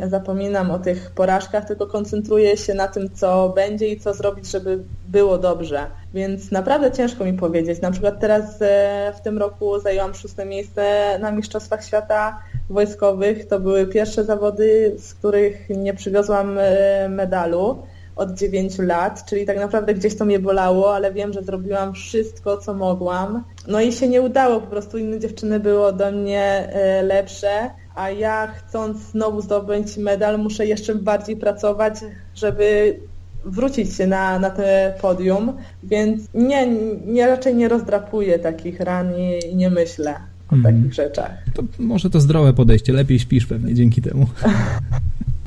zapominam 0.08 0.72
o 0.72 0.80
tych 0.80 1.12
porażkach, 1.12 1.66
tylko 1.66 1.88
koncentruję 1.88 2.58
się 2.58 2.74
na 2.74 2.88
tym, 2.88 3.10
co 3.14 3.49
będzie 3.49 3.88
i 3.88 3.99
co 3.99 4.14
zrobić, 4.14 4.51
żeby 4.51 4.80
było 5.08 5.38
dobrze. 5.38 5.88
Więc 6.14 6.51
naprawdę 6.51 6.91
ciężko 6.91 7.26
mi 7.26 7.34
powiedzieć. 7.34 7.82
Na 7.82 7.91
przykład 7.91 8.20
teraz 8.20 8.62
e, 8.62 9.14
w 9.18 9.22
tym 9.22 9.38
roku 9.38 9.80
zajęłam 9.80 10.14
szóste 10.14 10.45
miejsce 10.45 11.18
na 11.22 11.32
Mistrzostwach 11.32 11.86
Świata 11.86 12.39
Wojskowych. 12.70 13.47
To 13.47 13.60
były 13.60 13.88
pierwsze 13.88 14.24
zawody, 14.24 14.95
z 14.97 15.14
których 15.14 15.70
nie 15.70 15.93
przywiozłam 15.93 16.58
e, 16.60 17.10
medalu 17.10 17.84
od 18.18 18.32
9 18.32 18.78
lat, 18.80 19.26
czyli 19.30 19.45
tak 19.45 19.57
naprawdę 19.57 19.93
gdzieś 19.93 20.18
to 20.18 20.26
mnie 20.26 20.39
bolało, 20.39 20.95
ale 20.95 21.13
wiem, 21.13 21.34
że 21.34 21.43
zrobiłam 21.43 21.93
wszystko, 21.93 22.57
co 22.57 22.74
mogłam. 22.74 23.43
No 23.68 23.82
i 23.82 23.93
się 23.93 24.07
nie 24.07 24.22
udało, 24.22 24.61
po 24.61 24.68
prostu 24.68 24.97
inne 24.97 25.20
dziewczyny 25.20 25.59
były 25.59 25.86
ode 25.86 26.11
mnie 26.11 26.70
e, 26.74 27.03
lepsze 27.03 27.70
a 27.97 28.09
ja 28.09 28.47
chcąc 28.47 28.97
znowu 28.97 29.41
zdobyć 29.41 29.97
medal, 29.97 30.39
muszę 30.39 30.65
jeszcze 30.65 30.95
bardziej 30.95 31.38
pracować, 31.38 31.95
żeby 32.36 32.99
wrócić 33.45 33.95
się 33.95 34.07
na, 34.07 34.39
na 34.39 34.49
te 34.49 34.93
podium, 35.01 35.53
więc 35.84 36.22
nie, 36.34 36.68
nie 37.05 37.28
raczej 37.28 37.55
nie 37.55 37.68
rozdrapuję 37.68 38.39
takich 38.39 38.80
ran 38.80 39.13
i, 39.18 39.55
nie 39.55 39.70
myślę 39.70 40.15
o 40.51 40.55
mm. 40.55 40.63
takich 40.63 40.93
rzeczach. 40.93 41.32
To 41.53 41.63
może 41.80 42.09
to 42.09 42.20
zdrowe 42.20 42.53
podejście, 42.53 42.93
lepiej 42.93 43.20
śpisz 43.20 43.45
pewnie 43.45 43.74
dzięki 43.74 44.01
temu. 44.01 44.26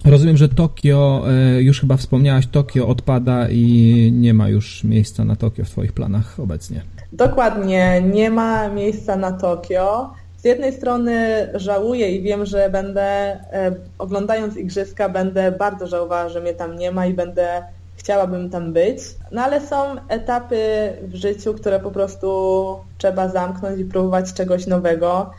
Rozumiem, 0.05 0.37
że 0.37 0.49
Tokio, 0.49 1.25
e, 1.31 1.63
już 1.63 1.81
chyba 1.81 1.97
wspomniałaś, 1.97 2.47
Tokio 2.47 2.89
odpada 2.89 3.49
i 3.51 4.11
nie 4.15 4.35
ma 4.35 4.49
już 4.49 4.85
miejsca 4.85 5.25
na 5.25 5.37
Tokio 5.37 5.65
w 5.65 5.71
Twoich 5.71 5.93
planach 5.93 6.41
obecnie. 6.41 6.83
Dokładnie, 7.13 8.03
nie 8.13 8.31
ma 8.31 8.69
miejsca 8.69 9.17
na 9.17 9.33
Tokio 9.33 10.11
z 10.37 10.45
jednej 10.45 10.73
strony 10.73 11.49
żałuję 11.55 12.17
i 12.17 12.23
wiem, 12.23 12.47
że 12.47 12.71
będę, 12.71 13.03
e, 13.03 13.75
oglądając 13.99 14.57
igrzyska, 14.57 15.09
będę 15.09 15.53
bardzo 15.53 15.87
żałowała, 15.87 16.29
że 16.29 16.41
mnie 16.41 16.55
tam 16.55 16.77
nie 16.77 16.91
ma 16.91 17.07
i 17.07 17.15
będę 17.15 17.63
chciałabym 17.97 18.51
tam 18.51 18.73
być. 18.73 18.99
No 19.33 19.43
ale 19.43 19.61
są 19.61 19.77
etapy 20.09 20.57
w 21.03 21.15
życiu, 21.15 21.55
które 21.55 21.81
po 21.81 21.91
prostu 21.91 22.77
trzeba 22.99 23.29
zamknąć 23.29 23.81
i 23.81 23.85
próbować 23.85 24.33
czegoś 24.33 24.67
nowego. 24.67 25.31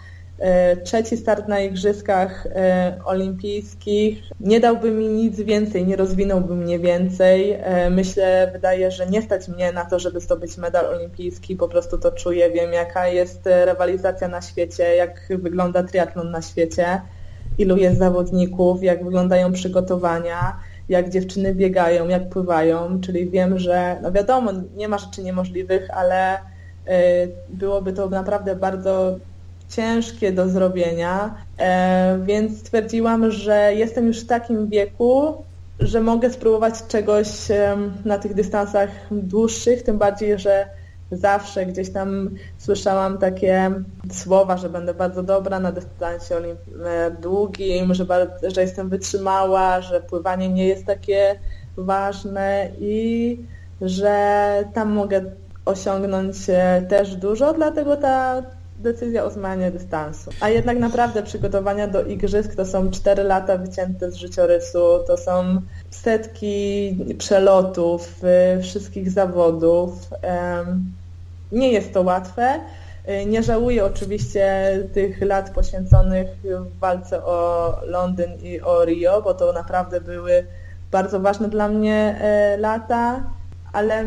E, 0.42 0.78
trzeci 0.78 1.18
start 1.18 1.48
na 1.48 1.60
Igrzyskach 1.60 2.46
e, 2.46 3.00
Olimpijskich. 3.06 4.24
Nie 4.40 4.60
dałby 4.60 4.92
mi 4.92 5.08
nic 5.08 5.42
więcej, 5.42 5.86
nie 5.86 5.96
rozwinąłby 5.96 6.56
mnie 6.56 6.80
więcej. 6.80 7.52
E, 7.52 7.90
myślę, 7.90 8.50
wydaje, 8.54 8.92
że 8.92 9.08
nie 9.08 9.22
stać 9.22 9.48
mnie 9.48 9.72
na 9.72 9.86
to, 9.86 10.00
żeby 10.00 10.20
zdobyć 10.20 10.58
medal 10.58 10.86
olimpijski, 10.86 11.56
po 11.56 11.68
prostu 11.68 11.98
to 11.98 12.12
czuję, 12.12 12.52
wiem 12.52 12.74
jaka 12.74 13.08
jest 13.08 13.42
rywalizacja 13.66 14.28
na 14.28 14.42
świecie, 14.42 14.96
jak 14.96 15.28
wygląda 15.30 15.84
triatlon 15.84 16.32
na 16.32 16.42
świecie, 16.42 17.02
ilu 17.58 17.78
jest 17.78 18.00
zawodników, 18.00 18.84
jak 18.84 19.04
wyglądają 19.04 19.52
przygotowania, 19.52 20.60
jak 20.90 21.10
dziewczyny 21.10 21.56
biegają, 21.56 22.08
jak 22.08 22.30
pływają, 22.30 23.02
czyli 23.02 23.30
wiem, 23.30 23.60
że 23.60 24.00
no 24.02 24.12
wiadomo, 24.12 24.52
nie 24.76 24.88
ma 24.88 24.98
rzeczy 24.98 25.24
niemożliwych, 25.24 25.90
ale 25.94 26.38
byłoby 27.50 27.94
to 27.94 28.10
naprawdę 28.10 28.56
bardzo 28.56 29.20
ciężkie 29.72 30.32
do 30.32 30.50
zrobienia, 30.50 31.36
e, 31.58 32.20
więc 32.26 32.60
stwierdziłam, 32.60 33.32
że 33.32 33.74
jestem 33.76 34.08
już 34.08 34.20
w 34.20 34.28
takim 34.28 34.68
wieku, 34.68 35.44
że 35.80 36.02
mogę 36.02 36.30
spróbować 36.30 36.74
czegoś 36.88 37.28
na 38.06 38.18
tych 38.18 38.34
dystansach 38.34 38.90
dłuższych, 39.12 39.84
tym 39.84 39.98
bardziej, 39.98 40.40
że 40.40 40.66
zawsze 41.12 41.66
gdzieś 41.66 41.90
tam 41.90 42.30
słyszałam 42.58 43.18
takie 43.18 43.72
słowa, 44.12 44.58
że 44.58 44.70
będę 44.70 44.94
bardzo 44.94 45.24
dobra 45.24 45.60
na 45.60 45.72
dystansie 45.72 46.36
e, 46.36 47.12
długim, 47.22 47.94
że, 47.94 48.06
że 48.56 48.62
jestem 48.62 48.90
wytrzymała, 48.90 49.82
że 49.82 50.02
pływanie 50.02 50.50
nie 50.50 50.68
jest 50.68 50.86
takie 50.86 51.40
ważne 51.78 52.70
i 52.80 53.38
że 53.82 54.64
tam 54.74 54.92
mogę 54.92 55.22
osiągnąć 55.66 56.38
e, 56.50 56.82
też 56.90 57.16
dużo, 57.16 57.54
dlatego 57.54 57.98
ta 57.98 58.44
decyzja 58.82 59.24
o 59.24 59.32
zmianie 59.32 59.72
dystansu. 59.72 60.32
A 60.40 60.50
jednak 60.50 60.80
naprawdę 60.80 61.24
przygotowania 61.24 61.88
do 61.88 62.04
igrzysk 62.04 62.56
to 62.56 62.66
są 62.66 62.92
4 62.92 63.24
lata 63.24 63.58
wycięte 63.58 64.12
z 64.12 64.16
życiorysu, 64.16 64.80
to 65.08 65.18
są 65.18 65.62
setki 65.90 66.98
przelotów, 67.18 68.22
y, 68.58 68.62
wszystkich 68.62 69.12
zawodów. 69.12 69.94
Nie 71.52 71.72
jest 71.72 71.94
to 71.94 72.02
łatwe. 72.02 72.60
Y, 73.10 73.26
nie 73.26 73.44
żałuję 73.44 73.86
oczywiście 73.86 74.78
tych 74.94 75.22
lat 75.22 75.50
poświęconych 75.50 76.28
w 76.44 76.80
walce 76.80 77.26
o 77.26 77.74
Londyn 77.86 78.32
i 78.44 78.62
o 78.62 78.86
Rio, 78.86 79.22
bo 79.22 79.34
to 79.34 79.54
naprawdę 79.54 80.02
były 80.02 80.46
bardzo 80.92 81.20
ważne 81.20 81.50
dla 81.50 81.68
mnie 81.68 82.16
e, 82.22 82.58
lata, 82.58 83.24
ale 83.74 84.06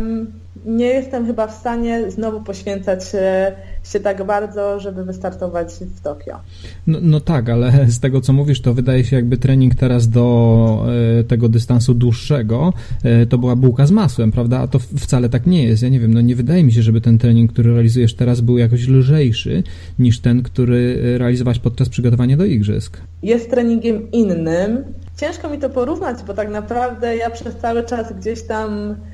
nie 0.65 0.87
jestem 0.87 1.27
chyba 1.27 1.47
w 1.47 1.55
stanie 1.55 2.11
znowu 2.11 2.41
poświęcać 2.41 3.09
się, 3.09 3.53
się 3.85 4.01
tak 4.01 4.27
bardzo, 4.27 4.81
żeby 4.81 5.05
wystartować 5.05 5.69
w 5.97 6.01
Tokio. 6.01 6.41
No, 6.87 6.99
no, 7.03 7.21
tak, 7.21 7.49
ale 7.49 7.87
z 7.89 8.01
tego 8.01 8.21
co 8.21 8.33
mówisz, 8.33 8.61
to 8.61 8.75
wydaje 8.75 9.05
się 9.05 9.17
jakby 9.17 9.37
trening 9.37 9.75
teraz 9.75 10.09
do 10.09 10.87
e, 11.21 11.25
tego 11.25 11.49
dystansu 11.49 11.95
dłuższego 11.95 12.73
e, 13.05 13.27
to 13.27 13.39
była 13.39 13.57
bułka 13.57 13.87
z 13.87 13.91
masłem, 13.91 14.33
prawda? 14.33 14.59
A 14.61 14.67
to 14.67 14.79
wcale 14.79 15.29
tak 15.29 15.47
nie 15.47 15.65
jest. 15.65 15.83
Ja 15.83 15.89
nie 15.89 16.01
wiem, 16.01 16.15
no 16.15 16.21
nie 16.21 16.37
wydaje 16.37 16.65
mi 16.65 16.73
się, 16.73 16.83
żeby 16.83 17.01
ten 17.01 17.19
trening, 17.19 17.53
który 17.53 17.73
realizujesz 17.73 18.15
teraz 18.15 18.41
był 18.41 18.59
jakoś 18.59 18.89
lżejszy 18.89 19.63
niż 19.99 20.21
ten, 20.21 20.43
który 20.43 20.99
realizowałaś 21.19 21.59
podczas 21.59 21.89
przygotowania 21.89 22.37
do 22.37 22.45
igrzysk. 22.45 23.01
Jest 23.23 23.51
treningiem 23.51 24.11
innym. 24.11 24.85
Ciężko 25.17 25.51
mi 25.51 25.59
to 25.59 25.71
porównać, 25.71 26.17
bo 26.27 26.35
tak 26.35 26.51
naprawdę 26.51 27.17
ja 27.17 27.31
przez 27.31 27.57
cały 27.57 27.85
czas 27.85 28.13
gdzieś 28.13 28.43
tam 28.43 28.71
E, 28.81 29.14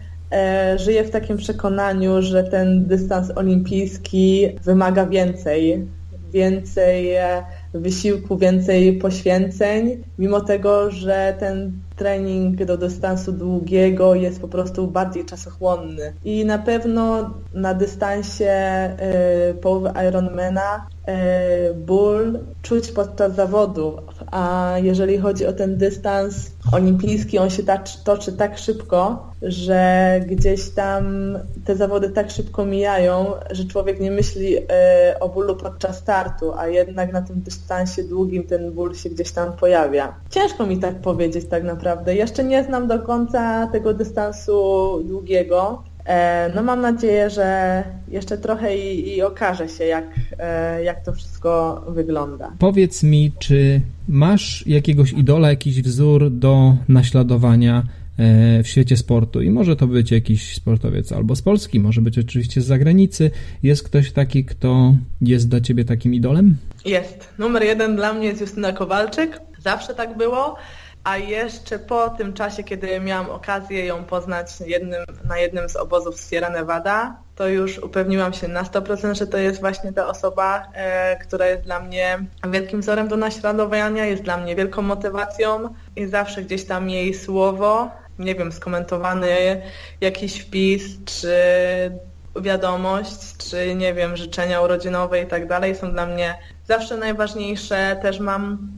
żyję 0.77 1.05
w 1.05 1.11
takim 1.11 1.37
przekonaniu, 1.37 2.23
że 2.23 2.45
ten 2.45 2.87
dystans 2.87 3.31
olimpijski 3.37 4.49
wymaga 4.65 5.07
więcej, 5.07 5.87
więcej 6.33 7.15
e, 7.15 7.43
wysiłku, 7.75 8.37
więcej 8.37 8.99
poświęceń, 8.99 10.03
mimo 10.19 10.41
tego, 10.41 10.91
że 10.91 11.37
ten 11.39 11.73
trening 12.01 12.65
do 12.65 12.77
dystansu 12.77 13.33
długiego 13.33 14.15
jest 14.15 14.41
po 14.41 14.49
prostu 14.49 14.87
bardziej 14.87 15.25
czasochłonny. 15.25 16.13
I 16.25 16.45
na 16.45 16.59
pewno 16.59 17.31
na 17.55 17.75
dystansie 17.75 18.53
y, 19.51 19.55
połowy 19.55 19.91
Ironmana 20.09 20.87
y, 21.09 21.75
ból 21.75 22.39
czuć 22.63 22.93
podczas 22.93 23.35
zawodów, 23.35 23.95
a 24.31 24.75
jeżeli 24.83 25.19
chodzi 25.19 25.47
o 25.47 25.53
ten 25.53 25.77
dystans 25.77 26.51
olimpijski, 26.73 27.39
on 27.39 27.51
się 27.51 27.63
tak, 27.63 27.89
toczy 28.05 28.33
tak 28.33 28.59
szybko, 28.59 29.31
że 29.43 30.21
gdzieś 30.27 30.71
tam 30.71 31.05
te 31.65 31.77
zawody 31.77 32.11
tak 32.11 32.31
szybko 32.31 32.65
mijają, 32.65 33.27
że 33.51 33.65
człowiek 33.65 34.01
nie 34.01 34.11
myśli 34.11 34.57
y, 34.59 34.65
o 35.21 35.29
bólu 35.29 35.57
podczas 35.57 35.97
startu, 35.97 36.53
a 36.59 36.69
jednak 36.69 37.13
na 37.13 37.23
tym 37.23 37.41
dystansie 37.41 37.60
długim 38.09 38.45
ten 38.45 38.73
ból 38.73 38.95
się 38.95 39.11
gdzieś 39.11 39.33
tam 39.33 39.53
pojawia. 39.53 40.15
Ciężko 40.31 40.67
mi 40.67 40.79
tak 40.79 41.01
powiedzieć 41.01 41.45
tak 41.45 41.65
naprawdę. 41.65 42.15
Jeszcze 42.15 42.45
nie 42.45 42.65
znam 42.65 42.89
do 42.89 42.99
końca 42.99 43.67
tego 43.67 43.95
dystansu 43.95 44.53
długiego, 45.05 45.83
e, 46.05 46.53
no 46.55 46.63
mam 46.63 46.81
nadzieję, 46.81 47.31
że 47.31 47.85
jeszcze 48.09 48.39
trochę 48.39 48.79
i, 48.79 49.17
i 49.17 49.23
okaże 49.23 49.69
się, 49.69 49.85
jak, 49.85 50.05
e, 50.39 50.85
jak 50.85 51.05
to 51.05 51.13
wszystko 51.13 51.85
wygląda. 51.89 52.53
Powiedz 52.59 53.03
mi, 53.03 53.33
czy 53.39 53.81
masz 54.09 54.67
jakiegoś 54.67 55.13
idola, 55.13 55.51
jakiś 55.51 55.83
wzór 55.83 56.31
do 56.31 56.77
naśladowania 56.89 57.83
e, 58.19 58.63
w 58.63 58.69
świecie 58.69 58.97
sportu 58.97 59.43
i 59.43 59.51
może 59.51 59.77
to 59.77 59.87
być 59.87 60.11
jakiś 60.11 60.57
sportowiec 60.57 61.13
albo 61.13 61.37
z 61.37 61.43
Polski, 61.43 61.81
może 61.81 62.01
być 62.01 62.19
oczywiście 62.19 62.61
z 62.61 62.67
zagranicy. 62.67 63.31
Jest 63.63 63.83
ktoś 63.83 64.13
taki, 64.13 64.45
kto 64.45 64.95
jest 65.23 65.49
dla 65.49 65.61
ciebie 65.61 65.85
takim 65.85 66.15
idolem? 66.15 66.57
Jest. 66.85 67.29
Numer 67.39 67.63
jeden 67.63 67.97
dla 67.97 68.13
mnie 68.13 68.27
jest 68.27 68.41
Justyna 68.41 68.73
Kowalczyk. 68.73 69.41
Zawsze 69.59 69.95
tak 69.95 70.17
było. 70.17 70.57
A 71.05 71.17
jeszcze 71.17 71.79
po 71.79 72.11
tym 72.11 72.33
czasie, 72.33 72.65
kiedy 72.65 73.01
miałam 73.01 73.31
okazję 73.31 73.87
ją 73.87 74.05
poznać 74.05 74.47
jednym, 74.67 75.05
na 75.25 75.39
jednym 75.39 75.69
z 75.69 75.77
obozów 75.77 76.21
Sierra 76.21 76.51
Nevada, 76.51 77.17
to 77.37 77.49
już 77.49 77.79
upewniłam 77.79 78.33
się 78.33 78.49
na 78.49 78.63
100%, 78.63 79.15
że 79.15 79.27
to 79.27 79.39
jest 79.39 79.61
właśnie 79.61 79.93
ta 79.93 80.07
osoba, 80.07 80.67
e, 80.75 81.17
która 81.17 81.47
jest 81.47 81.63
dla 81.63 81.81
mnie 81.81 82.19
wielkim 82.51 82.81
wzorem 82.81 83.09
do 83.09 83.17
naśladowania, 83.17 84.07
jest 84.07 84.23
dla 84.23 84.37
mnie 84.37 84.57
wielką 84.57 84.83
motywacją 84.83 85.75
i 85.97 86.07
zawsze 86.07 86.43
gdzieś 86.43 86.65
tam 86.65 86.91
jej 86.91 87.15
słowo, 87.15 87.91
nie 88.19 88.35
wiem, 88.35 88.53
skomentowany 88.53 89.63
jakiś 90.01 90.41
wpis, 90.41 90.83
czy 91.05 91.33
wiadomość, 92.37 93.37
czy 93.39 93.75
nie 93.75 93.95
wiem, 93.95 94.17
życzenia 94.17 94.61
urodzinowe 94.61 95.23
i 95.23 95.27
tak 95.27 95.47
dalej 95.47 95.77
są 95.77 95.93
dla 95.93 96.07
mnie 96.07 96.35
zawsze 96.71 96.97
najważniejsze. 96.97 97.97
Też 98.03 98.21
mam 98.21 98.71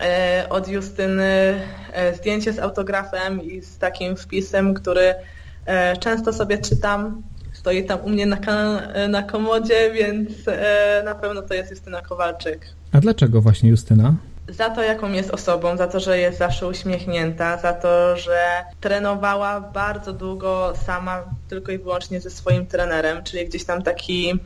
E, 0.00 0.46
od 0.50 0.68
Justyny 0.68 1.60
e, 1.92 2.14
zdjęcie 2.14 2.52
z 2.52 2.58
autografem 2.58 3.42
i 3.42 3.60
z 3.60 3.78
takim 3.78 4.16
wpisem, 4.16 4.74
który 4.74 5.14
e, 5.66 5.96
często 5.96 6.32
sobie 6.32 6.58
czytam. 6.58 7.22
Stoi 7.52 7.84
tam 7.84 8.00
u 8.04 8.08
mnie 8.08 8.26
na, 8.26 8.38
na 9.08 9.22
komodzie, 9.22 9.90
więc 9.92 10.28
na 11.04 11.14
pewno 11.14 11.42
to 11.42 11.54
jest 11.54 11.70
Justyna 11.70 12.02
Kowalczyk. 12.02 12.66
A 12.92 13.00
dlaczego 13.00 13.40
właśnie 13.40 13.70
Justyna? 13.70 14.14
Za 14.48 14.70
to, 14.70 14.82
jaką 14.82 15.12
jest 15.12 15.30
osobą, 15.30 15.76
za 15.76 15.86
to, 15.86 16.00
że 16.00 16.18
jest 16.18 16.38
zawsze 16.38 16.66
uśmiechnięta, 16.66 17.58
za 17.58 17.72
to, 17.72 18.16
że 18.16 18.64
trenowała 18.80 19.60
bardzo 19.60 20.12
długo 20.12 20.72
sama 20.86 21.24
tylko 21.48 21.72
i 21.72 21.78
wyłącznie 21.78 22.20
ze 22.20 22.30
swoim 22.30 22.66
trenerem, 22.66 23.24
czyli 23.24 23.48
gdzieś 23.48 23.64
tam 23.64 23.82
taki 23.82 24.40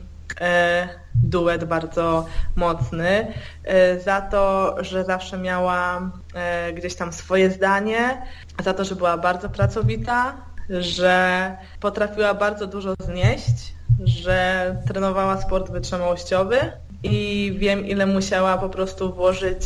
duet 1.23 1.63
bardzo 1.63 2.25
mocny, 2.55 3.33
e, 3.63 3.99
za 3.99 4.21
to, 4.21 4.75
że 4.79 5.03
zawsze 5.03 5.37
miała 5.37 6.11
e, 6.33 6.73
gdzieś 6.73 6.95
tam 6.95 7.13
swoje 7.13 7.51
zdanie, 7.51 8.21
za 8.63 8.73
to, 8.73 8.85
że 8.85 8.95
była 8.95 9.17
bardzo 9.17 9.49
pracowita, 9.49 10.33
że 10.69 11.57
potrafiła 11.79 12.33
bardzo 12.33 12.67
dużo 12.67 12.93
znieść, 12.99 13.73
że 14.03 14.75
trenowała 14.87 15.41
sport 15.41 15.71
wytrzymałościowy 15.71 16.57
i 17.03 17.53
wiem, 17.57 17.85
ile 17.85 18.05
musiała 18.05 18.57
po 18.57 18.69
prostu 18.69 19.13
włożyć 19.13 19.65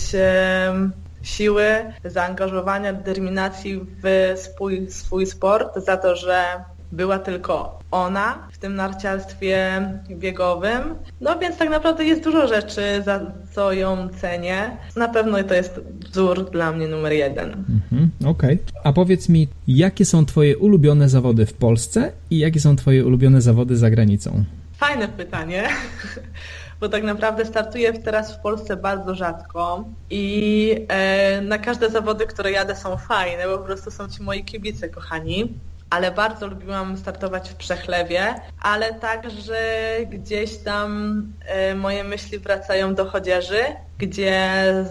siły, 1.21 1.65
zaangażowania, 2.05 2.93
determinacji 2.93 3.81
w 4.03 4.33
swój, 4.39 4.91
swój 4.91 5.25
sport, 5.25 5.77
za 5.77 5.97
to, 5.97 6.15
że 6.15 6.63
była 6.95 7.19
tylko 7.19 7.79
ona 7.91 8.47
w 8.51 8.57
tym 8.57 8.75
narciarstwie 8.75 9.81
biegowym. 10.09 10.81
No 11.21 11.39
więc 11.39 11.57
tak 11.57 11.69
naprawdę 11.69 12.05
jest 12.05 12.23
dużo 12.23 12.47
rzeczy, 12.47 12.81
za 13.05 13.31
co 13.51 13.73
ją 13.73 14.09
cenię. 14.09 14.77
Na 14.95 15.07
pewno 15.07 15.43
to 15.43 15.53
jest 15.53 15.79
wzór 16.11 16.51
dla 16.51 16.71
mnie 16.71 16.87
numer 16.87 17.13
jeden. 17.13 17.49
Mhm, 17.49 18.09
Okej. 18.25 18.59
Okay. 18.69 18.81
A 18.83 18.93
powiedz 18.93 19.29
mi, 19.29 19.47
jakie 19.67 20.05
są 20.05 20.25
Twoje 20.25 20.57
ulubione 20.57 21.09
zawody 21.09 21.45
w 21.45 21.53
Polsce 21.53 22.11
i 22.29 22.37
jakie 22.37 22.59
są 22.59 22.75
Twoje 22.75 23.05
ulubione 23.05 23.41
zawody 23.41 23.77
za 23.77 23.89
granicą? 23.89 24.43
Fajne 24.77 25.07
pytanie 25.07 25.63
bo 26.79 26.89
tak 26.89 27.03
naprawdę 27.03 27.45
startuję 27.45 27.93
teraz 27.93 28.35
w 28.35 28.39
Polsce 28.39 28.77
bardzo 28.77 29.15
rzadko 29.15 29.85
i 30.09 30.75
e, 30.87 31.41
na 31.41 31.57
każde 31.57 31.89
zawody, 31.89 32.27
które 32.27 32.51
jadę 32.51 32.75
są 32.75 32.97
fajne, 32.97 33.47
bo 33.47 33.57
po 33.57 33.63
prostu 33.63 33.91
są 33.91 34.09
ci 34.09 34.23
moi 34.23 34.43
kibice 34.43 34.89
kochani 34.89 35.53
ale 35.89 36.11
bardzo 36.11 36.47
lubiłam 36.47 36.97
startować 36.97 37.49
w 37.49 37.55
Przechlewie, 37.55 38.35
ale 38.61 38.93
także 38.93 39.57
gdzieś 40.09 40.57
tam 40.57 41.21
e, 41.45 41.75
moje 41.75 42.03
myśli 42.03 42.39
wracają 42.39 42.95
do 42.95 43.05
Chodzieży, 43.05 43.63
gdzie 43.97 44.49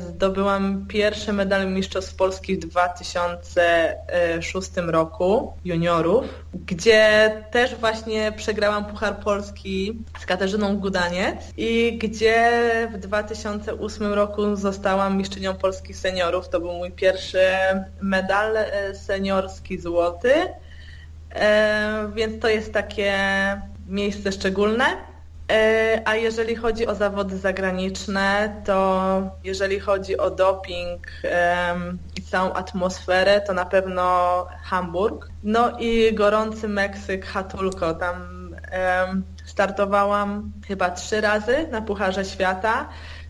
zdobyłam 0.09 0.87
pierwszy 0.89 1.33
medal 1.33 1.73
Mistrzostw 1.73 2.17
Polski 2.17 2.57
w 2.57 2.59
2006 2.59 4.71
roku 4.77 5.53
juniorów, 5.65 6.25
gdzie 6.55 7.31
też 7.51 7.75
właśnie 7.75 8.33
przegrałam 8.37 8.85
Puchar 8.85 9.21
Polski 9.21 9.99
z 10.21 10.27
Katarzyną 10.27 10.77
Gudaniec 10.77 11.37
i 11.57 11.99
gdzie 11.99 12.63
w 12.95 12.99
2008 12.99 14.13
roku 14.13 14.57
zostałam 14.57 15.17
mistrzynią 15.17 15.55
Polski 15.55 15.95
seniorów. 15.95 16.49
To 16.49 16.61
był 16.61 16.73
mój 16.73 16.91
pierwszy 16.91 17.43
medal 18.01 18.57
e, 18.57 18.95
seniorski 18.95 19.79
złoty. 19.79 20.33
E, 21.35 22.11
więc 22.15 22.43
to 22.43 22.49
jest 22.49 22.73
takie 22.73 23.13
miejsce 23.87 24.33
szczególne. 24.33 24.85
E, 25.53 26.03
a 26.05 26.17
jeżeli 26.17 26.57
chodzi 26.57 26.87
o 26.87 26.95
zawody 26.95 27.39
zagraniczne, 27.39 28.63
to 28.65 29.23
jeżeli 29.45 29.81
chodzi 29.81 30.19
o 30.19 30.31
doping 30.31 31.07
i 32.17 32.23
całą 32.23 32.53
atmosferę, 32.53 33.41
to 33.41 33.55
na 33.55 33.65
pewno 33.65 34.47
Hamburg. 34.63 35.29
No 35.43 35.79
i 35.79 36.15
gorący 36.15 36.69
Meksyk, 36.69 37.27
Hatulko. 37.27 37.95
Tam 37.95 38.35
startowałam 39.45 40.53
chyba 40.67 40.91
trzy 40.91 41.21
razy 41.21 41.69
na 41.71 41.83
Pucharze 41.83 42.25
Świata. 42.25 42.89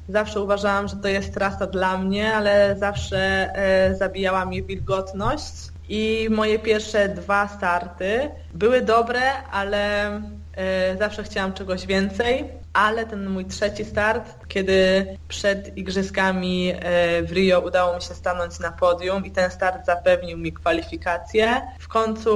Zawsze 0.09 0.41
uważałam, 0.41 0.89
że 0.89 0.97
to 0.97 1.09
jest 1.09 1.35
trasa 1.35 1.67
dla 1.67 1.99
mnie, 1.99 2.35
ale 2.35 2.77
zawsze 2.79 3.19
e, 3.55 3.95
zabijała 3.95 4.45
mi 4.45 4.63
wilgotność 4.63 5.74
i 5.89 6.29
moje 6.31 6.59
pierwsze 6.59 7.09
dwa 7.09 7.49
starty 7.49 8.31
były 8.55 8.83
dobre, 8.83 9.43
ale 9.43 10.11
E, 10.57 10.97
zawsze 10.97 11.23
chciałam 11.23 11.53
czegoś 11.53 11.87
więcej, 11.87 12.49
ale 12.73 13.07
ten 13.07 13.31
mój 13.31 13.45
trzeci 13.45 13.85
start, 13.85 14.47
kiedy 14.49 15.07
przed 15.29 15.77
igrzyskami 15.77 16.73
e, 16.75 17.23
w 17.23 17.33
Rio 17.33 17.61
udało 17.61 17.97
mi 17.97 18.03
się 18.03 18.15
stanąć 18.15 18.59
na 18.59 18.73
podium 18.73 19.25
i 19.25 19.31
ten 19.31 19.51
start 19.51 19.87
zapewnił 19.87 20.39
mi 20.39 20.53
kwalifikacje, 20.53 21.63
w 21.79 21.89
końcu 21.89 22.31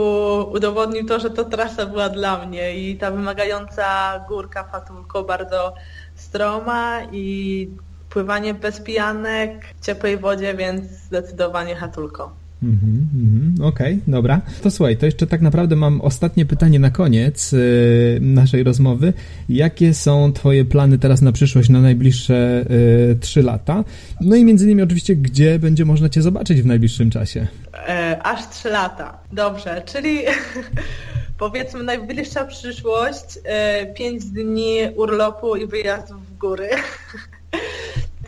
udowodnił 0.53 1.07
to, 1.07 1.21
że 1.21 1.31
to 1.31 1.45
trasa 1.45 1.87
była 1.87 2.09
dla 2.09 2.47
mnie 2.47 2.77
i 2.77 2.97
ta 2.97 3.11
wymagająca 3.11 4.19
górka 4.29 4.65
Fatulko 4.65 5.23
bardzo 5.25 5.75
stroma 6.15 7.03
i 7.13 7.69
pływanie 8.11 8.55
bez 8.55 8.81
pijanek 8.81 9.65
w 9.81 9.85
ciepłej 9.87 10.19
wodzie, 10.19 10.55
więc 10.55 10.85
zdecydowanie 10.85 11.77
Hatulko. 11.77 12.48
Mhm, 12.63 13.09
mm 13.15 13.55
Okej, 13.63 13.95
okay, 13.95 14.13
dobra. 14.13 14.41
To 14.63 14.71
słuchaj, 14.71 14.97
to 14.97 15.07
jeszcze 15.07 15.27
tak 15.27 15.41
naprawdę 15.41 15.77
mam 15.77 16.01
ostatnie 16.01 16.47
pytanie 16.47 16.79
na 16.79 16.91
koniec 16.91 17.53
yy, 17.53 17.59
naszej 18.21 18.63
rozmowy. 18.63 19.13
Jakie 19.49 19.95
są 19.95 20.33
Twoje 20.33 20.65
plany 20.65 20.99
teraz 20.99 21.23
na 21.23 21.33
przyszłość, 21.33 21.69
na 21.69 21.81
najbliższe 21.81 22.65
yy, 23.09 23.17
3 23.21 23.43
lata? 23.43 23.85
No 24.21 24.37
i 24.37 24.45
między 24.45 24.65
innymi 24.65 24.83
oczywiście, 24.83 25.17
gdzie 25.17 25.59
będzie 25.59 25.85
można 25.85 26.09
Cię 26.09 26.23
zobaczyć 26.23 26.63
w 26.63 26.67
najbliższym 26.67 27.11
czasie? 27.11 27.47
E, 27.89 28.19
aż 28.23 28.49
3 28.49 28.69
lata. 28.69 29.19
Dobrze, 29.33 29.83
czyli 29.87 30.19
powiedzmy 31.39 31.83
najbliższa 31.83 32.45
przyszłość, 32.45 33.39
5 33.97 34.23
e, 34.23 34.27
dni 34.27 34.79
urlopu 34.97 35.57
i 35.57 35.67
wyjazdów 35.67 36.27
w 36.27 36.39
góry. 36.39 36.69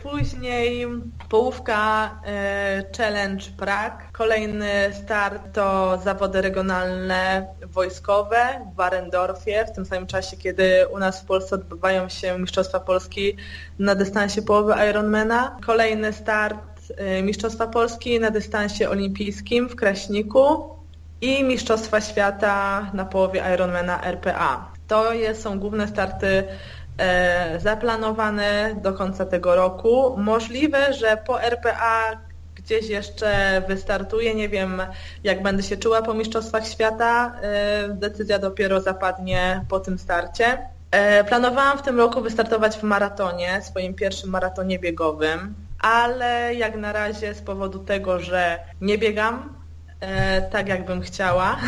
Później 0.03 0.87
połówka 1.29 2.09
e, 2.25 2.83
Challenge 2.97 3.45
Prague. 3.57 4.03
Kolejny 4.11 4.93
start 5.03 5.53
to 5.53 5.97
zawody 6.03 6.41
regionalne 6.41 7.47
wojskowe 7.61 8.65
w 8.73 8.75
Warendorfie, 8.75 9.65
w 9.65 9.71
tym 9.71 9.85
samym 9.85 10.07
czasie, 10.07 10.37
kiedy 10.37 10.87
u 10.87 10.99
nas 10.99 11.21
w 11.21 11.25
Polsce 11.25 11.55
odbywają 11.55 12.09
się 12.09 12.39
Mistrzostwa 12.39 12.79
Polski 12.79 13.37
na 13.79 13.95
dystansie 13.95 14.41
połowy 14.41 14.73
Ironmana. 14.89 15.57
Kolejny 15.65 16.13
start 16.13 16.57
e, 16.97 17.21
Mistrzostwa 17.21 17.67
Polski 17.67 18.19
na 18.19 18.31
dystansie 18.31 18.89
olimpijskim 18.89 19.69
w 19.69 19.75
Kraśniku 19.75 20.75
i 21.21 21.43
Mistrzostwa 21.43 22.01
Świata 22.01 22.91
na 22.93 23.05
połowie 23.05 23.43
Ironmana 23.53 24.03
RPA. 24.03 24.71
To 24.87 25.11
są 25.33 25.59
główne 25.59 25.87
starty 25.87 26.43
zaplanowane 27.57 28.75
do 28.81 28.93
końca 28.93 29.25
tego 29.25 29.55
roku. 29.55 30.17
Możliwe, 30.17 30.93
że 30.93 31.17
po 31.27 31.41
RPA 31.41 32.17
gdzieś 32.55 32.89
jeszcze 32.89 33.61
wystartuję. 33.67 34.35
Nie 34.35 34.49
wiem, 34.49 34.81
jak 35.23 35.43
będę 35.43 35.63
się 35.63 35.77
czuła 35.77 36.01
po 36.01 36.13
Mistrzostwach 36.13 36.67
Świata. 36.67 37.35
E, 37.41 37.89
decyzja 37.89 38.39
dopiero 38.39 38.81
zapadnie 38.81 39.65
po 39.69 39.79
tym 39.79 39.99
starcie. 39.99 40.57
E, 40.91 41.23
planowałam 41.23 41.77
w 41.77 41.81
tym 41.81 41.97
roku 41.97 42.21
wystartować 42.21 42.77
w 42.77 42.83
maratonie, 42.83 43.61
swoim 43.61 43.93
pierwszym 43.93 44.29
maratonie 44.29 44.79
biegowym, 44.79 45.55
ale 45.79 46.55
jak 46.55 46.75
na 46.75 46.91
razie 46.91 47.33
z 47.33 47.41
powodu 47.41 47.79
tego, 47.79 48.19
że 48.19 48.59
nie 48.81 48.97
biegam 48.97 49.61
tak, 50.51 50.67
jakbym 50.67 51.01
chciała, 51.01 51.57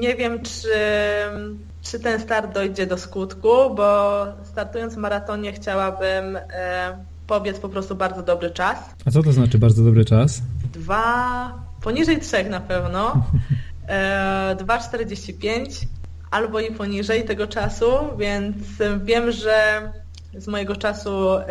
nie 0.00 0.14
wiem, 0.14 0.42
czy 0.42 0.68
czy 1.84 2.00
ten 2.00 2.20
start 2.20 2.54
dojdzie 2.54 2.86
do 2.86 2.98
skutku, 2.98 3.74
bo 3.74 4.26
startując 4.44 4.94
w 4.94 4.96
maratonie 4.96 5.52
chciałabym 5.52 6.36
e, 6.36 7.04
pobiec 7.26 7.60
po 7.60 7.68
prostu 7.68 7.94
bardzo 7.94 8.22
dobry 8.22 8.50
czas. 8.50 8.78
A 9.06 9.10
co 9.10 9.22
to 9.22 9.32
znaczy 9.32 9.58
bardzo 9.58 9.84
dobry 9.84 10.04
czas? 10.04 10.42
Dwa, 10.72 11.52
poniżej 11.82 12.20
trzech 12.20 12.48
na 12.48 12.60
pewno, 12.60 13.12
e, 13.88 14.56
2,45 14.60 15.86
albo 16.30 16.60
i 16.60 16.72
poniżej 16.72 17.24
tego 17.24 17.46
czasu, 17.46 17.86
więc 18.18 18.56
wiem, 19.04 19.32
że 19.32 19.82
z 20.38 20.48
mojego 20.48 20.76
czasu 20.76 21.38
e, 21.38 21.44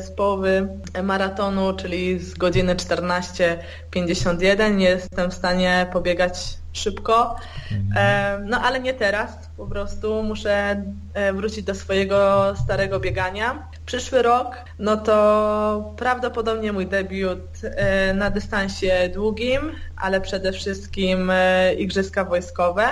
z 0.00 0.10
połowy 0.10 0.68
maratonu, 1.02 1.76
czyli 1.76 2.18
z 2.18 2.34
godziny 2.34 2.74
14.51 2.74 4.78
jestem 4.78 5.30
w 5.30 5.34
stanie 5.34 5.86
pobiegać 5.92 6.59
szybko. 6.72 7.36
Mhm. 7.72 8.48
No 8.48 8.60
ale 8.60 8.80
nie 8.80 8.94
teraz, 8.94 9.30
po 9.56 9.66
prostu 9.66 10.22
muszę 10.22 10.84
e, 11.14 11.32
wrócić 11.32 11.64
do 11.64 11.74
swojego 11.74 12.52
starego 12.64 13.00
biegania. 13.00 13.68
Przyszły 13.86 14.22
rok, 14.22 14.56
no 14.78 14.96
to 14.96 15.94
prawdopodobnie 15.96 16.72
mój 16.72 16.86
debiut 16.86 17.40
e, 17.64 18.14
na 18.14 18.30
dystansie 18.30 19.10
długim, 19.14 19.60
ale 19.96 20.20
przede 20.20 20.52
wszystkim 20.52 21.30
e, 21.30 21.74
Igrzyska 21.74 22.24
Wojskowe. 22.24 22.88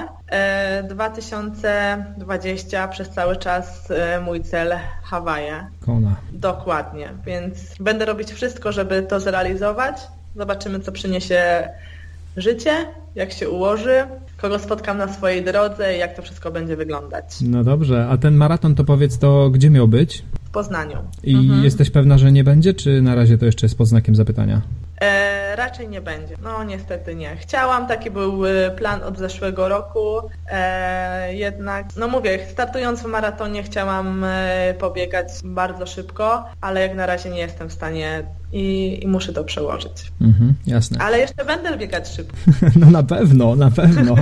2020 0.82 2.88
przez 2.88 3.10
cały 3.10 3.36
czas 3.36 3.88
mój 4.24 4.42
cel 4.42 4.78
Hawaje. 5.02 5.66
Kona. 5.86 6.16
Dokładnie, 6.32 7.12
więc 7.26 7.58
będę 7.80 8.04
robić 8.04 8.32
wszystko, 8.32 8.72
żeby 8.72 9.02
to 9.02 9.20
zrealizować. 9.20 9.96
Zobaczymy, 10.36 10.80
co 10.80 10.92
przyniesie 10.92 11.68
życie, 12.36 12.86
jak 13.14 13.32
się 13.32 13.50
ułoży, 13.50 14.04
kogo 14.36 14.58
spotkam 14.58 14.98
na 14.98 15.12
swojej 15.12 15.44
drodze 15.44 15.96
i 15.96 15.98
jak 15.98 16.16
to 16.16 16.22
wszystko 16.22 16.50
będzie 16.50 16.76
wyglądać. 16.76 17.24
No 17.42 17.64
dobrze, 17.64 18.06
a 18.10 18.16
ten 18.16 18.34
maraton 18.34 18.74
to 18.74 18.84
powiedz, 18.84 19.18
to 19.18 19.50
gdzie 19.50 19.70
miał 19.70 19.88
być? 19.88 20.24
W 20.44 20.50
Poznaniu. 20.50 20.98
I 21.24 21.34
mhm. 21.34 21.64
jesteś 21.64 21.90
pewna, 21.90 22.18
że 22.18 22.32
nie 22.32 22.44
będzie, 22.44 22.74
czy 22.74 23.02
na 23.02 23.14
razie 23.14 23.38
to 23.38 23.46
jeszcze 23.46 23.66
jest 23.66 23.78
pod 23.78 23.86
znakiem 23.86 24.14
zapytania? 24.14 24.62
E, 25.00 25.56
raczej 25.56 25.88
nie 25.88 26.00
będzie. 26.00 26.36
No 26.42 26.64
niestety 26.64 27.14
nie. 27.14 27.36
Chciałam, 27.36 27.86
taki 27.86 28.10
był 28.10 28.46
e, 28.46 28.70
plan 28.70 29.02
od 29.02 29.18
zeszłego 29.18 29.68
roku. 29.68 30.20
E, 30.50 31.34
jednak, 31.34 31.86
no 31.96 32.08
mówię, 32.08 32.46
startując 32.50 33.00
w 33.02 33.06
maratonie 33.06 33.62
chciałam 33.62 34.24
e, 34.24 34.74
pobiegać 34.78 35.28
bardzo 35.44 35.86
szybko, 35.86 36.44
ale 36.60 36.80
jak 36.80 36.94
na 36.94 37.06
razie 37.06 37.30
nie 37.30 37.40
jestem 37.40 37.68
w 37.68 37.72
stanie 37.72 38.22
i, 38.52 38.98
i 39.02 39.08
muszę 39.08 39.32
to 39.32 39.44
przełożyć. 39.44 40.12
Mhm, 40.20 40.54
jasne. 40.66 40.98
Ale 41.00 41.18
jeszcze 41.18 41.44
będę 41.44 41.78
biegać 41.78 42.08
szybko. 42.08 42.36
No 42.80 42.90
na 42.90 43.02
pewno, 43.02 43.56
na 43.56 43.70
pewno. 43.70 44.16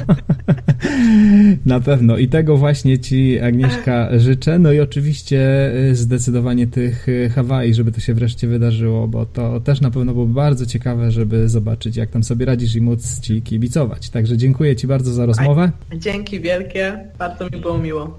na 1.66 1.80
pewno. 1.80 2.16
I 2.16 2.28
tego 2.28 2.56
właśnie 2.56 2.98
Ci, 2.98 3.40
Agnieszka, 3.40 4.18
życzę. 4.18 4.58
No 4.58 4.72
i 4.72 4.80
oczywiście 4.80 5.70
e, 5.90 5.94
zdecydowanie 5.94 6.66
tych 6.66 7.06
e, 7.08 7.28
Hawaii, 7.28 7.74
żeby 7.74 7.92
to 7.92 8.00
się 8.00 8.14
wreszcie 8.14 8.46
wydarzyło, 8.46 9.08
bo 9.08 9.26
to 9.26 9.60
też 9.60 9.80
na 9.80 9.90
pewno 9.90 10.12
było 10.12 10.26
bardzo 10.26 10.66
ciekawe, 10.66 11.10
żeby 11.10 11.48
zobaczyć, 11.48 11.96
jak 11.96 12.10
tam 12.10 12.24
sobie 12.24 12.46
radzisz 12.46 12.74
i 12.74 12.80
móc 12.80 13.20
Ci 13.20 13.42
kibicować. 13.42 14.10
Także 14.10 14.36
dziękuję 14.36 14.76
Ci 14.76 14.86
bardzo 14.86 15.12
za 15.12 15.26
rozmowę. 15.26 15.70
Dzięki 15.96 16.40
wielkie, 16.40 16.98
bardzo 17.18 17.44
mi 17.44 17.60
było 17.60 17.78
miło. 17.78 18.18